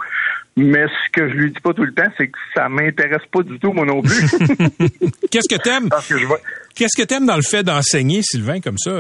Mais 0.55 0.87
ce 0.87 1.11
que 1.11 1.29
je 1.29 1.35
lui 1.35 1.51
dis 1.51 1.59
pas 1.59 1.73
tout 1.73 1.83
le 1.83 1.93
temps, 1.93 2.11
c'est 2.17 2.29
que 2.29 2.37
ça 2.55 2.67
m'intéresse 2.67 3.25
pas 3.31 3.43
du 3.43 3.59
tout, 3.59 3.73
moi 3.73 3.85
non 3.85 4.01
plus. 4.01 4.19
Qu'est-ce 5.31 5.47
que 5.47 5.61
t'aimes? 5.61 5.89
Parce 5.89 6.07
que 6.07 6.17
je 6.17 6.25
Qu'est-ce 6.77 6.95
que 6.95 7.07
t'aimes 7.07 7.25
dans 7.25 7.37
le 7.37 7.41
fait 7.41 7.63
d'enseigner, 7.63 8.21
Sylvain, 8.21 8.61
comme 8.61 8.77
ça, 8.77 8.91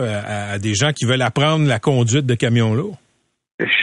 à, 0.51 0.57
des 0.57 0.73
gens 0.73 0.93
qui 0.93 1.05
veulent 1.05 1.21
apprendre 1.21 1.67
la 1.67 1.77
conduite 1.77 2.25
de 2.25 2.33
camions 2.33 2.73
lourds? 2.73 2.97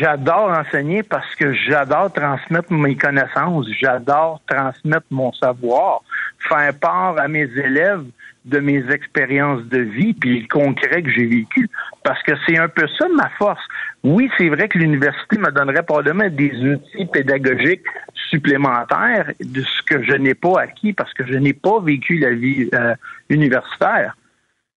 J'adore 0.01 0.51
enseigner 0.51 1.05
parce 1.05 1.33
que 1.37 1.55
j'adore 1.55 2.13
transmettre 2.13 2.73
mes 2.73 2.97
connaissances, 2.97 3.67
j'adore 3.81 4.41
transmettre 4.49 5.07
mon 5.13 5.33
savoir, 5.33 6.03
faire 6.49 6.75
part 6.77 7.21
à 7.21 7.29
mes 7.29 7.49
élèves 7.57 8.05
de 8.45 8.59
mes 8.59 8.85
expériences 8.91 9.63
de 9.67 9.79
vie 9.79 10.13
puis 10.13 10.41
le 10.41 10.49
concret 10.49 11.03
que 11.03 11.11
j'ai 11.11 11.27
vécu 11.27 11.71
parce 12.03 12.23
que 12.25 12.33
c'est 12.47 12.59
un 12.59 12.69
peu 12.69 12.89
ça 12.99 13.07
ma 13.15 13.31
force. 13.39 13.63
Oui, 14.03 14.29
c'est 14.37 14.49
vrai 14.49 14.69
que 14.69 14.77
l'université 14.77 15.39
me 15.39 15.53
donnerait 15.53 15.85
probablement 15.85 16.29
des 16.29 16.53
outils 16.53 17.07
pédagogiques 17.07 17.87
supplémentaires 18.35 19.33
de 19.41 19.63
ce 19.63 19.83
que 19.83 20.03
je 20.03 20.15
n'ai 20.15 20.35
pas 20.35 20.61
acquis 20.61 20.93
parce 20.93 21.13
que 21.15 21.25
je 21.25 21.35
n'ai 21.35 21.53
pas 21.53 21.81
vécu 21.81 22.19
la 22.19 22.31
vie 22.31 22.69
euh, 22.75 22.95
universitaire. 23.29 24.17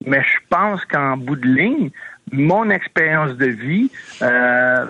Mais 0.05 0.21
je 0.21 0.37
pense 0.49 0.85
qu'en 0.85 1.17
bout 1.17 1.35
de 1.35 1.47
ligne, 1.47 1.89
mon 2.31 2.69
expérience 2.69 3.35
de 3.35 3.47
vie, 3.47 3.89
euh, 4.21 4.85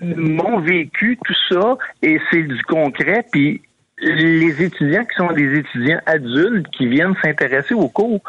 mon 0.00 0.60
vécu, 0.60 1.18
tout 1.24 1.34
ça, 1.50 1.76
et 2.02 2.18
c'est 2.30 2.42
du 2.42 2.62
concret, 2.64 3.24
puis 3.30 3.60
les 3.98 4.62
étudiants 4.62 5.04
qui 5.04 5.16
sont 5.16 5.32
des 5.32 5.58
étudiants 5.58 6.00
adultes 6.06 6.68
qui 6.68 6.86
viennent 6.86 7.16
s'intéresser 7.22 7.74
aux 7.74 7.88
cours 7.88 8.22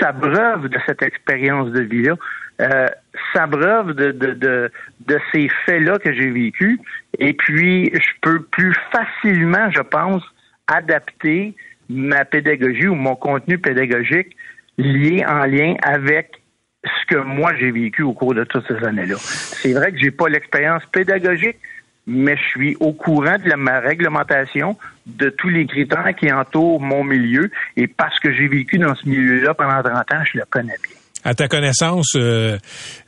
s'abreuvent 0.00 0.68
de 0.68 0.78
cette 0.86 1.02
expérience 1.02 1.70
de 1.70 1.82
vie-là, 1.82 2.14
euh, 2.60 2.86
s'abreuvent 3.32 3.92
de, 3.94 4.12
de, 4.12 4.32
de, 4.32 4.70
de 5.06 5.18
ces 5.32 5.48
faits-là 5.64 5.98
que 5.98 6.12
j'ai 6.12 6.30
vécus, 6.30 6.78
et 7.18 7.32
puis 7.32 7.90
je 7.92 8.10
peux 8.22 8.42
plus 8.42 8.74
facilement, 8.90 9.70
je 9.70 9.82
pense, 9.82 10.22
adapter 10.66 11.54
ma 11.88 12.24
pédagogie 12.24 12.88
ou 12.88 12.94
mon 12.94 13.14
contenu 13.14 13.58
pédagogique 13.58 14.36
lié 14.78 15.24
en 15.26 15.44
lien 15.44 15.74
avec 15.82 16.42
ce 16.84 17.14
que 17.14 17.18
moi 17.18 17.52
j'ai 17.58 17.70
vécu 17.70 18.02
au 18.02 18.12
cours 18.12 18.34
de 18.34 18.44
toutes 18.44 18.66
ces 18.68 18.84
années-là. 18.84 19.16
C'est 19.18 19.72
vrai 19.72 19.92
que 19.92 19.98
j'ai 19.98 20.10
pas 20.10 20.28
l'expérience 20.28 20.84
pédagogique, 20.86 21.56
mais 22.06 22.36
je 22.36 22.42
suis 22.48 22.76
au 22.80 22.92
courant 22.92 23.38
de 23.38 23.48
la, 23.48 23.56
ma 23.56 23.80
réglementation, 23.80 24.76
de 25.06 25.28
tous 25.28 25.48
les 25.48 25.66
critères 25.66 26.14
qui 26.16 26.32
entourent 26.32 26.80
mon 26.80 27.02
milieu, 27.02 27.50
et 27.76 27.86
parce 27.86 28.18
que 28.20 28.32
j'ai 28.32 28.48
vécu 28.48 28.78
dans 28.78 28.94
ce 28.94 29.08
milieu-là 29.08 29.54
pendant 29.54 29.82
30 29.82 30.12
ans, 30.12 30.24
je 30.24 30.38
le 30.38 30.44
connais 30.48 30.76
bien. 30.82 30.95
À 31.26 31.34
ta 31.34 31.48
connaissance, 31.48 32.14
euh, 32.14 32.56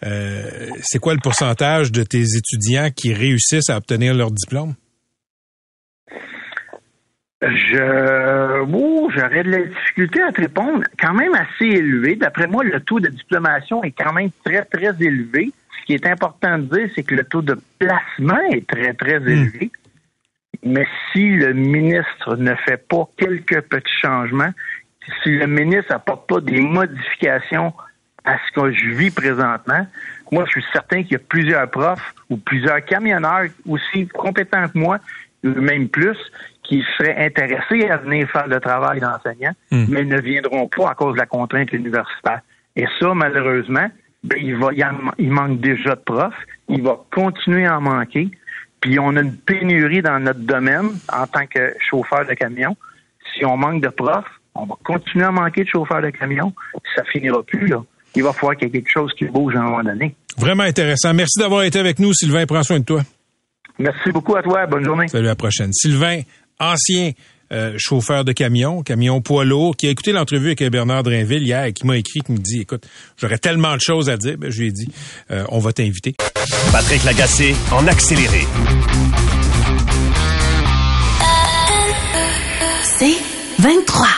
euh, 0.04 0.42
c'est 0.82 0.98
quoi 0.98 1.14
le 1.14 1.20
pourcentage 1.20 1.92
de 1.92 2.02
tes 2.02 2.24
étudiants 2.36 2.88
qui 2.90 3.14
réussissent 3.14 3.70
à 3.70 3.76
obtenir 3.76 4.12
leur 4.12 4.32
diplôme? 4.32 4.74
Je, 7.40 8.60
ouh, 8.62 9.08
j'aurais 9.14 9.44
de 9.44 9.50
la 9.50 9.62
difficulté 9.66 10.20
à 10.20 10.32
te 10.32 10.40
répondre. 10.40 10.82
Quand 11.00 11.14
même 11.14 11.32
assez 11.36 11.66
élevé. 11.66 12.16
D'après 12.16 12.48
moi, 12.48 12.64
le 12.64 12.80
taux 12.80 12.98
de 12.98 13.06
diplomation 13.06 13.84
est 13.84 13.92
quand 13.92 14.12
même 14.12 14.30
très, 14.44 14.64
très 14.64 15.00
élevé. 15.00 15.52
Ce 15.80 15.86
qui 15.86 15.92
est 15.92 16.04
important 16.04 16.58
de 16.58 16.64
dire, 16.64 16.90
c'est 16.96 17.04
que 17.04 17.14
le 17.14 17.22
taux 17.22 17.42
de 17.42 17.56
placement 17.78 18.40
est 18.50 18.66
très, 18.66 18.94
très 18.94 19.18
élevé. 19.18 19.70
Mais 20.64 20.88
si 21.12 21.36
le 21.36 21.52
ministre 21.54 22.34
ne 22.34 22.56
fait 22.66 22.84
pas 22.88 23.08
quelques 23.16 23.60
petits 23.60 24.00
changements, 24.02 24.52
si 25.22 25.36
le 25.36 25.46
ministre 25.46 25.92
n'apporte 25.92 26.28
pas 26.28 26.40
des 26.40 26.60
modifications 26.60 27.72
à 28.28 28.36
ce 28.46 28.52
que 28.60 28.72
je 28.72 28.90
vis 28.90 29.10
présentement, 29.10 29.86
moi, 30.30 30.44
je 30.46 30.50
suis 30.60 30.64
certain 30.72 31.02
qu'il 31.02 31.12
y 31.12 31.16
a 31.16 31.20
plusieurs 31.20 31.68
profs 31.70 32.14
ou 32.28 32.36
plusieurs 32.36 32.84
camionneurs 32.84 33.46
aussi 33.66 34.06
compétents 34.08 34.68
que 34.68 34.78
moi, 34.78 34.98
ou 35.44 35.48
même 35.60 35.88
plus, 35.88 36.18
qui 36.62 36.84
seraient 36.98 37.24
intéressés 37.24 37.88
à 37.88 37.96
venir 37.96 38.28
faire 38.30 38.46
le 38.46 38.60
travail 38.60 39.00
d'enseignant, 39.00 39.52
mais 39.88 40.04
ne 40.04 40.20
viendront 40.20 40.68
pas 40.68 40.90
à 40.90 40.94
cause 40.94 41.14
de 41.14 41.18
la 41.20 41.26
contrainte 41.26 41.72
universitaire. 41.72 42.40
Et 42.76 42.84
ça, 43.00 43.14
malheureusement, 43.14 43.88
ben, 44.22 44.38
il, 44.40 44.56
va, 44.56 44.68
il, 44.74 44.84
en- 44.84 45.12
il 45.18 45.30
manque 45.30 45.60
déjà 45.60 45.94
de 45.94 46.00
profs, 46.00 46.34
il 46.68 46.82
va 46.82 46.98
continuer 47.10 47.64
à 47.66 47.78
en 47.78 47.80
manquer, 47.80 48.28
puis 48.82 48.98
on 48.98 49.16
a 49.16 49.20
une 49.22 49.34
pénurie 49.36 50.02
dans 50.02 50.18
notre 50.20 50.40
domaine 50.40 50.90
en 51.10 51.26
tant 51.26 51.46
que 51.46 51.72
chauffeur 51.80 52.26
de 52.26 52.34
camion. 52.34 52.76
Si 53.32 53.44
on 53.46 53.56
manque 53.56 53.80
de 53.82 53.88
profs, 53.88 54.30
on 54.54 54.66
va 54.66 54.74
continuer 54.84 55.24
à 55.24 55.30
manquer 55.30 55.64
de 55.64 55.68
chauffeurs 55.68 56.02
de 56.02 56.10
camion, 56.10 56.52
ça 56.94 57.04
finira 57.04 57.42
plus, 57.42 57.66
là. 57.68 57.82
Il 58.14 58.22
va 58.22 58.32
falloir 58.32 58.56
qu'il 58.56 58.68
y 58.68 58.70
ait 58.70 58.72
quelque 58.72 58.90
chose 58.90 59.12
qui 59.16 59.26
bouge 59.26 59.54
à 59.56 59.61
un 59.61 59.64
moment 59.64 59.82
donné. 59.82 60.14
Vraiment 60.36 60.64
intéressant. 60.64 61.14
Merci 61.14 61.38
d'avoir 61.38 61.64
été 61.64 61.78
avec 61.78 61.98
nous, 61.98 62.12
Sylvain. 62.12 62.46
Prends 62.46 62.62
soin 62.62 62.80
de 62.80 62.84
toi. 62.84 63.02
Merci 63.78 64.11
beaucoup 64.12 64.36
à 64.36 64.42
toi. 64.42 64.66
Bonne 64.66 64.84
journée. 64.84 65.09
Salut, 65.09 65.26
à 65.26 65.30
la 65.30 65.36
prochaine. 65.36 65.72
Sylvain, 65.72 66.22
ancien 66.59 67.12
euh, 67.50 67.74
chauffeur 67.78 68.24
de 68.24 68.32
camion, 68.32 68.82
camion 68.82 69.20
poids 69.20 69.44
lourd, 69.44 69.76
qui 69.76 69.86
a 69.86 69.90
écouté 69.90 70.12
l'entrevue 70.12 70.48
avec 70.48 70.62
Bernard 70.70 71.02
Drainville 71.02 71.42
hier 71.42 71.64
et 71.64 71.72
qui 71.72 71.86
m'a 71.86 71.96
écrit, 71.96 72.20
qui 72.20 72.32
me 72.32 72.38
dit, 72.38 72.61
écoute, 72.62 72.86
j'aurais 73.16 73.38
tellement 73.38 73.74
de 73.74 73.80
choses 73.80 74.11
à 74.11 74.16
dire. 74.16 74.36
Ben, 74.36 74.50
je 74.50 74.61
lui 74.61 74.68
ai 74.68 74.72
dit, 74.72 74.88
euh, 75.30 75.44
on 75.48 75.59
va 75.59 75.72
t'inviter. 75.72 76.14
Patrick 76.72 77.04
Lagacé 77.04 77.54
en 77.72 77.86
accéléré. 77.86 78.46
C'est 82.82 83.16
23. 83.61 84.17